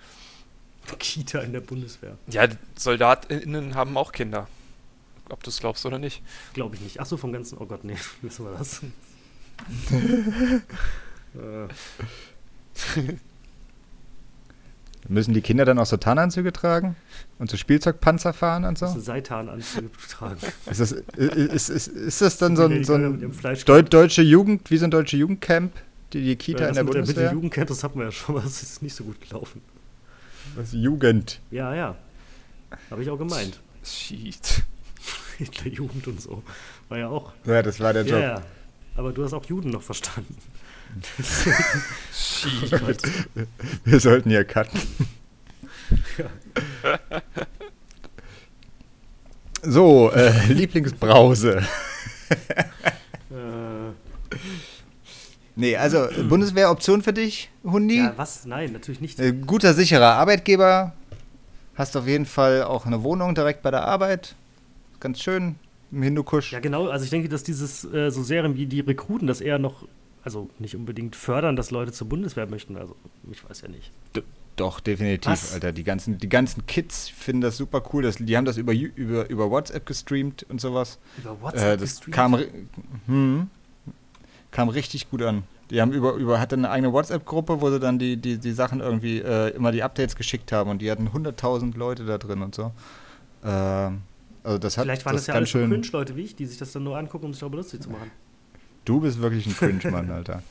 Kita 0.99 1.39
in 1.39 1.53
der 1.53 1.61
Bundeswehr. 1.61 2.17
Ja, 2.27 2.47
SoldatInnen 2.77 3.73
haben 3.75 3.97
auch 3.97 4.11
Kinder. 4.11 4.47
Ob 5.29 5.41
du 5.43 5.49
es 5.49 5.59
glaubst 5.59 5.85
oder 5.87 5.97
nicht. 5.97 6.21
Glaube 6.53 6.75
ich 6.75 6.81
nicht. 6.81 6.99
Ach 6.99 7.05
so, 7.07 7.17
vom 7.17 7.33
ganzen. 7.33 7.57
Oh 7.57 7.65
Gott, 7.65 7.83
nee, 7.83 7.97
wissen 8.21 8.45
wir 8.45 8.51
das. 8.57 8.81
äh, 11.35 11.67
Müssen 15.07 15.33
die 15.33 15.41
Kinder 15.41 15.65
dann 15.65 15.77
auch 15.77 15.85
so 15.85 15.97
Tarnanzüge 15.97 16.51
tragen? 16.51 16.95
Und 17.37 17.49
so 17.49 17.57
Spielzeugpanzer 17.57 18.33
fahren 18.33 18.65
und 18.65 18.81
das 18.81 18.93
so? 18.93 18.99
Seitananzüge 18.99 19.89
tragen. 20.09 20.37
Ist 20.69 20.79
das, 20.79 20.91
ist, 20.91 21.69
ist, 21.69 21.87
ist 21.87 22.21
das 22.21 22.37
dann 22.37 22.55
so 22.55 22.63
ein, 22.65 22.83
so 22.83 22.95
ein 22.95 23.31
Fleisch. 23.33 23.65
Deu 23.65 23.81
deutsche 23.83 24.21
Jugend, 24.21 24.71
wie 24.71 24.77
so 24.77 24.85
ein 24.85 24.91
deutsche 24.91 25.17
Jugendcamp? 25.17 25.73
Die, 26.13 26.21
die 26.23 26.35
Kita 26.35 26.63
Ja, 26.63 26.69
in 26.69 26.75
das 26.75 26.75
der 26.75 26.83
mit, 26.85 26.93
der, 26.93 27.01
mit 27.01 27.07
Bundeswehr? 27.07 27.29
dem 27.29 27.35
Jugendcamp, 27.35 27.67
das 27.67 27.83
hatten 27.83 27.99
wir 27.99 28.05
ja 28.05 28.11
schon 28.11 28.35
mal. 28.35 28.41
Das 28.41 28.63
ist 28.63 28.81
nicht 28.81 28.95
so 28.95 29.03
gut 29.03 29.19
gelaufen. 29.21 29.61
Was, 30.55 30.71
Jugend. 30.73 31.39
Ja, 31.51 31.73
ja. 31.75 31.95
Habe 32.89 33.03
ich 33.03 33.09
auch 33.09 33.17
gemeint. 33.17 33.59
Shit. 33.83 34.63
Hitlerjugend 35.37 36.07
und 36.07 36.21
so. 36.21 36.41
War 36.89 36.97
ja 36.97 37.09
auch. 37.09 37.33
Ja, 37.45 37.61
das 37.61 37.79
war 37.79 37.93
der 37.93 38.05
Ja, 38.05 38.13
Job. 38.13 38.21
ja. 38.21 38.41
Aber 38.95 39.11
du 39.11 39.23
hast 39.23 39.33
auch 39.33 39.45
Juden 39.45 39.69
noch 39.71 39.81
verstanden. 39.81 40.35
Shit. 42.13 43.01
Wir 43.83 43.99
sollten 43.99 44.29
hier 44.29 44.45
cutten. 44.45 44.79
So, 49.61 50.11
äh, 50.11 50.47
Lieblingsbrause. 50.47 51.63
Nee, 55.55 55.77
also 55.77 56.07
Bundeswehroption 56.27 57.01
für 57.01 57.13
dich, 57.13 57.49
Hundi? 57.63 57.97
ja, 57.97 58.13
was? 58.17 58.45
Nein, 58.45 58.73
natürlich 58.73 58.99
nicht. 58.99 59.19
Äh, 59.19 59.31
guter, 59.31 59.73
sicherer 59.73 60.15
Arbeitgeber. 60.15 60.93
Hast 61.75 61.95
auf 61.95 62.07
jeden 62.07 62.25
Fall 62.25 62.63
auch 62.63 62.85
eine 62.85 63.03
Wohnung 63.03 63.35
direkt 63.35 63.61
bei 63.61 63.71
der 63.71 63.85
Arbeit. 63.85 64.35
Ganz 64.99 65.21
schön 65.21 65.55
im 65.91 66.03
Hindukusch. 66.03 66.51
Ja, 66.51 66.59
genau. 66.59 66.89
Also 66.89 67.05
ich 67.05 67.09
denke, 67.09 67.29
dass 67.29 67.43
dieses 67.43 67.85
äh, 67.85 68.11
so 68.11 68.21
Serien 68.23 68.55
wie 68.55 68.65
die 68.65 68.81
Rekruten 68.81 69.27
das 69.27 69.39
eher 69.39 69.57
noch 69.57 69.87
also 70.25 70.49
nicht 70.59 70.75
unbedingt 70.75 71.15
fördern, 71.15 71.55
dass 71.55 71.71
Leute 71.71 71.91
zur 71.93 72.09
Bundeswehr 72.09 72.47
möchten. 72.47 72.75
Also 72.77 72.95
ich 73.31 73.47
weiß 73.47 73.61
ja 73.61 73.69
nicht. 73.69 73.91
D 74.15 74.23
doch, 74.57 74.79
definitiv, 74.79 75.31
Was? 75.33 75.53
Alter. 75.53 75.73
Die 75.73 75.83
ganzen, 75.83 76.17
die 76.17 76.29
ganzen 76.29 76.65
Kids 76.65 77.09
finden 77.09 77.41
das 77.41 77.57
super 77.57 77.83
cool. 77.91 78.03
Das, 78.03 78.15
die 78.15 78.37
haben 78.37 78.45
das 78.45 78.55
über, 78.55 78.71
über, 78.73 79.29
über 79.29 79.51
WhatsApp 79.51 79.85
gestreamt 79.85 80.45
und 80.49 80.61
sowas. 80.61 80.97
Über 81.17 81.31
Äh, 81.31 81.41
WhatsApp 81.41 81.79
das 81.79 81.95
gestreamt? 81.99 82.15
kam, 82.15 82.39
hm, 83.07 83.49
kam 84.51 84.69
richtig 84.69 85.09
gut 85.09 85.21
an. 85.23 85.43
Die 85.71 85.81
haben 85.81 85.91
über, 85.91 86.13
über 86.13 86.39
hatte 86.39 86.55
eine 86.55 86.69
eigene 86.69 86.93
WhatsApp-Gruppe, 86.93 87.59
wo 87.59 87.69
sie 87.69 87.81
dann 87.81 87.99
die, 87.99 88.15
die, 88.15 88.37
die 88.37 88.51
Sachen 88.53 88.79
irgendwie 88.79 89.19
äh, 89.19 89.49
immer 89.49 89.73
die 89.73 89.83
Updates 89.83 90.15
geschickt 90.15 90.53
haben 90.53 90.69
und 90.69 90.81
die 90.81 90.89
hatten 90.89 91.09
100.000 91.09 91.75
Leute 91.77 92.05
da 92.05 92.17
drin 92.17 92.41
und 92.41 92.55
so. 92.55 92.71
Ähm, 93.43 94.03
also 94.43 94.57
das 94.57 94.77
hat 94.77 94.85
Vielleicht 94.85 95.05
waren 95.05 95.15
das, 95.15 95.23
das 95.23 95.27
ja 95.27 95.33
alles 95.33 95.51
so. 95.51 95.57
Cringe-Leute 95.59 96.15
wie 96.15 96.21
ich, 96.21 96.35
die 96.35 96.45
sich 96.45 96.57
das 96.59 96.71
dann 96.71 96.83
nur 96.83 96.97
angucken, 96.97 97.25
um 97.25 97.33
sich 97.33 97.39
darüber 97.41 97.57
lustig 97.57 97.81
zu 97.81 97.89
machen. 97.89 98.09
Du 98.85 99.01
bist 99.01 99.21
wirklich 99.21 99.47
ein 99.47 99.55
Cringe-Mann, 99.55 100.11
Alter. 100.11 100.41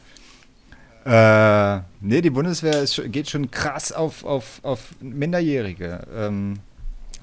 Äh, 1.06 1.82
nee, 2.00 2.20
die 2.20 2.30
Bundeswehr 2.30 2.80
ist, 2.80 3.00
geht 3.12 3.28
schon 3.28 3.50
krass 3.50 3.92
auf, 3.92 4.24
auf, 4.24 4.60
auf 4.62 4.94
Minderjährige. 5.00 6.06
Ähm, 6.14 6.54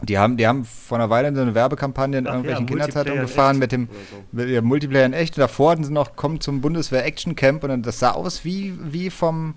die, 0.04 0.18
haben, 0.18 0.38
die 0.38 0.48
haben 0.48 0.66
vor 0.66 1.00
einer 1.00 1.10
Weile 1.10 1.34
so 1.36 1.42
eine 1.42 1.56
Werbekampagne 1.56 2.20
in 2.20 2.28
Ach 2.28 2.30
ja, 2.30 2.36
irgendwelchen 2.36 2.66
Kinderzeitungen 2.68 3.20
Multiplayer 3.20 3.22
in 3.22 3.28
gefahren 3.28 3.60
mit 3.60 3.72
dem, 3.72 3.90
so. 4.12 4.18
mit 4.32 4.64
Multiplayer 4.64 5.06
in 5.06 5.14
echt. 5.14 5.36
Und 5.36 5.42
davor 5.42 5.72
hatten 5.72 5.84
sie 5.84 5.92
noch, 5.92 6.16
kommt 6.16 6.44
zum 6.44 6.62
Bundeswehr 6.62 7.06
Action 7.06 7.36
Camp 7.36 7.64
und 7.64 7.70
dann, 7.70 7.82
das 7.82 8.00
sah 8.00 8.12
aus 8.12 8.46
wie, 8.46 8.78
wie 8.82 9.10
vom 9.10 9.56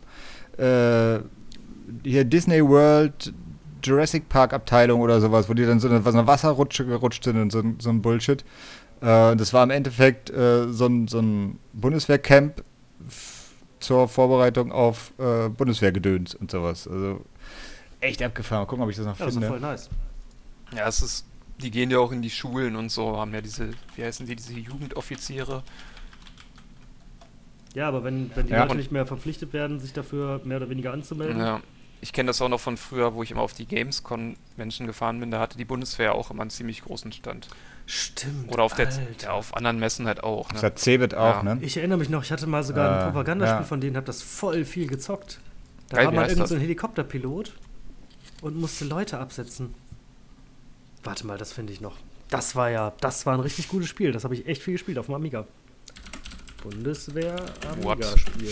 äh, 0.57 1.19
hier 2.03 2.25
Disney 2.25 2.67
World 2.67 3.33
Jurassic 3.83 4.29
Park 4.31 4.55
Abteilung 4.55 5.01
oder 5.03 5.21
sowas, 5.21 5.49
wo 5.49 5.55
die 5.55 5.67
dann 5.67 5.81
so 5.81 5.89
eine, 5.89 6.03
so 6.03 6.09
eine 6.09 6.27
Wasserrutsche 6.27 6.87
gerutscht 6.87 7.25
sind 7.25 7.37
und 7.37 7.53
so, 7.53 7.63
so 7.79 7.91
ein 7.91 8.01
Bullshit. 8.01 8.45
Äh, 9.01 9.37
das 9.37 9.53
war 9.53 9.63
im 9.65 9.71
Endeffekt 9.71 10.31
äh, 10.31 10.69
so, 10.73 10.87
ein, 10.87 11.09
so 11.09 11.21
ein 11.21 11.59
Bundeswehrcamp 11.73 12.63
zur 13.81 14.09
Vorbereitung 14.09 14.73
auf 14.73 15.13
äh, 15.19 15.49
Bundeswehrgedöns 15.49 16.35
und 16.35 16.51
sowas. 16.51 16.89
Also 16.89 17.25
echt 18.01 18.23
abgefahren. 18.23 18.63
Mal 18.63 18.67
gucken, 18.67 18.85
ob 18.85 18.91
ich 18.91 18.97
das 18.97 19.07
noch 19.07 19.19
Ja, 19.19 19.27
das 19.27 19.35
ist 19.35 19.41
finde. 19.41 19.49
voll 19.49 19.61
nice. 19.61 19.91
Ja, 20.75 20.89
es 20.89 21.03
ist, 21.03 21.27
die 21.59 21.71
gehen 21.71 21.91
ja 21.91 21.99
auch 21.99 22.13
in 22.13 22.23
die 22.23 22.31
Schulen 22.31 22.77
und 22.77 22.91
so, 22.91 23.17
haben 23.17 23.35
ja 23.35 23.41
diese, 23.41 23.71
wie 23.97 24.05
heißen 24.05 24.27
die, 24.27 24.37
diese 24.37 24.55
Jugendoffiziere. 24.55 25.63
Ja, 27.75 27.89
aber 27.89 28.05
wenn, 28.05 28.31
wenn 28.35 28.47
die 28.47 28.53
Ja, 28.53 28.63
Leute 28.65 28.77
nicht 28.77 28.93
mehr 28.93 29.05
verpflichtet 29.07 29.53
werden, 29.53 29.81
sich 29.81 29.93
dafür 29.93 30.41
mehr 30.45 30.59
oder 30.59 30.71
weniger 30.71 30.93
anzumelden, 30.93 31.39
Ja. 31.41 31.61
Ich 32.05 32.13
kenne 32.13 32.27
das 32.27 32.43
auch 32.43 32.51
noch 32.51 32.61
von 32.61 32.77
früher, 32.77 33.15
wo 33.15 33.23
ich 33.23 33.31
immer 33.31 33.41
auf 33.41 33.55
die 33.55 33.65
Gamescon-Menschen 33.65 34.87
gefahren 34.87 35.19
bin, 35.21 35.31
da 35.31 35.41
hatte 35.41 35.57
die 35.57 35.65
Bundeswehr 35.65 36.15
auch 36.15 36.31
immer 36.31 36.43
einen 36.43 36.51
ziemlich 36.51 36.83
großen 36.85 37.11
Stand. 37.13 37.49
Stimmt. 37.87 38.53
Oder 38.53 38.63
auf, 38.63 38.75
der, 38.75 38.91
ja, 39.23 39.31
auf 39.31 39.57
anderen 39.57 39.79
Messen 39.79 40.07
halt 40.07 40.23
auch. 40.23 40.53
Das 40.53 40.61
Ne? 40.61 40.67
hat 40.67 40.79
Cebit 40.79 41.15
auch, 41.15 41.43
Ja. 41.43 41.55
ne? 41.55 41.59
Ich 41.63 41.79
erinnere 41.79 41.97
mich 41.97 42.11
noch, 42.11 42.23
ich 42.23 42.31
hatte 42.31 42.47
mal 42.47 42.63
sogar 42.63 42.93
ein 42.95 43.01
Äh, 43.01 43.05
Propagandaspiel 43.11 43.61
ja. 43.61 43.65
von 43.65 43.81
denen, 43.81 43.97
hab 43.97 44.05
das 44.05 44.21
voll 44.21 44.67
viel 44.67 44.87
gezockt. 44.87 45.41
Da 45.89 45.97
Geil, 45.97 46.05
war 46.07 46.13
mal 46.13 46.21
irgendein 46.25 46.41
das? 46.41 46.49
so 46.51 46.55
ein 46.57 46.61
Helikopterpilot 46.61 47.55
und 48.43 48.57
musste 48.61 48.85
Leute 48.85 49.17
absetzen. 49.19 49.73
Warte 51.05 51.27
mal, 51.27 51.39
das 51.39 51.55
finde 51.55 51.73
ich 51.73 51.81
noch. 51.81 51.97
Das 52.29 52.55
war 52.55 52.69
ja, 52.69 52.93
das 53.01 53.25
war 53.25 53.33
ein 53.33 53.41
richtig 53.41 53.69
gutes 53.69 53.89
Spiel. 53.89 54.13
Das 54.13 54.25
habe 54.25 54.35
ich 54.35 54.47
echt 54.47 54.63
viel 54.63 54.75
gespielt 54.75 54.99
auf 54.99 55.07
dem 55.07 55.15
Amiga. 55.15 55.47
Bundeswehr? 56.63 57.37
Amiga-Spiel. 57.73 58.51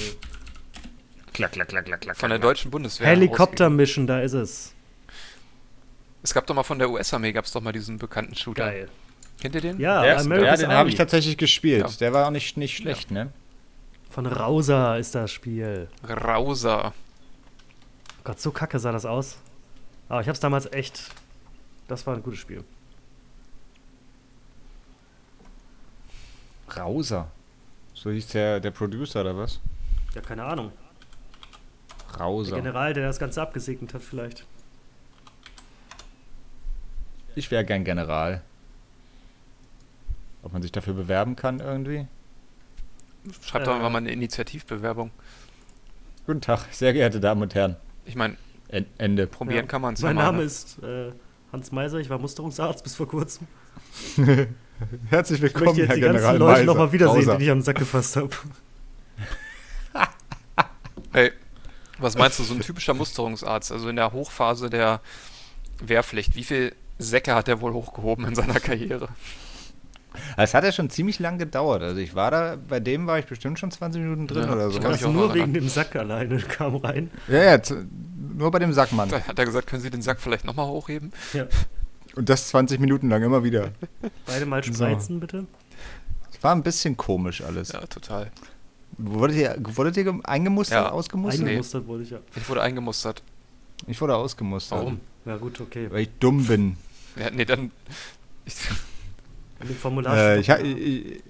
Klack, 1.33 1.53
klack, 1.53 1.69
klack, 1.69 1.85
klack, 1.87 2.01
klack. 2.01 2.17
Von 2.17 2.31
der 2.31 2.39
deutschen 2.39 2.71
Bundeswehr. 2.71 3.07
Helikopter 3.07 3.65
ausgegeben. 3.67 3.77
Mission, 3.77 4.07
da 4.07 4.21
ist 4.21 4.33
es. 4.35 4.75
Es 6.23 6.35
gab 6.35 6.47
doch 6.47 6.55
mal 6.55 6.63
von 6.63 6.79
der 6.79 6.91
US-Armee, 6.91 7.33
gab 7.33 7.45
es 7.47 7.53
doch 7.53 7.61
mal 7.61 7.73
diesen 7.73 7.99
bekannten 7.99 8.35
Shooter. 8.35 8.65
Geil. 8.67 8.89
Kennt 9.41 9.55
ihr 9.55 9.61
den? 9.61 9.81
Ja, 9.81 10.05
Ja, 10.05 10.19
America's 10.19 10.61
ja 10.61 10.69
den 10.69 10.77
habe 10.77 10.89
ich 10.89 10.95
tatsächlich 10.95 11.37
gespielt. 11.37 11.89
Ja. 11.89 11.97
Der 11.99 12.13
war 12.13 12.27
auch 12.27 12.31
nicht, 12.31 12.57
nicht 12.57 12.77
schlecht, 12.77 13.11
ne? 13.11 13.33
Von 14.11 14.27
Rauser 14.27 14.99
ist 14.99 15.15
das 15.15 15.33
Spiel. 15.33 15.89
Rauser. 16.07 16.93
Gott, 18.25 18.41
so 18.41 18.53
kacke 18.53 18.79
sah 18.79 18.93
das 18.93 19.05
aus. 19.07 19.39
Aber 20.09 20.21
ich 20.21 20.29
habe 20.29 20.35
es 20.35 20.41
damals 20.41 20.71
echt. 20.73 21.09
Das 21.89 22.07
war 22.07 22.15
ein 22.15 22.23
gutes 22.23 22.39
Spiel. 22.39 22.63
Rauser. 26.77 27.31
So 27.95 28.11
hieß 28.11 28.29
der, 28.29 28.61
der 28.61 28.71
Producer 28.71 29.23
oder 29.23 29.37
was? 29.37 29.61
Ja, 30.15 30.21
keine 30.21 30.45
Ahnung. 30.45 30.73
Der 32.13 32.21
Rauser. 32.21 32.57
General, 32.57 32.93
der 32.95 33.07
das 33.07 33.19
Ganze 33.19 33.41
abgesegnet 33.43 33.95
hat, 33.95 34.03
vielleicht. 34.03 34.47
Ich 37.35 37.51
wäre 37.51 37.65
gern 37.65 37.85
General. 37.85 38.43
Ob 40.43 40.53
man 40.53 40.61
sich 40.63 40.73
dafür 40.73 40.95
bewerben 40.95 41.37
kann 41.37 41.61
irgendwie? 41.61 42.07
Schreibt 43.43 43.67
doch 43.67 43.73
Äh. 43.73 43.77
einfach 43.77 43.91
mal 43.91 43.99
eine 43.99 44.11
Initiativbewerbung. 44.11 45.11
Guten 46.27 46.41
Tag, 46.41 46.67
sehr 46.73 46.93
geehrte 46.93 47.21
Damen 47.21 47.43
und 47.43 47.55
Herren. 47.55 47.77
Ich 48.05 48.17
meine, 48.17 48.37
En 48.69 48.87
Ende. 48.99 49.27
probieren 49.27 49.57
Ja. 49.65 49.67
kann 49.67 49.83
man 49.83 49.95
es 49.95 50.01
Mein 50.03 50.17
Name 50.17 50.39
ne? 50.39 50.45
ist 50.45 50.83
äh, 50.83 51.13
Hans 51.53 51.73
Meiser, 51.73 51.99
ich 51.99 52.09
war 52.11 52.19
Musterungsarzt 52.19 52.83
bis 52.83 52.95
vor 52.95 53.07
kurzem. 53.07 53.47
Herzlich 55.11 55.39
Ich 55.39 55.43
willkommen, 55.43 55.67
möchte 55.67 55.81
jetzt 55.83 55.89
Herr 55.91 55.97
die 55.97 56.01
ganzen 56.03 56.17
General 56.17 56.39
Leute 56.39 56.65
nochmal 56.65 56.91
wiedersehen, 56.93 57.17
Rauser. 57.19 57.37
die 57.39 57.45
ich 57.45 57.51
den 57.51 57.63
Sack 57.63 57.79
gefasst 57.79 58.17
habe. 58.17 58.31
Hey, 61.13 61.31
was 62.03 62.17
meinst 62.17 62.39
du, 62.39 62.43
so 62.45 62.55
ein 62.55 62.61
typischer 62.61 62.95
Musterungsarzt, 62.95 63.73
also 63.73 63.89
in 63.89 63.97
der 63.97 64.13
Hochphase 64.13 64.71
der 64.71 65.01
Wehrpflicht, 65.81 66.35
wie 66.37 66.45
viel 66.45 66.75
Säcke 66.99 67.35
hat 67.35 67.49
er 67.49 67.61
wohl 67.61 67.73
hochgehoben 67.73 68.27
in 68.27 68.35
seiner 68.35 68.61
Karriere? 68.61 69.09
Es 70.37 70.53
hat 70.53 70.63
ja 70.65 70.73
schon 70.73 70.91
ziemlich 70.91 71.19
lang 71.19 71.39
gedauert. 71.39 71.83
Also 71.83 71.97
ich 71.99 72.15
war 72.15 72.31
da, 72.31 72.57
bei 72.69 72.81
dem 72.81 73.07
war 73.07 73.19
ich 73.19 73.25
bestimmt 73.27 73.59
schon 73.59 73.71
20 73.71 74.03
Minuten 74.03 74.27
drin 74.27 74.45
Ja, 74.45 74.53
oder 74.53 74.69
ich 74.69 74.75
so. 74.75 74.81
kann 74.81 74.91
mich 74.93 75.01
Also 75.01 75.09
auch 75.09 75.13
nur 75.13 75.35
wegen 75.35 75.55
dem 75.55 75.69
Sack 75.69 75.97
alleine 75.97 76.37
kam 76.39 76.77
rein. 76.77 77.11
Ja, 77.29 77.57
ja, 77.57 77.61
nur 78.37 78.51
bei 78.51 78.59
dem 78.59 78.73
Sackmann. 78.75 79.09
Da 79.09 79.21
hat 79.23 79.39
er 79.39 79.47
gesagt, 79.47 79.67
können 79.69 79.81
Sie 79.83 79.91
den 79.91 80.03
Sack 80.03 80.21
vielleicht 80.21 80.45
nochmal 80.45 80.67
hochheben? 80.67 81.13
Ja. 81.33 81.47
Und 82.15 82.29
das 82.29 82.49
20 82.49 82.79
Minuten 82.79 83.09
lang 83.09 83.23
immer 83.23 83.43
wieder. 83.43 83.71
Beide 84.27 84.45
mal 84.45 84.63
So. 84.63 84.75
spreizen, 84.75 85.19
bitte. 85.19 85.47
Es 86.31 86.43
war 86.43 86.55
ein 86.55 86.63
bisschen 86.63 86.97
komisch 86.99 87.43
alles. 87.43 87.73
Ja, 87.73 87.81
total. 87.87 88.31
Wurdet 88.99 89.37
ihr, 89.37 89.57
wurdet 89.75 89.97
ihr 89.97 90.05
gem- 90.05 90.25
eingemustert, 90.25 90.85
Ja. 90.87 90.91
ausgemustert? 90.91 91.47
Eingemustert 91.47 91.87
wurde 91.87 92.03
ich 92.05 92.11
ja. 92.11 92.19
Ich 92.37 92.49
wurde 92.49 92.63
eingemustert. 92.63 93.23
Ich 93.87 94.01
wurde 94.01 94.15
ausgemustert. 94.17 94.79
Warum? 94.79 95.01
Ja, 95.25 95.37
gut, 95.37 95.61
okay. 95.61 95.89
Weil 95.91 96.03
ich 96.03 96.11
dumm 96.21 96.45
bin. 96.47 96.77
Ja, 97.17 97.31
nee, 97.31 97.45
dann. 97.45 97.71
Ich, 98.45 98.55
dem 99.61 99.77
Formular 99.77 100.17
Äh, 100.17 100.41
ich 100.41 100.49
ich, 100.49 101.23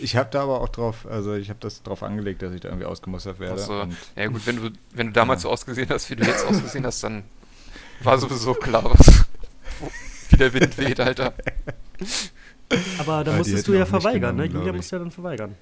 ich 0.00 0.16
habe 0.16 0.28
da 0.30 0.42
aber 0.42 0.60
auch 0.60 0.68
drauf, 0.68 1.06
also 1.08 1.34
ich 1.34 1.48
habe 1.48 1.58
das 1.60 1.82
drauf 1.82 2.02
angelegt, 2.02 2.42
dass 2.42 2.52
ich 2.54 2.60
da 2.60 2.68
irgendwie 2.68 2.86
ausgemustert 2.86 3.38
werde. 3.40 3.60
Ach 3.60 3.66
so. 3.66 3.80
Und 3.82 3.96
ja, 4.16 4.26
gut, 4.26 4.46
wenn 4.46 4.56
du, 4.56 4.70
wenn 4.94 5.08
du 5.08 5.12
damals 5.12 5.40
Ja. 5.42 5.48
so 5.48 5.50
ausgesehen 5.50 5.88
hast, 5.90 6.10
wie 6.10 6.16
du 6.16 6.24
jetzt 6.24 6.44
ausgesehen 6.46 6.84
hast, 6.86 7.02
dann 7.04 7.24
war 8.02 8.18
sowieso 8.18 8.54
klar, 8.54 8.84
was, 8.84 9.24
wie 10.30 10.36
der 10.36 10.52
Wind 10.54 10.76
weht, 10.78 10.98
Alter. 11.00 11.34
Aber 12.98 13.22
da 13.24 13.32
Ja, 13.32 13.38
musstest 13.38 13.68
du 13.68 13.74
ja 13.74 13.84
verweigern, 13.86 14.36
ne? 14.36 14.48
genommen, 14.48 14.52
Julia 14.52 14.62
glaub 14.64 14.74
ich. 14.74 14.78
musste 14.78 14.96
ja 14.96 15.00
dann 15.00 15.10
verweigern. 15.10 15.54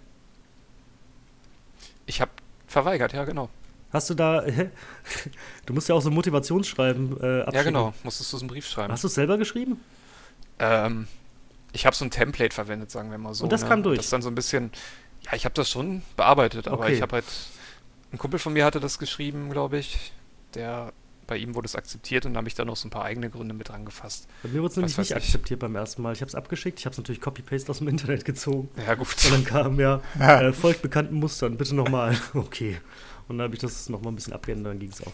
Ich 2.10 2.20
habe 2.20 2.32
verweigert, 2.66 3.12
ja, 3.12 3.24
genau. 3.24 3.48
Hast 3.92 4.10
du 4.10 4.14
da. 4.14 4.42
du 5.66 5.72
musst 5.72 5.88
ja 5.88 5.94
auch 5.94 6.00
so 6.00 6.10
ein 6.10 6.14
Motivationsschreiben 6.14 7.12
äh, 7.12 7.42
abschicken. 7.42 7.54
Ja, 7.54 7.62
genau. 7.62 7.94
Musstest 8.02 8.32
du 8.32 8.36
so 8.36 8.42
einen 8.42 8.48
Brief 8.48 8.66
schreiben. 8.66 8.92
Hast 8.92 9.04
du 9.04 9.06
es 9.06 9.14
selber 9.14 9.38
geschrieben? 9.38 9.80
Ähm, 10.58 11.06
ich 11.72 11.86
habe 11.86 11.94
so 11.94 12.04
ein 12.04 12.10
Template 12.10 12.52
verwendet, 12.52 12.90
sagen 12.90 13.12
wir 13.12 13.18
mal 13.18 13.32
so. 13.32 13.44
Und 13.44 13.52
das 13.52 13.62
ne? 13.62 13.68
kam 13.68 13.84
durch? 13.84 13.98
Das 13.98 14.10
dann 14.10 14.22
so 14.22 14.28
ein 14.28 14.34
bisschen. 14.34 14.72
Ja, 15.24 15.34
ich 15.34 15.44
habe 15.44 15.54
das 15.54 15.70
schon 15.70 16.02
bearbeitet, 16.16 16.66
aber 16.66 16.84
Okay. 16.84 16.94
ich 16.94 17.02
habe 17.02 17.14
halt. 17.14 17.24
Ein 18.12 18.18
Kumpel 18.18 18.40
von 18.40 18.52
mir 18.52 18.64
hatte 18.64 18.80
das 18.80 18.98
geschrieben, 18.98 19.50
glaube 19.50 19.78
ich. 19.78 20.12
Der. 20.54 20.92
Bei 21.30 21.36
ihm 21.36 21.54
wurde 21.54 21.66
es 21.66 21.76
akzeptiert 21.76 22.26
und 22.26 22.34
da 22.34 22.38
habe 22.38 22.48
ich 22.48 22.56
dann 22.56 22.66
noch 22.66 22.74
so 22.74 22.88
ein 22.88 22.90
paar 22.90 23.04
eigene 23.04 23.30
Gründe 23.30 23.54
mit 23.54 23.68
dran 23.68 23.84
gefasst. 23.84 24.26
Bei 24.42 24.48
mir 24.48 24.62
wurde 24.62 24.72
es 24.72 24.76
nämlich 24.76 24.98
nicht 24.98 25.10
ich. 25.12 25.16
akzeptiert 25.16 25.60
beim 25.60 25.76
ersten 25.76 26.02
Mal. 26.02 26.12
Ich 26.12 26.20
habe 26.22 26.28
es 26.28 26.34
abgeschickt, 26.34 26.80
ich 26.80 26.86
habe 26.86 26.90
es 26.92 26.98
natürlich 26.98 27.20
Copy-Paste 27.20 27.70
aus 27.70 27.78
dem 27.78 27.86
Internet 27.86 28.24
gezogen. 28.24 28.68
Ja, 28.84 28.96
gut. 28.96 29.06
Und 29.26 29.32
dann 29.32 29.44
kam 29.44 29.78
ja, 29.78 30.02
äh, 30.18 30.52
folgt 30.52 30.82
bekannten 30.82 31.14
Mustern, 31.14 31.56
bitte 31.56 31.76
nochmal. 31.76 32.18
Okay. 32.34 32.80
Und 33.28 33.38
dann 33.38 33.44
habe 33.44 33.54
ich 33.54 33.60
das 33.60 33.88
nochmal 33.88 34.12
ein 34.12 34.16
bisschen 34.16 34.32
abgeändert, 34.32 34.72
dann 34.72 34.80
ging 34.80 34.90
es 34.90 35.00
auch. 35.06 35.12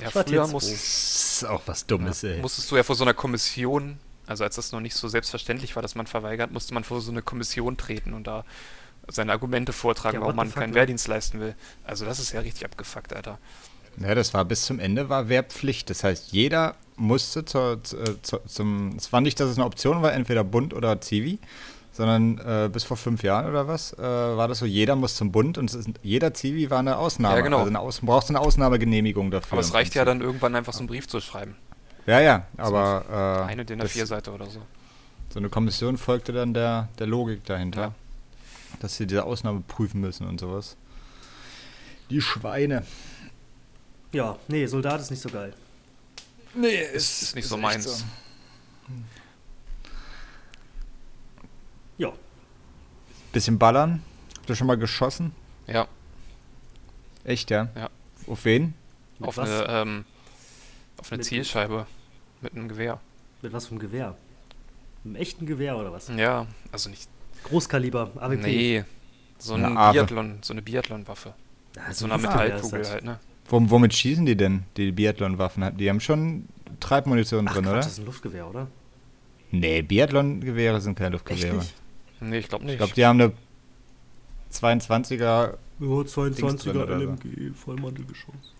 Ja, 0.00 0.06
Ich 0.06 0.12
früher 0.12 0.46
muss, 0.46 0.70
das 0.70 1.40
ist 1.42 1.44
auch 1.44 1.62
was 1.66 1.84
Dummes, 1.86 2.22
ey. 2.22 2.40
musstest 2.40 2.70
du 2.70 2.76
ja 2.76 2.84
vor 2.84 2.94
so 2.94 3.02
einer 3.02 3.14
Kommission, 3.14 3.98
also 4.28 4.44
als 4.44 4.54
das 4.54 4.70
noch 4.70 4.78
nicht 4.80 4.94
so 4.94 5.08
selbstverständlich 5.08 5.74
war, 5.74 5.82
dass 5.82 5.96
man 5.96 6.06
verweigert, 6.06 6.52
musste 6.52 6.72
man 6.72 6.84
vor 6.84 7.00
so 7.00 7.10
eine 7.10 7.20
Kommission 7.20 7.76
treten 7.76 8.14
und 8.14 8.28
da 8.28 8.44
seine 9.08 9.32
Argumente 9.32 9.72
vortragen, 9.72 10.18
Ja, 10.18 10.20
warum 10.20 10.36
man 10.36 10.54
keinen 10.54 10.70
ne? 10.70 10.76
Wehrdienst 10.76 11.08
leisten 11.08 11.40
will. 11.40 11.56
Also 11.82 12.04
das 12.04 12.20
ist 12.20 12.30
ja 12.32 12.40
richtig 12.40 12.64
abgefuckt, 12.64 13.12
Alter. 13.12 13.38
Ja, 13.98 14.14
das 14.14 14.32
war 14.34 14.44
bis 14.44 14.62
zum 14.64 14.78
Ende 14.78 15.08
war 15.08 15.28
Wehrpflicht. 15.28 15.90
Das 15.90 16.04
heißt, 16.04 16.32
jeder 16.32 16.74
musste 16.96 17.44
zur, 17.44 17.82
zu, 17.84 17.96
äh, 17.98 18.22
zu, 18.22 18.38
zum. 18.46 18.94
Es 18.96 19.12
war 19.12 19.20
nicht, 19.20 19.38
dass 19.40 19.48
es 19.50 19.56
eine 19.56 19.66
Option 19.66 20.02
war, 20.02 20.12
entweder 20.12 20.44
Bund 20.44 20.72
oder 20.74 21.00
Zivi, 21.00 21.38
sondern 21.92 22.38
äh, 22.38 22.68
bis 22.72 22.84
vor 22.84 22.96
fünf 22.96 23.22
Jahren 23.22 23.50
oder 23.50 23.66
was, 23.68 23.92
äh, 23.94 23.98
war 24.02 24.48
das 24.48 24.58
so, 24.60 24.66
jeder 24.66 24.96
muss 24.96 25.16
zum 25.16 25.32
Bund 25.32 25.58
und 25.58 25.72
ist, 25.74 25.88
jeder 26.02 26.32
Zivi 26.34 26.70
war 26.70 26.78
eine 26.78 26.96
Ausnahme. 26.98 27.36
Ja, 27.36 27.40
genau. 27.42 27.58
Also 27.58 27.68
eine 27.68 27.80
Aus, 27.80 28.00
brauchst 28.00 28.28
eine 28.30 28.40
Ausnahmegenehmigung 28.40 29.30
dafür. 29.30 29.52
Aber 29.52 29.60
es 29.60 29.74
reicht 29.74 29.94
ja 29.94 30.04
dann 30.04 30.20
irgendwann 30.20 30.54
einfach 30.54 30.72
so 30.72 30.80
einen 30.80 30.88
Brief 30.88 31.08
zu 31.08 31.20
schreiben. 31.20 31.56
Ja, 32.06 32.20
ja, 32.20 32.46
aber 32.56 33.44
äh, 33.46 33.50
Eine 33.50 33.64
DIN 33.64 33.78
das- 33.80 33.92
A4-Seite 33.94 34.32
oder 34.32 34.46
so. 34.46 34.60
so 35.32 35.38
eine 35.38 35.48
Kommission 35.50 35.98
folgte 35.98 36.32
dann 36.32 36.54
der, 36.54 36.88
der 36.98 37.06
Logik 37.06 37.44
dahinter. 37.44 37.80
Ja. 37.80 37.94
dass 38.80 38.96
sie 38.96 39.06
diese 39.06 39.24
Ausnahme 39.24 39.62
prüfen 39.66 40.00
müssen 40.00 40.26
und 40.26 40.40
sowas. 40.40 40.76
Die 42.08 42.20
Schweine. 42.20 42.84
Ja, 44.12 44.36
nee, 44.48 44.66
Soldat 44.66 45.00
ist 45.00 45.10
nicht 45.10 45.20
so 45.22 45.28
geil. 45.28 45.54
Nee, 46.54 46.82
Ist, 46.92 47.22
ist 47.22 47.34
nicht 47.36 47.46
so 47.46 47.56
meins. 47.56 48.04
Ja, 51.98 52.12
Bisschen 53.32 53.58
ballern. 53.58 54.02
Habt 54.36 54.48
ihr 54.48 54.56
schon 54.56 54.66
mal 54.66 54.76
geschossen? 54.78 55.32
Ja, 55.66 55.86
Echt, 57.22 57.50
ja? 57.50 57.68
Ja. 57.76 57.90
Auf 58.26 58.44
wen? 58.44 58.74
mit 59.18 59.28
auf 59.28 59.36
was? 59.36 59.48
eine, 59.50 59.66
ähm, 59.68 60.04
auf 60.96 61.12
eine 61.12 61.18
Mit- 61.18 61.26
Zielscheibe 61.26 61.86
mit 62.40 62.54
einem 62.54 62.68
Gewehr. 62.68 62.98
Mit 63.42 63.52
was 63.52 63.66
für 63.66 63.72
einem 63.72 63.78
Gewehr? 63.80 64.16
Mit 65.04 65.14
einem 65.14 65.22
echten 65.22 65.46
Gewehr 65.46 65.76
oder 65.76 65.92
was? 65.92 66.08
Ja, 66.08 66.46
also 66.72 66.88
nicht. 66.90 67.08
Großkaliber, 67.44 68.10
AWP. 68.16 68.42
Nee, 68.42 68.84
so 69.38 69.54
Eine 69.54 69.66
ein 69.68 69.76
Ave. 69.76 69.92
Biathlon, 69.98 70.38
so 70.42 70.52
eine 70.54 70.62
Biathlon-Waffe. 70.62 71.34
Ja, 71.76 71.82
Mit 71.88 71.94
so 71.96 72.00
so 72.00 72.04
einer 72.06 72.16
ist 72.16 72.22
Metallkugel 72.22 72.88
halt, 72.88 73.04
ne? 73.04 73.20
Wom- 73.48 73.70
womit 73.70 73.94
schießen 73.94 74.26
die 74.26 74.36
denn, 74.36 74.64
die 74.76 74.92
Biathlon-Waffen? 74.92 75.76
Die 75.76 75.88
haben 75.88 76.00
schon 76.00 76.46
Treibmunition 76.78 77.46
Ach, 77.48 77.54
drin, 77.54 77.64
Quatsch, 77.64 77.72
oder? 77.72 77.80
das 77.82 77.92
ist 77.92 77.98
ein 77.98 78.06
Luftgewehr, 78.06 78.48
oder? 78.48 78.66
Nee, 79.50 79.82
Biathlon-Gewehre 79.82 80.80
sind 80.80 80.96
keine 80.96 81.16
Echt 81.16 81.24
Luftgewehre. 81.28 81.56
nicht? 81.56 81.74
Nee, 82.20 82.38
ich 82.38 82.48
glaube 82.48 82.64
nicht. 82.64 82.74
Ich 82.74 82.78
glaube, 82.78 82.92
die 82.94 83.04
haben 83.04 83.20
eine 83.20 83.32
22er. 84.52 85.18
Ja, 85.18 85.46
Dings 85.80 86.12
drin 86.14 86.34
22er 86.34 86.82
oder 86.82 86.98
so. 87.00 87.04
LMG, 87.06 87.54
Vollmantelgeschoss. 87.54 88.54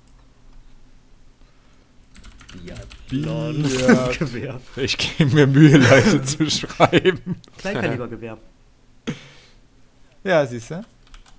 Biat- 3.10 4.18
Gewehr. 4.18 4.60
Ich 4.76 4.96
gebe 4.98 5.34
mir 5.34 5.46
Mühe, 5.46 5.76
Leute 5.78 6.22
zu 6.24 6.50
schreiben. 6.50 7.36
Kleinkalibergewehr. 7.58 8.38
Ja, 10.24 10.44
siehst 10.44 10.70
du? 10.70 10.84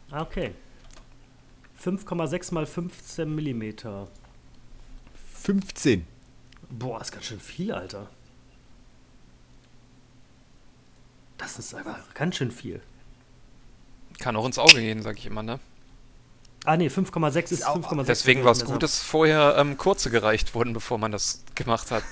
Ah, 0.09 0.21
okay. 0.23 0.51
5,6 1.83 2.53
mal 2.53 2.65
15 2.65 3.33
Millimeter. 3.33 4.07
15. 5.41 6.05
Boah, 6.69 7.01
ist 7.01 7.11
ganz 7.11 7.25
schön 7.25 7.39
viel, 7.39 7.71
Alter. 7.73 8.07
Das 11.37 11.57
ist 11.57 11.73
aber 11.73 11.97
ganz 12.13 12.35
schön 12.35 12.51
viel. 12.51 12.81
Kann 14.19 14.35
auch 14.35 14.45
ins 14.45 14.59
Auge 14.59 14.79
gehen, 14.79 15.01
sag 15.01 15.17
ich 15.17 15.25
immer, 15.25 15.41
ne? 15.41 15.59
Ah, 16.63 16.77
nee, 16.77 16.89
5,6 16.89 17.51
ist 17.51 17.65
auch- 17.65 17.75
5,6. 17.75 18.05
Deswegen 18.05 18.43
war 18.43 18.51
es 18.51 18.63
gut, 18.63 18.83
dass 18.83 18.99
vorher 19.01 19.55
ähm, 19.57 19.77
kurze 19.77 20.11
gereicht 20.11 20.53
wurden, 20.53 20.73
bevor 20.73 20.99
man 20.99 21.11
das 21.11 21.43
gemacht 21.55 21.89
hat. 21.89 22.03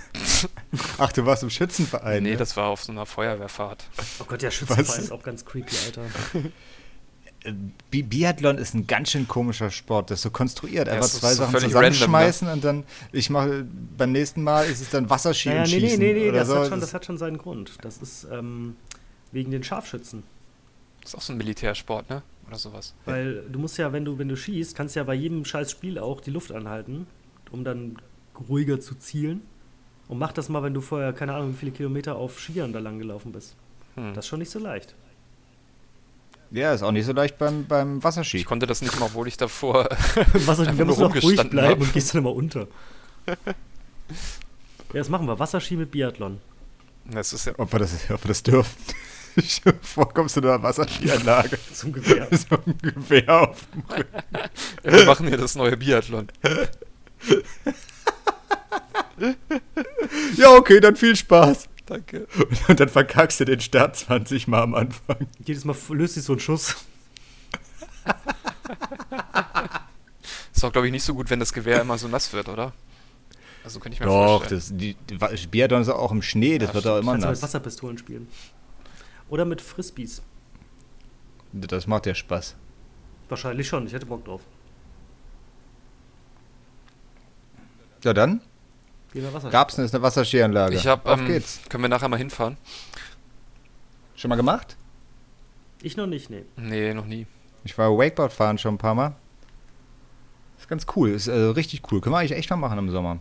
Ach, 0.97 1.11
du 1.11 1.27
warst 1.27 1.43
im 1.43 1.51
Schützenverein. 1.51 2.23
nee, 2.23 2.31
ne? 2.31 2.37
das 2.37 2.57
war 2.57 2.69
auf 2.69 2.83
so 2.83 2.91
einer 2.91 3.05
Feuerwehrfahrt. 3.05 3.85
Oh 4.19 4.23
Gott, 4.23 4.41
der 4.41 4.49
Schützenverein 4.49 4.87
Was? 4.87 4.97
ist 4.97 5.11
auch 5.11 5.21
ganz 5.21 5.45
creepy, 5.45 5.75
Alter. 5.85 6.05
Bi 7.89 8.03
Biathlon 8.03 8.57
ist 8.57 8.73
ein 8.73 8.85
ganz 8.85 9.11
schön 9.11 9.27
komischer 9.27 9.71
Sport. 9.71 10.11
Das 10.11 10.19
ist 10.19 10.23
so 10.23 10.29
konstruiert. 10.29 10.87
Ja, 10.87 10.93
Einfach 10.93 11.07
zwei 11.07 11.33
so 11.33 11.45
Sachen 11.45 11.59
zusammenschmeißen 11.59 12.47
und 12.49 12.63
dann, 12.63 12.83
ich 13.13 13.29
mache, 13.29 13.65
beim 13.97 14.11
nächsten 14.11 14.43
Mal 14.43 14.63
ist 14.65 14.81
es 14.81 14.89
dann 14.89 15.09
Wasserski 15.09 15.49
Naja, 15.49 15.63
und 15.63 15.69
nee, 15.69 15.75
nee, 15.77 15.81
Schießen 15.87 15.99
nee, 15.99 16.13
nee, 16.13 16.29
oder 16.29 16.39
das, 16.39 16.47
so. 16.49 16.55
hat 16.57 16.67
schon, 16.67 16.71
Das 16.71 16.89
das 16.89 16.93
hat 16.93 17.05
schon 17.05 17.17
seinen 17.17 17.37
Grund. 17.37 17.77
Das 17.81 17.97
ist 17.99 18.27
ähm, 18.31 18.75
wegen 19.31 19.51
den 19.51 19.63
Scharfschützen. 19.63 20.23
ist 21.03 21.15
auch 21.15 21.21
so 21.21 21.31
ein 21.33 21.37
Militärsport, 21.37 22.09
ne? 22.09 22.23
Oder 22.47 22.57
sowas. 22.57 22.93
Weil 23.05 23.43
du 23.49 23.59
musst 23.59 23.77
ja, 23.77 23.93
wenn 23.93 24.03
du, 24.03 24.17
wenn 24.17 24.27
du 24.27 24.35
schießt, 24.35 24.75
kannst 24.75 24.95
ja 24.95 25.03
bei 25.03 25.13
jedem 25.13 25.45
scheiß 25.45 25.71
Spiel 25.71 25.97
auch 25.99 26.19
die 26.19 26.31
Luft 26.31 26.51
anhalten, 26.51 27.07
um 27.51 27.63
dann 27.63 27.97
ruhiger 28.49 28.79
zu 28.81 28.95
zielen. 28.95 29.41
Und 30.07 30.17
mach 30.17 30.31
das 30.31 30.49
mal, 30.49 30.63
wenn 30.63 30.73
du 30.73 30.81
vorher, 30.81 31.13
keine 31.13 31.35
Ahnung, 31.35 31.51
wie 31.53 31.57
viele 31.57 31.71
Kilometer 31.71 32.15
auf 32.15 32.39
Skiern 32.39 32.73
da 32.73 32.79
lang 32.79 32.97
gelaufen 32.97 33.31
bist. 33.31 33.55
Hm. 33.95 34.13
Das 34.15 34.25
ist 34.25 34.29
schon 34.29 34.39
nicht 34.39 34.49
so 34.51 34.59
leicht. 34.59 34.95
Ja, 36.51 36.73
ist 36.73 36.81
auch 36.83 36.91
nicht 36.91 37.05
so 37.05 37.13
leicht 37.13 37.37
beim, 37.37 37.65
beim 37.65 38.03
Wasserski. 38.03 38.37
Ich 38.37 38.45
konnte 38.45 38.65
das 38.65 38.81
nicht 38.81 38.99
mal, 38.99 39.05
obwohl 39.07 39.27
ich 39.27 39.37
davor. 39.37 39.85
Wasserski, 40.33 40.69
Einfach 40.69 40.77
da 40.77 40.85
musst 40.85 40.99
du 40.99 41.03
nur 41.03 41.15
noch 41.15 41.23
ruhig 41.23 41.49
bleiben 41.49 41.71
hab. 41.71 41.79
und 41.81 41.93
gehst 41.93 42.13
dann 42.13 42.21
immer 42.21 42.33
unter. 42.33 42.61
ja, 43.27 43.35
das 44.93 45.09
machen 45.09 45.27
wir. 45.27 45.37
Wasserski 45.37 45.75
mit 45.75 45.91
Biathlon. 45.91 46.39
Das 47.05 47.33
ist 47.33 47.45
ja. 47.45 47.53
Ob 47.57 47.71
wir 47.71 47.79
das, 47.79 47.93
ob 48.09 48.23
wir 48.23 48.27
das 48.27 48.43
dürfen. 48.43 48.75
Vorkommst 49.81 50.35
du 50.35 50.41
in 50.41 50.47
einer 50.47 50.61
Wasserskianlage. 50.61 51.57
Zum 51.73 51.93
Gewehr. 51.93 52.27
so 52.31 52.55
ein 52.65 52.77
Gewehr 52.81 53.41
auf 53.41 53.59
dem 53.73 53.83
Rücken. 53.95 54.23
Wir 54.83 55.05
machen 55.05 55.27
hier 55.27 55.37
das 55.37 55.55
neue 55.55 55.77
Biathlon. 55.77 56.27
Ja, 60.35 60.51
okay, 60.55 60.79
dann 60.79 60.95
viel 60.95 61.15
Spaß. 61.15 61.68
Danke. 61.89 62.27
Und 62.67 62.79
dann 62.79 62.87
verkackst 62.87 63.39
du 63.39 63.45
den 63.45 63.59
Start 63.59 63.95
20 63.95 64.47
Mal 64.47 64.61
am 64.61 64.75
Anfang. 64.75 65.27
Jedes 65.43 65.65
Mal 65.65 65.75
löst 65.89 66.13
sich 66.13 66.23
so 66.23 66.33
ein 66.33 66.39
Schuss. 66.39 66.75
Ist 70.53 70.63
auch, 70.63 70.71
glaube 70.71 70.87
ich, 70.87 70.91
nicht 70.91 71.03
so 71.03 71.13
gut, 71.15 71.29
wenn 71.29 71.39
das 71.39 71.51
Gewehr 71.53 71.81
immer 71.81 71.97
so 71.97 72.07
nass 72.07 72.31
wird, 72.33 72.47
oder? 72.49 72.73
Also 73.63 73.79
könnte 73.79 73.95
ich 73.95 73.99
mir 73.99 74.05
Doch, 74.05 74.39
vorstellen. 74.39 74.59
das, 74.59 74.69
die, 74.77 74.93
die 75.09 75.19
Wa- 75.19 75.31
Biathlon 75.49 75.81
ist 75.81 75.89
auch 75.89 76.11
im 76.11 76.21
Schnee, 76.21 76.57
das 76.59 76.69
Ja, 76.69 76.73
wird 76.75 76.87
auch 76.87 76.99
immer 76.99 77.11
Kannst 77.13 77.25
du 77.25 77.29
mit 77.29 77.33
nass. 77.35 77.43
Wasserpistolen 77.43 77.97
spielen. 77.97 78.27
Oder 79.29 79.45
mit 79.45 79.61
Frisbees. 79.61 80.21
Das 81.51 81.87
macht 81.87 82.05
ja 82.05 82.13
Spaß. 82.15 82.55
Wahrscheinlich 83.29 83.67
schon. 83.67 83.85
Ich 83.87 83.93
hätte 83.93 84.05
Bock 84.05 84.25
drauf. 84.25 84.41
Ja, 88.03 88.13
dann 88.13 88.41
Gab's 89.51 89.77
ist 89.77 89.93
eine 89.93 90.03
Wasserskianlage. 90.03 90.75
Ich 90.75 90.85
habe. 90.87 91.09
Auf 91.09 91.19
Ähm, 91.19 91.27
geht's. 91.27 91.61
können 91.69 91.83
wir 91.83 91.89
nachher 91.89 92.09
mal 92.09 92.17
hinfahren? 92.17 92.57
Schon 94.15 94.29
mal 94.29 94.35
gemacht? 94.35 94.75
Ich 95.81 95.97
noch 95.97 96.07
nicht, 96.07 96.29
nee. 96.29 96.43
Nee, 96.57 96.93
noch 96.93 97.05
nie. 97.05 97.25
Ich 97.63 97.77
war 97.77 97.89
Wakeboard 97.97 98.33
fahren 98.33 98.57
schon 98.57 98.75
ein 98.75 98.77
paar 98.77 98.95
Mal. 98.95 99.15
Ist 100.57 100.67
ganz 100.67 100.85
cool, 100.95 101.09
ist 101.09 101.27
äh, 101.27 101.33
richtig 101.33 101.81
cool. 101.91 102.01
Können 102.01 102.13
wir 102.13 102.19
eigentlich 102.19 102.37
echt 102.37 102.49
mal 102.49 102.57
machen 102.57 102.77
im 102.77 102.89
Sommer. 102.91 103.19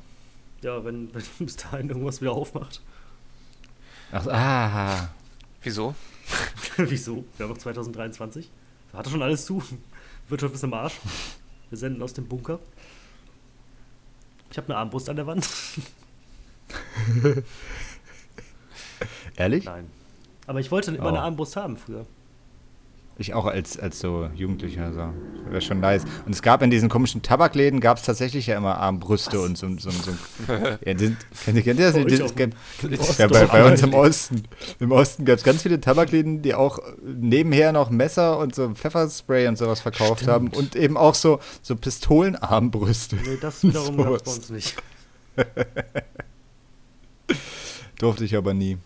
Ja, 0.63 0.85
wenn, 0.85 1.15
wenn 1.39 1.47
bis 1.47 1.57
dahin 1.57 1.89
irgendwas 1.89 2.21
wieder 2.21 2.33
aufmacht. 2.33 2.83
Ach, 4.11 4.27
ah, 4.27 5.09
Wieso? 5.63 5.95
Wieso? 6.77 7.25
Wir 7.37 7.45
haben 7.45 7.53
noch 7.53 7.59
2023. 7.59 8.51
Da 8.93 8.99
hatte 8.99 9.11
schon 9.11 9.23
alles 9.23 9.45
zu. 9.45 9.63
Wirtschaft 10.29 10.55
ist 10.55 10.65
im 10.65 10.75
Arsch. 10.75 10.95
Wir 11.69 11.79
senden 11.79 12.03
aus 12.03 12.13
dem 12.13 12.27
Bunker. 12.27 12.59
Ich 14.51 14.57
habe 14.57 14.69
eine 14.69 14.77
Armbrust 14.79 15.09
an 15.09 15.17
der 15.17 15.27
Wand. 15.27 15.47
ehrlich? 19.37 19.65
Nein. 19.65 19.91
Aber 20.47 20.61
ich 20.61 20.71
wollte 20.71 20.95
immer 20.95 21.05
Oh. 21.07 21.09
eine 21.09 21.21
Armbrust 21.21 21.57
haben 21.57 21.77
früher. 21.77 22.07
Ich 23.21 23.35
auch 23.35 23.47
als, 23.47 23.77
als 23.79 23.99
so 23.99 24.31
Jugendlicher. 24.37 24.93
So. 24.93 25.13
Wäre 25.51 25.61
schon 25.61 25.81
nice. 25.81 26.05
Und 26.25 26.33
es 26.33 26.41
gab 26.41 26.63
in 26.63 26.71
diesen 26.71 26.89
komischen 26.89 27.21
Tabakläden, 27.21 27.81
gab 27.81 27.97
es 27.99 28.05
tatsächlich 28.05 28.47
ja 28.47 28.57
immer 28.57 28.79
Armbrüste 28.79 29.41
und 29.41 29.59
so, 29.59 29.67
so, 29.79 29.91
so 29.91 30.13
ja, 30.47 30.97
sind, 30.97 31.17
kennt, 31.45 31.57
ihr- 31.57 31.63
kennt 31.65 31.81
ihr 31.81 31.87
das 31.87 31.95
Bei 31.95 32.05
nicht? 32.05 32.21
Das 32.23 32.37
gab- 32.37 32.51
ja, 33.19 33.27
bei, 33.27 33.47
bei 33.47 33.65
uns 33.73 33.83
im. 33.83 33.93
Osten. 33.99 34.43
Im 34.79 34.93
Osten 34.93 35.25
gab 35.25 35.37
es 35.39 35.43
ganz 35.43 35.63
viele 35.63 35.81
Tabakläden, 35.81 36.43
die 36.43 36.55
auch 36.55 36.79
nebenher 37.03 37.73
noch 37.73 37.91
Messer 37.91 38.39
und 38.39 38.55
so 38.55 38.71
Pfefferspray 38.73 39.49
und 39.49 39.59
sowas 39.59 39.81
verkauft 39.81 40.21
Stimmt. 40.21 40.31
haben 40.33 40.49
und 40.49 40.77
eben 40.77 40.97
auch 40.97 41.17
so, 41.17 41.41
so 41.61 41.75
Pistolenarmbrüste. 41.75 43.17
Nee, 43.17 43.39
das 43.41 43.65
wiederum 43.65 43.97
So 43.97 44.05
gab 44.05 44.13
es 44.15 44.23
bei 44.23 44.27
was. 44.29 44.37
uns 44.39 44.51
nicht. 44.51 44.77
Durfte 47.99 48.25
ich 48.25 48.37
aber 48.37 48.55
nie. 48.55 48.79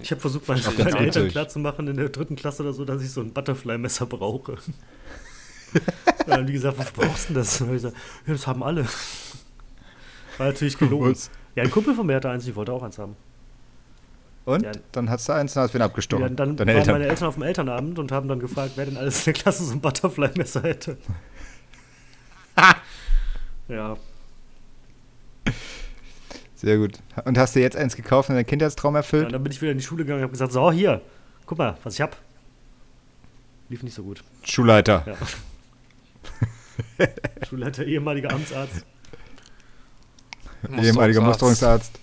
Ich 0.00 0.10
habe 0.10 0.20
versucht, 0.20 0.48
meinen, 0.48 0.62
ganz 0.62 0.94
Eltern 0.94 1.28
klarzumachen 1.28 1.88
in 1.88 1.96
der 1.96 2.08
dritten 2.08 2.36
Klasse 2.36 2.62
oder 2.62 2.72
so, 2.72 2.84
dass 2.84 3.02
ich 3.02 3.10
so 3.10 3.20
ein 3.20 3.32
Butterfly-Messer 3.32 4.06
brauche. 4.06 4.56
Dann 6.26 6.38
haben 6.38 6.46
die 6.46 6.52
gesagt, 6.52 6.78
was 6.78 6.90
brauchst 6.92 7.28
du 7.28 7.34
denn 7.34 7.42
das? 7.42 7.60
Und 7.60 7.68
hab 7.68 7.74
ich 7.74 7.82
gesagt, 7.82 7.96
ja, 8.26 8.32
das 8.32 8.46
haben 8.46 8.62
alle. 8.62 8.86
War 10.38 10.46
natürlich 10.46 10.78
gelogen. 10.78 11.16
Ja, 11.54 11.64
ein 11.64 11.70
Kumpel 11.70 11.94
von 11.94 12.06
mir 12.06 12.16
hatte 12.16 12.30
eins, 12.30 12.46
ich 12.46 12.54
wollte 12.54 12.72
auch 12.72 12.82
eins 12.82 12.98
haben. 12.98 13.16
Und? 14.44 14.62
Ja. 14.62 14.72
Dann 14.92 15.08
hast 15.10 15.28
du 15.28 15.32
eins 15.32 15.56
und 15.56 15.62
hast 15.62 15.74
Ja, 15.74 15.80
abgestochen. 15.84 16.36
dann 16.36 16.56
Deine 16.56 16.72
waren 16.72 16.78
Eltern. 16.80 16.94
meine 16.94 17.06
Eltern 17.08 17.28
auf 17.28 17.34
dem 17.34 17.42
Elternabend 17.44 17.98
und 17.98 18.10
haben 18.12 18.28
dann 18.28 18.40
gefragt, 18.40 18.72
wer 18.76 18.86
denn 18.86 18.96
alles 18.96 19.18
in 19.20 19.24
der 19.32 19.34
Klasse 19.34 19.64
so 19.64 19.72
ein 19.72 19.80
Butterfly-Messer 19.80 20.62
hätte. 20.62 20.96
ja, 23.68 23.96
Sehr 26.62 26.78
gut. 26.78 27.00
Und 27.24 27.36
hast 27.38 27.56
du 27.56 27.60
jetzt 27.60 27.76
eins 27.76 27.96
gekauft 27.96 28.28
und 28.28 28.36
deinen 28.36 28.46
Kindheitstraum 28.46 28.94
ja, 28.94 29.00
erfüllt? 29.00 29.32
dann 29.32 29.42
bin 29.42 29.50
ich 29.52 29.60
wieder 29.60 29.72
in 29.72 29.78
die 29.78 29.84
Schule 29.84 30.04
gegangen 30.04 30.20
und 30.20 30.22
habe 30.22 30.30
gesagt, 30.30 30.52
so, 30.52 30.70
hier, 30.70 31.00
guck 31.44 31.58
mal, 31.58 31.76
was 31.82 31.94
ich 31.94 32.00
hab. 32.00 32.16
Lief 33.68 33.82
nicht 33.82 33.94
so 33.94 34.04
gut. 34.04 34.22
Schulleiter. 34.44 35.04
Ja. 35.04 35.16
Schulleiter, 37.48 37.84
ehemaliger 37.84 38.32
Amtsarzt. 38.32 38.86
Ehemaliger 40.70 41.20
Musterungsarzt. 41.20 41.94
Musterungsarzt. 41.94 41.98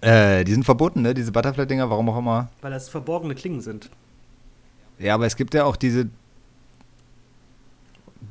Äh, 0.00 0.44
die 0.44 0.52
sind 0.52 0.64
verboten, 0.64 1.02
ne? 1.02 1.14
Diese 1.14 1.32
Butterfly-Dinger, 1.32 1.90
warum 1.90 2.08
auch 2.10 2.18
immer. 2.18 2.50
Weil 2.60 2.70
das 2.70 2.88
verborgene 2.88 3.34
Klingen 3.34 3.60
sind. 3.60 3.90
Ja, 5.00 5.14
aber 5.14 5.26
es 5.26 5.34
gibt 5.34 5.54
ja 5.54 5.64
auch 5.64 5.74
diese. 5.74 6.10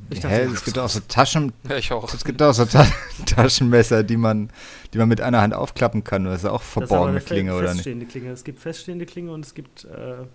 Ich 0.10 0.20
dachte, 0.20 0.36
Hä, 0.36 0.42
es 0.54 0.64
gibt 0.64 0.78
auch 0.78 0.90
so 0.90 1.00
Taschen. 1.08 1.54
Ja, 1.70 1.78
ich 1.78 1.92
auch. 1.92 2.14
Es 2.14 2.24
gibt 2.24 2.42
auch 2.42 2.54
so 2.54 2.66
Ta 2.66 2.86
Taschenmesser, 3.26 4.04
die 4.04 4.18
man, 4.18 4.50
die 4.94 4.98
man 4.98 5.08
mit 5.10 5.22
einer 5.22 5.42
Hand 5.42 5.54
aufklappen 5.54 6.04
kann. 6.04 6.26
Das 6.26 6.44
ist 6.44 6.46
auch 6.46 6.60
Das 6.60 6.68
ist 6.70 6.78
aber 6.78 6.88
verborgene 6.88 7.12
eine 7.18 7.22
fe- 7.22 7.34
Klinge, 7.34 7.52
oder 7.54 7.62
nicht? 7.64 7.72
feststehende 7.76 8.06
Klinge. 8.06 8.32
Es 8.32 8.44
gibt 8.44 8.60
feststehende 8.60 9.06
Klinge 9.06 9.32
und 9.32 9.46
es 9.46 9.54
gibt 9.54 9.86
äh, 9.86 10.26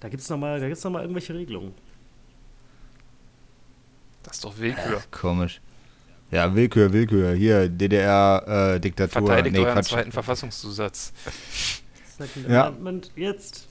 Da 0.00 0.08
gibt 0.08 0.22
es 0.22 0.28
nochmal 0.30 0.60
noch 0.60 0.90
mal 0.90 1.00
irgendwelche 1.02 1.34
Regelungen. 1.34 1.72
Das 4.22 4.34
ist 4.36 4.44
doch 4.44 4.56
Willkür. 4.58 5.02
Komisch. 5.10 5.60
Ja, 6.30 6.54
Willkür, 6.54 6.92
Willkür. 6.92 7.32
Hier, 7.34 7.68
DDR-Diktatur. 7.68 9.26
Verteidigt 9.26 9.54
nee, 9.54 9.62
euren 9.62 9.74
Quatsch. 9.74 9.88
zweiten 9.90 10.12
Verfassungszusatz. 10.12 11.12
Ja. 12.48 12.68
Amendment, 12.68 13.10
jetzt. 13.16 13.66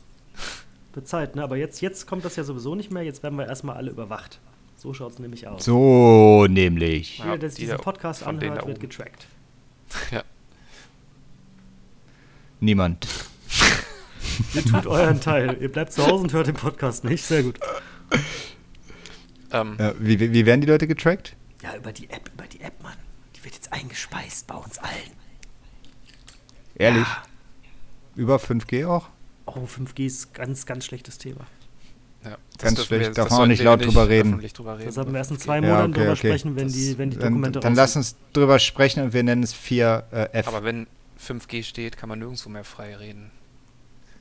Zeit, 1.05 1.35
ne? 1.37 1.43
Aber 1.43 1.55
jetzt, 1.55 1.81
jetzt 1.81 2.05
kommt 2.05 2.25
das 2.25 2.35
ja 2.35 2.43
sowieso 2.43 2.75
nicht 2.75 2.91
mehr. 2.91 3.01
Jetzt 3.03 3.23
werden 3.23 3.37
wir 3.37 3.47
erstmal 3.47 3.77
alle 3.77 3.91
überwacht. 3.91 4.39
So 4.81 4.95
schaut 4.95 5.11
es 5.13 5.19
nämlich 5.19 5.47
aus. 5.47 5.63
So, 5.63 6.47
nämlich. 6.49 7.19
Ja, 7.19 7.25
Jeder, 7.25 7.37
der 7.37 7.49
sich 7.51 7.59
die 7.59 7.65
diesen 7.65 7.77
Podcast 7.77 8.23
anhört, 8.23 8.65
wird 8.65 8.79
getrackt. 8.79 9.27
Ja. 10.09 10.23
Niemand. 12.59 13.07
Ihr 14.55 14.63
tut 14.65 14.87
euren 14.87 15.21
Teil. 15.21 15.55
Ihr 15.61 15.71
bleibt 15.71 15.93
zu 15.93 16.01
Hause 16.07 16.23
und 16.23 16.33
hört 16.33 16.47
den 16.47 16.55
Podcast 16.55 17.03
nicht. 17.03 17.23
Sehr 17.23 17.43
gut. 17.43 17.59
Ähm, 19.51 19.75
Ja, 19.77 19.93
wie, 19.99 20.19
wie, 20.19 20.33
wie 20.33 20.45
werden 20.47 20.61
die 20.61 20.67
Leute 20.67 20.87
getrackt? 20.87 21.35
Ja, 21.61 21.75
über 21.75 21.93
die 21.93 22.09
App, 22.09 22.31
über 22.33 22.47
die 22.47 22.61
App, 22.61 22.81
Mann. 22.81 22.97
Die 23.35 23.43
wird 23.43 23.53
jetzt 23.53 23.71
eingespeist 23.71 24.47
bei 24.47 24.55
uns 24.55 24.79
allen. 24.79 25.11
Ehrlich? 26.73 27.07
Über 28.15 28.37
5G 28.37 28.87
auch? 28.87 29.09
Oh, 29.45 29.65
5G 29.65 30.07
ist 30.07 30.33
ganz, 30.33 30.65
ganz 30.65 30.85
schlechtes 30.85 31.19
Thema. 31.19 31.45
Ja, 32.23 32.37
das 32.57 32.63
Ganz 32.63 32.85
schlecht, 32.85 33.09
das 33.09 33.15
darf 33.15 33.25
man 33.29 33.33
auch 33.33 33.37
sollten 33.37 33.49
nicht 33.51 33.63
laut 33.63 33.85
drüber 33.85 34.07
reden. 34.09 34.39
drüber 34.39 34.77
reden. 34.77 34.85
Das 34.87 34.97
haben 34.97 35.11
wir 35.11 35.17
erst 35.17 35.31
in 35.31 35.37
Okay. 35.37 35.45
zwei 35.45 35.55
Ja, 35.55 35.61
Monaten 35.61 35.91
okay, 35.91 35.99
drüber 35.99 36.11
okay. 36.11 36.27
sprechen, 36.27 36.55
wenn 36.55 36.67
die, 36.67 36.97
wenn 36.97 37.09
die 37.09 37.17
Dann, 37.17 37.33
Dokumente 37.33 37.59
dann 37.59 37.75
lass 37.75 37.95
uns 37.95 38.15
drüber 38.33 38.59
sprechen 38.59 39.03
und 39.03 39.13
wir 39.13 39.23
nennen 39.23 39.43
es 39.43 39.53
4F. 39.55 40.47
Aber 40.47 40.63
wenn 40.63 40.87
5G 41.19 41.63
steht, 41.63 41.97
kann 41.97 42.09
man 42.09 42.19
nirgendwo 42.19 42.49
mehr 42.49 42.63
frei 42.63 42.95
reden. 42.95 43.31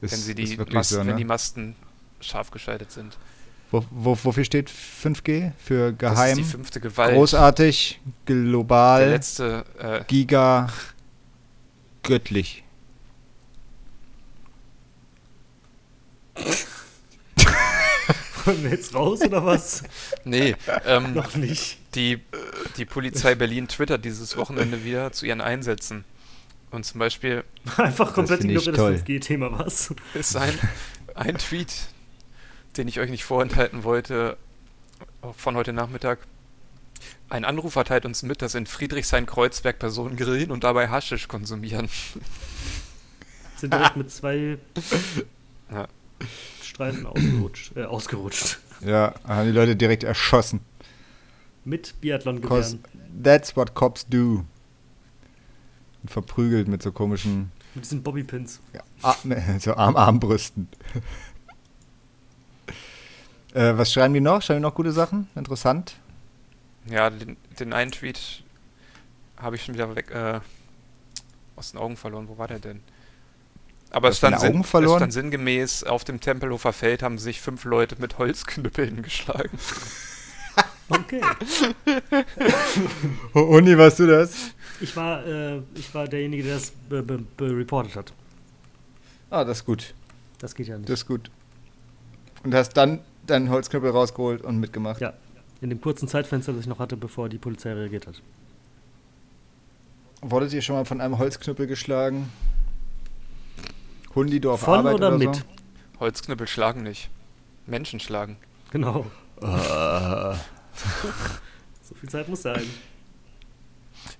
ist, 0.00 0.12
wenn 0.12 0.18
sie 0.20 0.34
die, 0.34 0.56
Masten, 0.56 0.96
so, 1.02 1.06
wenn 1.06 1.16
die 1.16 1.24
ne? 1.24 1.28
Masten 1.28 1.76
scharf 2.20 2.50
geschaltet 2.50 2.90
sind. 2.90 3.18
Wo, 3.70 3.84
wo, 3.90 4.18
wofür 4.24 4.44
steht 4.44 4.68
5G? 4.70 5.52
Für 5.58 5.92
Das 5.92 6.14
geheim, 6.14 6.30
ist 6.30 6.38
die 6.38 6.44
fünfte 6.44 6.80
Gewalt. 6.80 7.14
großartig, 7.14 8.00
Der 8.26 8.34
global, 8.34 9.08
letzte, 9.10 9.64
äh, 9.78 10.02
giga, 10.08 10.68
göttlich. 12.02 12.64
Wollen 18.44 18.62
wir 18.62 18.70
jetzt 18.70 18.94
raus 18.94 19.20
oder 19.22 19.44
was? 19.44 19.82
nee, 20.24 20.54
ähm, 20.86 21.14
Noch 21.14 21.34
nicht. 21.34 21.78
die, 21.94 22.20
die 22.76 22.84
Polizei 22.84 23.34
Berlin 23.34 23.68
twittert 23.68 24.04
dieses 24.04 24.36
Wochenende 24.36 24.84
wieder 24.84 25.12
zu 25.12 25.26
ihren 25.26 25.40
Einsätzen. 25.40 26.04
Und 26.70 26.84
zum 26.84 27.00
Beispiel 27.00 27.44
Einfach 27.76 28.14
komplett 28.14 28.44
ignoriert 28.44 28.68
das 28.68 28.76
toll. 28.76 28.94
5G-Thema, 28.94 29.58
was? 29.58 29.92
ist 30.14 30.36
ein, 30.36 30.56
ein 31.14 31.36
Tweet, 31.38 31.72
den 32.76 32.86
ich 32.86 33.00
euch 33.00 33.10
nicht 33.10 33.24
vorenthalten 33.24 33.82
wollte, 33.82 34.36
von 35.36 35.56
heute 35.56 35.72
Nachmittag. 35.72 36.20
Ein 37.28 37.44
Anrufer 37.44 37.84
teilt 37.84 38.04
uns 38.04 38.22
mit, 38.22 38.42
dass 38.42 38.54
in 38.54 38.66
Friedrichshain-Kreuzberg 38.66 39.78
Personen 39.78 40.16
grillen 40.16 40.50
und 40.50 40.64
dabei 40.64 40.88
Haschisch 40.88 41.28
konsumieren. 41.28 41.88
Sind 43.56 43.72
direkt 43.72 43.96
mit 43.96 44.10
zwei 44.10 44.58
Ja. 45.70 45.88
Streifen 46.80 47.06
ausgerutscht. 47.06 47.76
Äh, 47.76 47.84
ausgerutscht. 47.84 48.58
Ja, 48.80 49.14
haben 49.24 49.46
die 49.46 49.52
Leute 49.52 49.76
direkt 49.76 50.02
erschossen. 50.02 50.60
Mit 51.64 52.00
Biathlon-Gewehren. 52.00 52.82
that's 53.22 53.54
what 53.54 53.74
cops 53.74 54.06
do. 54.08 54.44
Und 56.02 56.10
verprügelt 56.10 56.68
mit 56.68 56.82
so 56.82 56.90
komischen 56.90 57.52
Mit 57.74 57.84
diesen 57.84 58.02
Bobbypins. 58.02 58.60
ja, 58.72 58.80
Arm, 59.02 59.34
so 59.58 59.74
Arm 59.74 59.96
Armbrüsten. 59.96 60.68
äh, 63.52 63.76
was 63.76 63.92
schreiben 63.92 64.14
die 64.14 64.20
noch? 64.20 64.40
Schreiben 64.40 64.60
die 64.60 64.66
noch 64.66 64.74
gute 64.74 64.92
Sachen? 64.92 65.28
Interessant. 65.34 65.96
Ja, 66.86 67.10
den, 67.10 67.36
den 67.58 67.74
einen 67.74 67.92
Tweet 67.92 68.42
habe 69.36 69.56
ich 69.56 69.64
schon 69.64 69.74
wieder 69.74 69.94
weg 69.94 70.10
äh, 70.10 70.40
aus 71.56 71.72
den 71.72 71.80
Augen 71.80 71.98
verloren. 71.98 72.28
Wo 72.28 72.38
war 72.38 72.48
der 72.48 72.58
denn? 72.58 72.80
Aber 73.90 74.08
es 74.08 74.18
stand, 74.18 74.38
sinn, 74.40 74.60
es 74.60 74.68
stand 74.68 75.12
sinngemäß, 75.12 75.84
auf 75.84 76.04
dem 76.04 76.20
Tempelhofer 76.20 76.72
Feld 76.72 77.02
haben 77.02 77.18
sich 77.18 77.40
fünf 77.40 77.64
Leute 77.64 77.96
mit 77.98 78.18
Holzknüppeln 78.18 79.02
geschlagen. 79.02 79.58
Okay. 80.90 81.20
Oh, 83.34 83.42
Uni, 83.42 83.78
warst 83.78 84.00
du 84.00 84.08
das? 84.08 84.50
Ich 84.80 84.96
war, 84.96 85.24
äh, 85.24 85.60
ich 85.74 85.94
war 85.94 86.08
derjenige, 86.08 86.42
der 86.42 86.54
das 86.54 86.72
reportet 87.40 87.94
hat. 87.94 88.12
Ah, 89.30 89.44
das 89.44 89.58
ist 89.58 89.64
gut. 89.66 89.94
Das 90.38 90.54
geht 90.54 90.66
ja 90.66 90.76
nicht. 90.76 90.88
Das 90.88 91.02
ist 91.02 91.06
gut. 91.06 91.30
Und 92.42 92.54
hast 92.54 92.72
dann 92.72 93.00
deinen 93.26 93.50
Holzknüppel 93.50 93.90
rausgeholt 93.90 94.42
und 94.42 94.58
mitgemacht. 94.58 95.00
Ja. 95.00 95.12
In 95.60 95.70
dem 95.70 95.80
kurzen 95.80 96.08
Zeitfenster, 96.08 96.52
das 96.52 96.62
ich 96.62 96.66
noch 96.66 96.80
hatte, 96.80 96.96
bevor 96.96 97.28
die 97.28 97.38
Polizei 97.38 97.72
reagiert 97.72 98.06
hat. 98.06 98.20
Wurdet 100.22 100.52
ihr 100.52 100.62
schon 100.62 100.74
mal 100.74 100.84
von 100.84 101.00
einem 101.00 101.18
Holzknüppel 101.18 101.66
geschlagen? 101.66 102.30
Hundi, 104.14 104.40
du 104.40 104.50
auf 104.52 104.60
Von 104.60 104.78
Arbeit 104.80 104.94
oder 104.94 105.08
oder, 105.08 105.18
mit? 105.18 105.34
So? 105.36 105.42
Holzknüppel 106.00 106.46
schlagen 106.48 106.82
nicht. 106.82 107.10
Menschen 107.66 108.00
schlagen. 108.00 108.36
Genau. 108.70 109.06
So 111.82 111.94
viel 111.96 112.08
Zeit 112.08 112.28
muss 112.28 112.42
sein. 112.42 112.62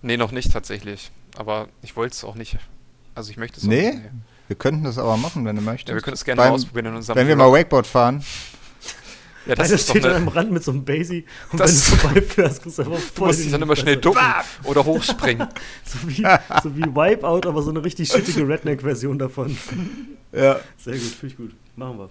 Nee, 0.03 0.17
noch 0.17 0.33
nicht 0.33 0.53
tatsächlich. 0.53 1.11
Aber 1.37 1.69
ich 1.83 1.95
wollte 1.97 2.15
es 2.15 2.25
auch 2.25 2.35
nicht. 2.35 2.59
Also 3.15 3.31
ich 3.31 3.37
möchte 3.37 3.59
es 3.59 3.65
Nee? 3.65 3.91
auch 3.91 3.95
nicht. 3.95 4.05
wir 4.49 4.57
könnten 4.57 4.85
das 4.85 4.99
aber 4.99 5.17
machen, 5.17 5.45
wenn 5.45 5.57
du 5.57 5.63
möchtest. 5.63 5.89
Ja, 5.89 5.95
wir 5.95 6.03
können 6.03 6.15
es 6.15 6.25
gerne 6.25 6.41
Beim- 6.43 6.49
mal 6.51 6.55
ausprobieren 6.57 6.87
in 6.87 6.95
unserem 6.97 7.17
Wenn 7.17 7.29
wir 7.29 7.37
Vlog. 7.37 7.47
mal 7.53 7.59
Wakeboard 7.59 7.87
fahren. 7.87 8.25
Ja, 9.47 9.55
das 9.55 9.69
Einer 9.69 9.75
ist 9.77 9.89
steht 9.89 10.05
dann 10.05 10.11
eine, 10.13 10.21
am 10.27 10.29
Rand 10.29 10.53
mit 10.53 10.63
so 10.63 10.71
einem 10.71 10.85
Basie 10.85 11.25
und 11.51 11.59
Das- 11.61 11.91
wenn 11.91 11.97
du 11.99 12.03
vorbeifährst, 12.03 12.63
kriegst 12.63 12.79
du 12.79 12.83
einfach 12.83 12.97
Du 12.97 13.01
voll 13.01 13.27
musst 13.29 13.39
in 13.39 13.45
dich 13.45 13.53
dann 13.53 13.63
immer 13.63 13.77
schnell 13.77 13.97
ducken 13.97 14.21
oder 14.65 14.85
hochspringen. 14.85 15.49
So 15.85 16.09
wie, 16.09 16.27
so 16.63 16.77
wie 16.77 16.83
Wipeout, 16.85 17.49
aber 17.49 17.63
so 17.63 17.71
eine 17.71 17.83
richtig 17.85 18.09
shittige 18.13 18.47
Redneck-Version 18.47 19.19
davon. 19.19 19.57
Ja. 20.33 20.61
Sehr 20.79 20.93
gut, 20.95 21.03
finde 21.03 21.27
ich 21.27 21.37
gut. 21.37 21.55
Machen 21.77 21.99
wir. 21.99 22.11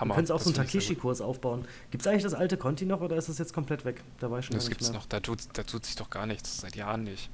Hammer. 0.00 0.14
Du 0.14 0.16
könntest 0.16 0.32
auch 0.32 0.40
so 0.40 0.48
einen. 0.48 0.54
Takeshi-Kurs 0.56 1.20
aufbauen. 1.20 1.66
Gibt 1.90 2.02
es 2.02 2.06
eigentlich 2.06 2.22
das 2.22 2.34
alte 2.34 2.56
Conti 2.56 2.86
noch 2.86 3.00
oder 3.02 3.16
ist 3.16 3.28
das 3.28 3.38
jetzt 3.38 3.52
komplett 3.52 3.84
weg? 3.84 4.00
Da 4.18 4.30
war 4.30 4.38
ich 4.38 4.46
schon 4.46 4.54
Das 4.54 4.68
nicht 4.68 4.80
mehr. 4.80 4.92
noch. 4.92 5.04
Da 5.06 5.20
tut, 5.20 5.40
da 5.52 5.62
tut 5.62 5.84
sich 5.84 5.94
doch 5.96 6.08
gar 6.10 6.26
nichts. 6.26 6.62
Seit 6.62 6.74
Jahren 6.74 7.04
nicht. 7.04 7.28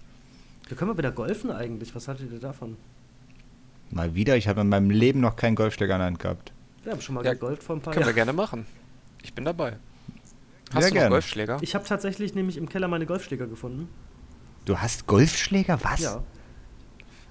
Wir 0.66 0.76
können 0.76 0.90
mal 0.90 0.98
wieder 0.98 1.12
golfen 1.12 1.50
eigentlich. 1.52 1.94
Was 1.94 2.09
haltet 2.09 2.32
ihr 2.32 2.40
davon? 2.40 2.76
Mal 3.90 4.14
wieder, 4.14 4.36
ich 4.36 4.48
habe 4.48 4.61
in 4.61 4.68
meinem 4.68 4.90
Leben 4.90 5.20
noch 5.20 5.36
keinen 5.36 5.54
Golfschläger 5.54 5.94
in 5.94 6.00
der 6.00 6.06
Hand 6.09 6.18
gehabt. 6.18 6.52
Wir 6.89 6.95
haben 6.95 7.03
schon 7.03 7.16
mal 7.16 7.24
Ja, 7.26 7.34
gegolft 7.34 7.62
vor 7.62 7.76
ein 7.76 7.82
paar 7.82 7.93
Können 7.93 8.07
wir 8.07 8.12
Jahren. 8.12 8.28
gerne 8.28 8.32
machen. 8.32 8.64
Ich 9.22 9.34
bin 9.34 9.45
dabei. 9.45 9.76
Hast 10.72 10.84
Sehr 10.84 10.89
du 10.91 10.95
gerne. 10.95 11.11
Golfschläger? 11.11 11.59
Ich 11.61 11.74
habe 11.74 11.84
tatsächlich 11.84 12.34
nämlich 12.34 12.57
im 12.57 12.66
Keller 12.66 12.89
meine 12.89 13.05
Golfschläger 13.05 13.47
gefunden. 13.47 13.91
Du 14.64 14.78
hast 14.78 15.07
Golfschläger? 15.07 15.78
Was? 15.84 16.01
Ja. 16.01 16.22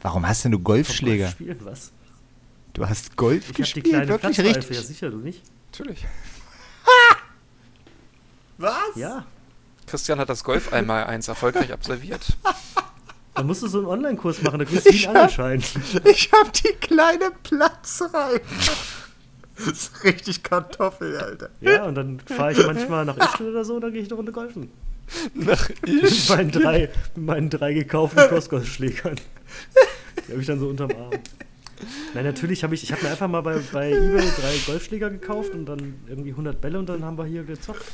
Warum 0.03 0.27
hast 0.27 0.43
denn 0.45 0.51
du 0.51 0.59
Golfschläger? 0.59 1.23
Golf 1.23 1.31
spielen 1.31 1.57
was. 1.63 1.91
Du 2.73 2.87
hast 2.87 3.17
Golf 3.17 3.37
Ich 3.37 3.45
habe 3.47 3.53
die 3.55 3.61
gespielt? 3.63 3.85
kleine 3.87 4.07
Wirklich 4.09 4.35
Platzreife. 4.37 4.57
richtig? 4.59 4.77
Ja, 4.77 4.83
sicher, 4.83 5.09
du 5.09 5.17
nicht? 5.17 5.41
Natürlich. 5.71 6.05
Was? 8.59 8.95
Ja. 8.95 9.25
Christian 9.87 10.19
hat 10.19 10.29
das 10.29 10.43
Golf 10.43 10.71
einmal 10.71 11.05
eins 11.05 11.27
erfolgreich 11.27 11.73
absolviert. 11.73 12.37
Da 13.33 13.43
musst 13.43 13.61
du 13.61 13.67
so 13.67 13.77
einen 13.77 13.87
Online-Kurs 13.87 14.41
machen, 14.41 14.57
da 14.57 14.65
kriegst 14.65 14.87
du 14.87 14.89
Ich 14.89 15.07
einen 15.07 15.15
hab- 15.17 15.25
Anschein. 15.25 15.61
Ich 16.05 16.31
hab 16.31 16.51
die 16.53 16.69
kleine 16.81 17.29
Platzreife. 17.43 18.41
Das 19.57 19.67
ist 19.67 20.03
richtig 20.03 20.43
Kartoffel, 20.43 21.17
Alter. 21.17 21.49
Ja, 21.61 21.85
und 21.85 21.95
dann 21.95 22.19
fahre 22.19 22.51
ich 22.51 22.65
manchmal 22.65 23.05
nach 23.05 23.17
Ischgl 23.17 23.49
oder 23.49 23.65
so 23.65 23.75
und 23.75 23.81
dann 23.81 23.91
gehe 23.91 24.01
ich 24.01 24.07
eine 24.07 24.15
Runde 24.15 24.31
golfen. 24.31 24.69
Nach 25.33 25.69
Mit 25.85 26.29
meinen 26.29 26.51
drei, 26.51 26.89
mit 27.15 27.25
meinen 27.25 27.49
drei 27.49 27.73
gekauften 27.73 28.19
Crossgolf-Schlägern. 28.27 29.15
Die 30.27 30.31
habe 30.31 30.41
ich 30.41 30.47
dann 30.47 30.59
so 30.59 30.67
unterm 30.67 30.91
Arm. 30.91 31.11
Nein, 32.13 32.25
natürlich 32.25 32.63
habe 32.63 32.75
ich, 32.75 32.83
ich 32.83 32.91
habe 32.91 33.03
mir 33.03 33.11
einfach 33.11 33.27
mal 33.27 33.41
bei, 33.41 33.59
bei 33.71 33.91
Ebay 33.91 34.25
drei 34.39 34.55
Golfschläger 34.65 35.09
gekauft 35.09 35.51
und 35.53 35.65
dann 35.65 35.95
irgendwie 36.07 36.31
100 36.31 36.59
Bälle 36.59 36.79
und 36.79 36.89
dann 36.89 37.03
haben 37.05 37.17
wir 37.17 37.25
hier 37.25 37.43
gezockt. 37.43 37.85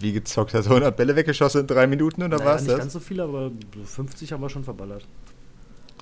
Wie 0.00 0.12
gezockt? 0.12 0.54
Hast 0.54 0.66
du 0.66 0.70
100 0.70 0.96
Bälle 0.96 1.14
weggeschossen 1.16 1.62
in 1.62 1.66
drei 1.66 1.86
Minuten 1.86 2.22
oder 2.22 2.38
Naja, 2.38 2.50
was 2.50 2.62
nicht 2.62 2.72
das? 2.72 2.78
ganz 2.80 2.92
so 2.92 3.00
viel, 3.00 3.20
aber 3.20 3.50
so 3.76 3.84
50 3.84 4.32
haben 4.32 4.42
wir 4.42 4.50
schon 4.50 4.64
verballert. 4.64 5.06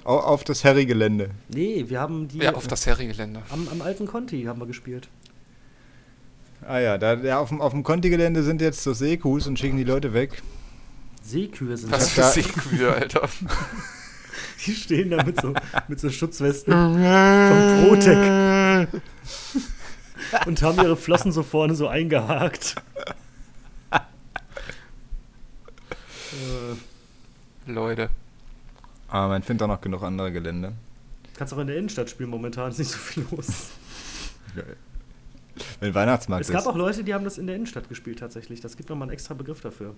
Au- 0.05 0.19
Auf 0.19 0.45
das 0.45 0.65
Harry-Gelände. 0.65 1.31
Nee, 1.49 1.85
wir 1.89 2.01
haben 2.01 2.27
die 2.29 2.39
Ja, 2.39 2.55
auf 2.55 2.67
das 2.67 2.87
Herrengelände. 2.87 3.43
am, 3.51 3.69
am 3.69 3.83
alten 3.83 4.07
Conti 4.07 4.43
haben 4.45 4.59
wir 4.61 4.67
gespielt. 4.67 5.09
Ah 6.67 6.79
ja, 6.79 6.99
da, 6.99 7.15
ja 7.15 7.39
auf, 7.39 7.49
dem, 7.51 7.61
auf 7.61 7.73
dem 7.73 7.83
Conti-Gelände 7.83 8.43
sind 8.43 8.61
jetzt 8.61 8.83
so 8.83 8.93
Seekus 8.93 9.47
und 9.47 9.59
schicken 9.59 9.77
die 9.77 9.85
Leute 9.85 10.13
weg. 10.13 10.43
Seekühe 11.23 11.77
sind 11.77 11.91
Was 11.93 12.01
das. 12.01 12.11
für 12.15 12.21
da- 12.21 12.31
Seekühe, 12.31 12.93
Alter. 12.93 13.29
Die 14.65 14.75
stehen 14.75 15.11
da 15.11 15.23
mit 15.25 15.41
so, 15.41 15.55
mit 15.89 15.99
so 15.99 16.09
Schutzwesten 16.09 16.73
vom 16.73 17.85
Protec 17.89 18.89
und 20.47 20.63
haben 20.63 20.79
ihre 20.79 20.97
Flossen 20.97 21.33
so 21.33 21.43
vorne 21.43 21.75
so 21.75 21.89
eingehakt. 21.89 22.77
äh, 26.33 27.71
Leute. 27.71 28.09
Aber 29.13 29.29
man 29.29 29.43
findet 29.43 29.63
auch 29.65 29.69
noch 29.69 29.81
genug 29.83 30.03
andere 30.03 30.33
Gelände. 30.33 30.73
kannst 31.37 31.53
auch 31.53 31.59
in 31.59 31.67
der 31.67 31.77
Innenstadt 31.77 32.09
spielen, 32.09 32.31
momentan 32.31 32.71
ist 32.71 32.79
nicht 32.79 32.91
so 32.93 32.97
viel 32.97 33.27
los. 33.31 33.69
Wenn 35.81 35.95
Weihnachtsmarkt 35.95 36.47
Es 36.47 36.51
gab 36.51 36.63
ist. 36.63 36.67
auch 36.67 36.77
Leute, 36.77 37.05
die 37.05 37.13
haben 37.13 37.23
das 37.23 37.37
in 37.37 37.47
der 37.47 37.57
Innenstadt 37.57 37.91
gespielt 37.91 38.21
tatsächlich. 38.21 38.63
Das 38.63 38.75
gibt 38.75 38.89
nochmal 38.89 39.09
einen 39.09 39.13
extra 39.13 39.35
Begriff 39.35 39.61
dafür. 39.61 39.95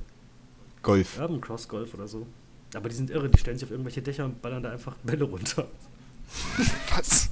Golf. 0.83 1.17
Urban 1.21 1.41
Cross 1.41 1.69
Golf 1.69 1.95
oder 1.95 2.09
so. 2.09 2.27
Aber 2.75 2.89
die 2.89 2.97
sind 2.97 3.09
irre, 3.09 3.29
die 3.29 3.39
stellen 3.39 3.57
sich 3.57 3.65
auf 3.67 3.71
irgendwelche 3.71 4.03
Dächer 4.03 4.25
und 4.25 4.43
ballern 4.43 4.65
da 4.65 4.73
einfach 4.73 4.97
Bälle 5.05 5.23
runter. 5.25 5.69
Was? 6.97 7.31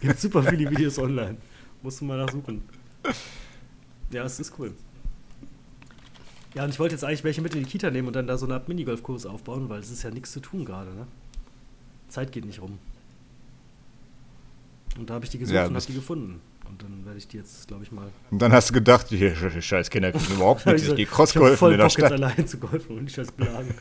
Gibt 0.00 0.18
super 0.18 0.42
viele 0.42 0.68
Videos 0.68 0.98
online. 0.98 1.36
Musst 1.80 2.00
du 2.00 2.06
mal 2.06 2.18
nachsuchen. 2.18 2.62
Ja, 4.10 4.24
es 4.24 4.40
ist 4.40 4.52
cool. 4.58 4.74
Ja, 6.54 6.64
und 6.64 6.70
ich 6.70 6.78
wollte 6.78 6.94
jetzt 6.94 7.04
eigentlich 7.04 7.22
welche 7.24 7.42
mit 7.42 7.54
in 7.54 7.62
die 7.64 7.68
Kita 7.70 7.90
nehmen 7.90 8.08
und 8.08 8.16
dann 8.16 8.26
da 8.26 8.36
so 8.36 8.44
eine 8.46 8.54
Art 8.54 8.68
Minigolfkurs 8.68 9.24
aufbauen, 9.26 9.68
weil 9.68 9.80
es 9.80 9.90
ist 9.90 10.02
ja 10.02 10.10
nichts 10.10 10.32
zu 10.32 10.40
tun 10.40 10.64
gerade, 10.64 10.90
ne? 10.92 11.06
Zeit 12.08 12.32
geht 12.32 12.44
nicht 12.44 12.60
rum. 12.60 12.78
Und 14.98 15.08
da 15.08 15.14
habe 15.14 15.24
ich 15.24 15.30
die 15.30 15.38
gesucht 15.38 15.54
Ja, 15.54 15.66
und 15.66 15.74
habe 15.76 15.86
die 15.86 15.94
gefunden. 15.94 16.40
Und 16.68 16.82
dann 16.82 17.04
werde 17.04 17.18
ich 17.18 17.28
die 17.28 17.36
jetzt, 17.36 17.66
glaube 17.68 17.84
ich, 17.84 17.92
mal. 17.92 18.08
Und 18.30 18.40
dann 18.42 18.52
hast 18.52 18.70
du 18.70 18.74
gedacht, 18.74 19.10
die 19.10 19.18
sch- 19.30 19.60
scheiß 19.62 19.90
Kinder 19.90 20.10
können 20.12 20.24
überhaupt 20.32 20.66
nichts. 20.66 20.82
Ich 20.82 20.94
gehe 20.96 21.04
ich 21.04 21.10
Crossgolfen 21.10 21.56
voll 21.56 21.72
in 21.72 21.78
der 21.78 21.84
Bock 21.86 21.98
jetzt 21.98 22.06
Stadt. 22.06 22.12
allein 22.12 22.46
zu 22.46 22.58
golfen 22.58 22.96
und 22.98 23.04
nicht 23.04 23.16
das 23.18 23.30
Blagen. 23.30 23.74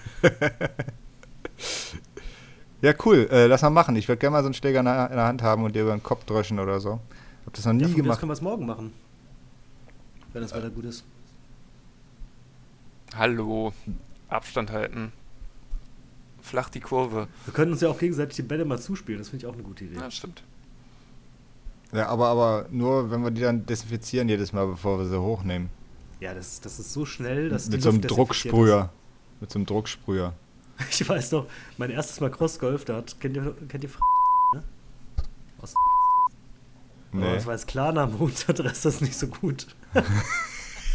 Ja, 2.82 2.94
cool. 3.06 3.28
Äh, 3.32 3.48
lass 3.48 3.62
mal 3.62 3.70
machen. 3.72 3.96
Ich 3.96 4.08
würde 4.08 4.20
gerne 4.20 4.32
mal 4.34 4.42
so 4.42 4.48
einen 4.48 4.54
Schläger 4.54 4.80
in 4.80 4.86
der, 4.86 5.10
in 5.10 5.16
der 5.18 5.26
Hand 5.26 5.42
haben 5.42 5.64
und 5.64 5.76
dir 5.76 5.82
über 5.84 5.92
den 5.92 6.02
Kopf 6.04 6.24
dröschen 6.26 6.60
oder 6.60 6.80
so. 6.80 7.00
Hab 7.46 7.54
das 7.54 7.66
noch 7.66 7.74
nie 7.74 7.84
Ja, 7.86 7.94
gemacht. 7.94 8.20
können 8.20 8.30
wir 8.30 8.34
es 8.34 8.42
morgen 8.42 8.66
machen. 8.66 8.94
Wenn 10.34 10.42
das 10.44 10.54
Wetter 10.54 10.70
gut 10.70 10.86
ist. 10.86 11.04
Hallo. 13.16 13.74
Abstand 14.28 14.72
halten. 14.72 15.12
Flach 16.42 16.70
die 16.70 16.80
Kurve. 16.80 17.28
Wir 17.46 17.54
können 17.54 17.72
uns 17.72 17.82
ja 17.82 17.90
auch 17.90 18.00
gegenseitig 18.00 18.36
die 18.38 18.42
Bälle 18.44 18.66
mal 18.66 18.80
zuspielen. 18.80 19.20
Das 19.20 19.30
finde 19.30 19.46
ich 19.46 19.50
auch 19.50 19.54
eine 19.56 19.64
gute 19.64 19.86
Idee. 19.86 19.98
Ja, 20.00 20.10
stimmt. 20.12 20.44
Ja, 21.92 22.08
aber, 22.08 22.28
aber 22.28 22.66
nur, 22.70 23.10
wenn 23.12 23.24
wir 23.24 23.32
die 23.32 23.42
dann 23.42 23.66
desinfizieren 23.66 24.30
jedes 24.30 24.54
Mal, 24.54 24.68
bevor 24.68 25.00
wir 25.00 25.06
sie 25.06 25.20
hochnehmen. 25.20 25.70
Ja, 26.20 26.34
das, 26.34 26.62
das 26.62 26.80
ist 26.80 26.94
so 26.94 27.06
schnell, 27.06 27.50
dass 27.50 27.66
die 27.66 27.72
Mit 27.72 27.82
so 27.82 27.90
einem 27.90 28.02
Drucksprüher. 28.02 28.92
Mit 29.40 29.52
so 29.52 29.58
einem 29.60 29.66
Drucksprüher. 29.66 30.34
ist. 30.80 31.02
Ich 31.02 31.10
weiß 31.10 31.32
noch, 31.34 31.48
mein 31.78 31.90
erstes 31.90 32.22
Mal 32.22 32.30
Crossgolf, 32.32 32.86
da 32.86 32.98
hat, 32.98 33.20
kennt 33.20 33.36
ihr, 33.36 33.54
kennt 33.68 33.84
ihr 33.84 33.90
ne? 34.54 34.64
Aus, 35.62 35.74
Aber 37.12 37.20
Nee. 37.22 37.34
das 37.36 37.46
war 37.46 37.54
jetzt 37.54 37.68
Klarname 37.68 38.16
und 38.16 38.46
Adresse 38.50 38.88
ist 38.90 39.02
nicht 39.02 39.18
so 39.18 39.28
gut. 39.28 39.68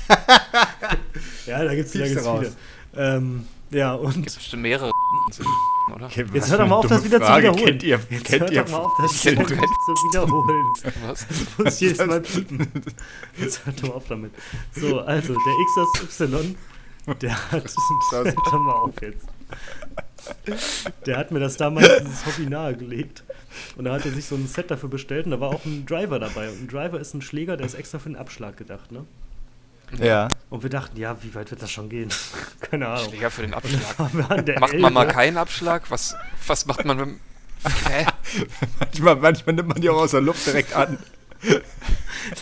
ja, 1.46 1.64
da 1.64 1.74
gibt 1.74 1.86
es 1.86 1.92
viele. 1.92 2.52
Ähm, 2.96 3.46
ja, 3.70 3.94
und 3.94 4.14
Gibt 4.14 4.34
bestimmt 4.34 4.62
mehrere, 4.62 4.90
oder? 5.94 6.09
Jetzt 6.09 6.32
was 6.32 6.50
hör 6.50 6.59
doch 6.59 6.68
mal 6.68 6.76
auf, 6.76 6.86
das 6.86 7.05
wieder 7.05 7.20
Frage. 7.20 7.48
zu 7.48 7.55
wiederholen. 7.55 7.66
Kennt 7.66 7.82
ihr, 7.82 8.00
jetzt 8.09 8.24
kennt 8.24 8.42
hört 8.42 8.50
ihr 8.52 8.62
doch 8.62 8.70
mal 8.70 8.78
auf, 8.78 8.92
das 8.98 9.12
zu 9.20 9.30
wiederholen. 9.30 10.66
Was? 11.07 11.26
Ich 11.30 11.59
muss 11.59 11.80
jedes 11.80 12.07
Mal 12.07 12.20
piepen. 12.20 12.68
Jetzt 13.36 13.66
hört 13.66 13.82
doch 13.82 13.88
mal 13.88 13.94
auf 13.94 14.07
damit. 14.09 14.32
So, 14.72 15.00
also, 15.00 15.34
der 15.34 16.07
XSY, 16.07 16.57
der 17.20 17.52
hat. 17.52 17.64
Hört 18.12 18.36
doch 18.36 18.59
mal 18.61 18.72
auf 18.72 19.02
jetzt. 19.02 19.26
Der 21.07 21.16
hat 21.16 21.32
mir 21.32 21.40
das 21.40 21.57
damals 21.57 21.88
dieses 22.05 22.26
Hobby 22.26 22.48
nahegelegt. 22.48 23.24
Und 23.76 23.84
da 23.84 23.92
hat 23.92 24.05
er 24.05 24.12
sich 24.12 24.24
so 24.24 24.36
ein 24.36 24.46
Set 24.46 24.70
dafür 24.70 24.88
bestellt 24.88 25.26
und 25.26 25.32
da 25.32 25.40
war 25.40 25.50
auch 25.50 25.64
ein 25.64 25.86
Driver 25.86 26.18
dabei. 26.18 26.48
Und 26.48 26.62
ein 26.62 26.68
Driver 26.68 26.98
ist 26.98 27.14
ein 27.14 27.22
Schläger, 27.22 27.57
der 27.57 27.66
ist 27.66 27.74
extra 27.74 27.98
für 27.98 28.09
den 28.09 28.16
Abschlag 28.16 28.57
gedacht, 28.57 28.90
ne? 28.90 29.05
Ja. 29.99 30.28
Und 30.51 30.62
wir 30.62 30.70
dachten, 30.70 30.97
ja, 30.97 31.16
wie 31.22 31.34
weit 31.34 31.51
wird 31.51 31.62
das 31.62 31.70
schon 31.70 31.88
gehen? 31.88 32.11
Keine 32.61 32.88
Ahnung. 32.88 33.09
Schläger 33.09 33.30
für 33.30 33.42
den 33.42 33.55
Abschlag. 33.55 34.14
Macht 34.61 34.78
man 34.78 34.92
mal 34.92 35.09
keinen 35.09 35.36
Abschlag? 35.36 35.90
Was, 35.90 36.14
was 36.47 36.66
macht 36.66 36.84
man 36.84 36.97
mit 36.97 37.07
dem. 37.07 37.20
Hä? 37.88 38.07
Manchmal, 38.80 39.16
manchmal 39.16 39.55
nimmt 39.55 39.68
man 39.68 39.80
die 39.80 39.88
auch 39.88 39.97
aus 39.97 40.11
der 40.11 40.20
Luft 40.20 40.47
direkt 40.47 40.74
an. 40.74 40.99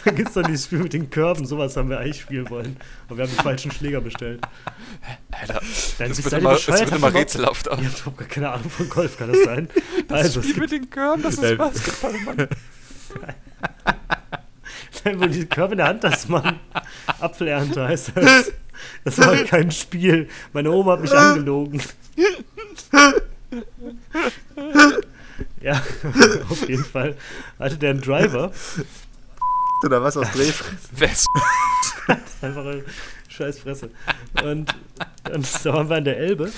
Da 0.05 0.11
gibt 0.12 0.28
es 0.28 0.34
dann 0.34 0.44
dieses 0.44 0.66
Spiel 0.66 0.78
mit 0.78 0.92
den 0.92 1.11
Körben. 1.11 1.44
Sowas 1.46 1.76
haben 1.76 1.90
wir 1.90 1.98
eigentlich 1.98 2.20
spielen 2.20 2.48
wollen. 2.50 2.76
Aber 3.09 3.18
wir 3.18 3.24
haben 3.24 3.32
den 3.32 3.42
falschen 3.42 3.70
Schläger 3.70 4.00
bestellt. 4.00 4.40
Alter, 5.30 5.61
Dann 5.98 6.09
das 6.09 6.24
wird 6.24 6.34
immer, 6.34 6.53
das 6.55 6.66
wird 6.68 6.92
immer 6.92 7.12
rätselhafter. 7.12 7.78
Ihr 7.78 7.88
habt 7.88 8.00
überhaupt 8.00 8.18
gar 8.18 8.28
keine 8.28 8.50
Ahnung 8.50 8.70
von 8.70 8.88
Golf, 8.88 9.18
kann 9.18 9.32
das 9.32 9.42
sein? 9.44 9.68
also, 10.09 10.40
es 10.40 10.48
Spiel 10.48 10.62
mit 10.62 10.72
den 10.72 10.90
Körben, 10.90 11.22
das 11.22 11.34
ist 11.34 11.59
Basketball, 11.59 12.12
Mann. 12.24 12.48
Nein, 15.05 15.20
wo 15.20 15.26
die 15.26 15.46
Körbe 15.46 15.72
in 15.72 15.78
der 15.78 15.88
Hand 15.88 16.05
das 16.05 16.28
Mann. 16.28 16.61
Apfelernte 17.20 17.86
heißt 17.86 18.12
das. 18.14 18.53
Das 19.05 19.18
war 19.18 19.34
kein 19.44 19.70
Spiel. 19.70 20.28
Meine 20.53 20.70
Oma 20.70 20.92
hat 20.92 21.03
mich 21.03 21.12
angelogen. 21.12 21.82
Ja, 25.61 25.80
auf 26.50 26.68
jeden 26.68 26.84
Fall 26.84 27.16
hatte 27.59 27.76
der 27.76 27.90
einen 27.90 28.00
Driver. 28.00 28.53
Oder 29.84 30.03
was 30.03 30.16
aus 30.16 30.34
ist 30.34 31.26
einfach 32.42 32.64
eine 32.64 32.84
Scheißfresse. 33.28 33.90
Und 34.44 34.74
dann 35.24 35.44
da 35.62 35.72
waren 35.72 35.88
wir 35.88 35.96
an 35.96 36.05
der 36.05 36.18
Elbe 36.18 36.50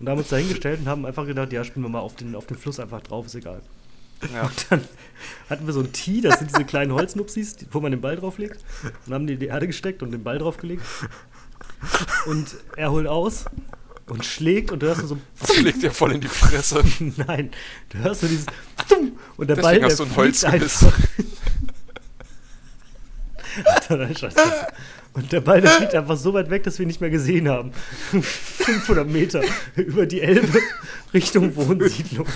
und 0.00 0.08
haben 0.08 0.18
uns 0.18 0.28
da 0.28 0.36
hingestellt 0.36 0.80
und 0.80 0.88
haben 0.88 1.04
einfach 1.06 1.26
gedacht, 1.26 1.52
ja, 1.52 1.64
spielen 1.64 1.84
wir 1.84 1.90
mal 1.90 2.00
auf 2.00 2.16
den, 2.16 2.34
auf 2.34 2.46
den 2.46 2.56
Fluss 2.56 2.80
einfach 2.80 3.02
drauf, 3.02 3.26
ist 3.26 3.34
egal. 3.34 3.60
Ja. 4.32 4.42
Und 4.42 4.66
dann 4.70 4.84
hatten 5.50 5.66
wir 5.66 5.72
so 5.72 5.80
ein 5.80 5.92
Tee, 5.92 6.20
das 6.20 6.38
sind 6.38 6.50
diese 6.50 6.64
kleinen 6.64 6.92
Holznupsis, 6.92 7.56
wo 7.70 7.80
man 7.80 7.92
den 7.92 8.00
Ball 8.00 8.16
drauflegt. 8.16 8.64
Und 9.06 9.14
haben 9.14 9.26
die 9.26 9.34
in 9.34 9.40
die 9.40 9.46
Erde 9.46 9.66
gesteckt 9.66 10.02
und 10.02 10.10
den 10.10 10.22
Ball 10.22 10.38
draufgelegt. 10.38 10.82
Und 12.26 12.56
er 12.76 12.90
holt 12.92 13.06
aus 13.06 13.44
und 14.08 14.24
schlägt 14.24 14.70
und 14.70 14.82
du 14.82 14.86
hörst 14.86 15.00
nur 15.00 15.08
so, 15.08 15.18
Schlägt 15.52 15.82
dir 15.82 15.90
voll 15.90 16.12
in 16.12 16.20
die 16.20 16.28
Fresse. 16.28 16.82
nein, 17.26 17.50
du 17.90 17.98
hörst 17.98 18.22
nur 18.22 18.30
dieses 18.30 18.46
und 19.36 19.48
der 19.48 19.56
Deswegen 19.56 19.62
Ball, 19.62 19.78
der 19.80 19.88
hast 19.88 19.98
du 20.00 20.04
ein 20.04 20.16
Holz 20.16 20.40
fliegt 20.40 20.52
gebissen. 20.54 20.86
einfach. 20.86 21.00
Alter, 23.64 23.96
nein, 23.96 24.16
Scheiße. 24.16 24.66
Und 25.14 25.30
der 25.30 25.42
Ball, 25.42 25.60
der 25.60 25.70
fliegt 25.70 25.94
einfach 25.94 26.16
so 26.16 26.32
weit 26.32 26.48
weg, 26.48 26.62
dass 26.62 26.78
wir 26.78 26.84
ihn 26.84 26.88
nicht 26.88 27.00
mehr 27.00 27.10
gesehen 27.10 27.48
haben. 27.48 27.72
500 28.12 29.06
Meter 29.06 29.42
über 29.76 30.06
die 30.06 30.22
Elbe 30.22 30.60
Richtung 31.12 31.54
Wohnsiedlung. 31.54 32.26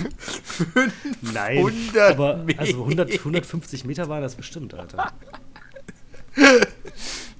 Nein, 1.21 1.65
500 1.65 2.11
aber 2.11 2.45
also 2.57 2.83
100, 2.83 3.11
150 3.11 3.85
Meter 3.85 4.07
waren 4.09 4.21
das 4.21 4.35
bestimmt, 4.35 4.75
Alter. 4.75 5.11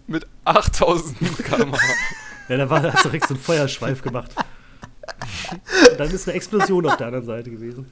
Mit 0.08 0.26
8000 0.46 1.16
km/h. 1.44 1.78
Ja, 2.50 2.58
da 2.58 2.70
war 2.70 2.82
hat 2.82 3.04
direkt 3.04 3.28
so 3.28 3.36
ein 3.36 3.40
Feuerschweif 3.40 4.02
gemacht. 4.02 4.32
Und 5.92 6.00
dann 6.00 6.10
ist 6.10 6.28
eine 6.28 6.36
Explosion 6.36 6.86
auf 6.88 6.98
der 6.98 7.08
anderen 7.08 7.26
Seite 7.26 7.52
gewesen. 7.52 7.92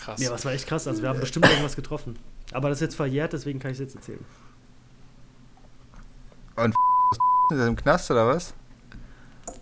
Krass. 0.00 0.20
Ja, 0.20 0.28
aber 0.28 0.36
es 0.36 0.44
war 0.44 0.52
echt 0.52 0.66
krass. 0.66 0.88
Also 0.88 1.02
wir 1.02 1.08
haben 1.08 1.20
bestimmt 1.20 1.46
irgendwas 1.46 1.76
getroffen. 1.76 2.18
Aber 2.52 2.68
das 2.68 2.78
ist 2.78 2.82
jetzt 2.82 2.94
verjährt, 2.96 3.32
deswegen 3.32 3.58
kann 3.58 3.70
ich 3.70 3.76
es 3.76 3.80
jetzt 3.80 3.94
erzählen. 3.94 4.24
Und 6.62 6.74
ist 7.50 7.58
er 7.58 7.66
im 7.66 7.76
Knast 7.76 8.10
oder 8.10 8.26
was? 8.26 8.54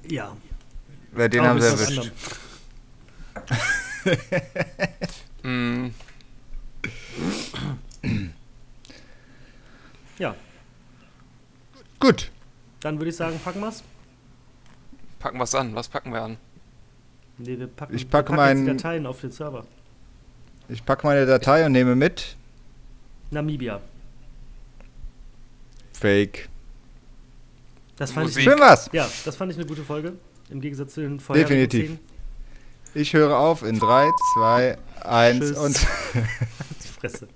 Ja. 0.08 0.36
Wer 1.12 1.28
den 1.28 1.42
haben 1.42 1.60
sie 1.60 1.66
erwischt. 1.68 2.12
Mm, 5.42 5.88
Ja, 10.18 10.34
Gut. 12.00 12.30
dann 12.80 12.98
würde 12.98 13.10
ich 13.10 13.16
sagen, 13.16 13.38
packen 13.44 13.60
wir's. 13.60 13.82
packen 15.18 15.38
wir's 15.38 15.54
an. 15.54 15.74
Was 15.74 15.88
packen 15.88 16.12
wir 16.12 16.22
an? 16.22 16.36
Nee, 17.38 17.58
wir 17.58 17.66
packen, 17.66 17.94
Ich 17.94 18.08
packe 18.08 18.32
wir 18.32 18.36
packen 18.38 18.66
Dateien 18.66 19.06
auf 19.06 19.20
den 19.20 19.30
Server. 19.30 19.66
Ich 20.68 20.84
packe 20.84 21.06
meine 21.06 21.26
Datei 21.26 21.66
und 21.66 21.72
nehme 21.72 21.94
mit. 21.94 22.36
Namibia. 23.30 23.80
Fake. 25.92 26.48
Das 27.96 28.12
fand 28.12 28.26
Musik. 28.26 28.38
ich. 28.38 28.44
Schön 28.44 28.60
was. 28.60 28.88
Ja, 28.92 29.08
das 29.24 29.36
fand 29.36 29.52
ich 29.52 29.58
eine 29.58 29.66
gute 29.66 29.82
Folge. 29.82 30.14
Im 30.50 30.60
Gegensatz 30.60 30.94
zu 30.94 31.00
den 31.00 31.18
vorherigen 31.20 31.68
Definitiv. 31.68 31.98
Ich 32.94 33.12
höre 33.12 33.36
auf 33.38 33.62
in 33.62 33.78
3, 33.78 34.10
2, 34.34 34.78
1 35.04 35.38
Tschüss. 35.38 35.58
und 35.58 35.80
Die 36.14 36.88
Fresse. 37.00 37.28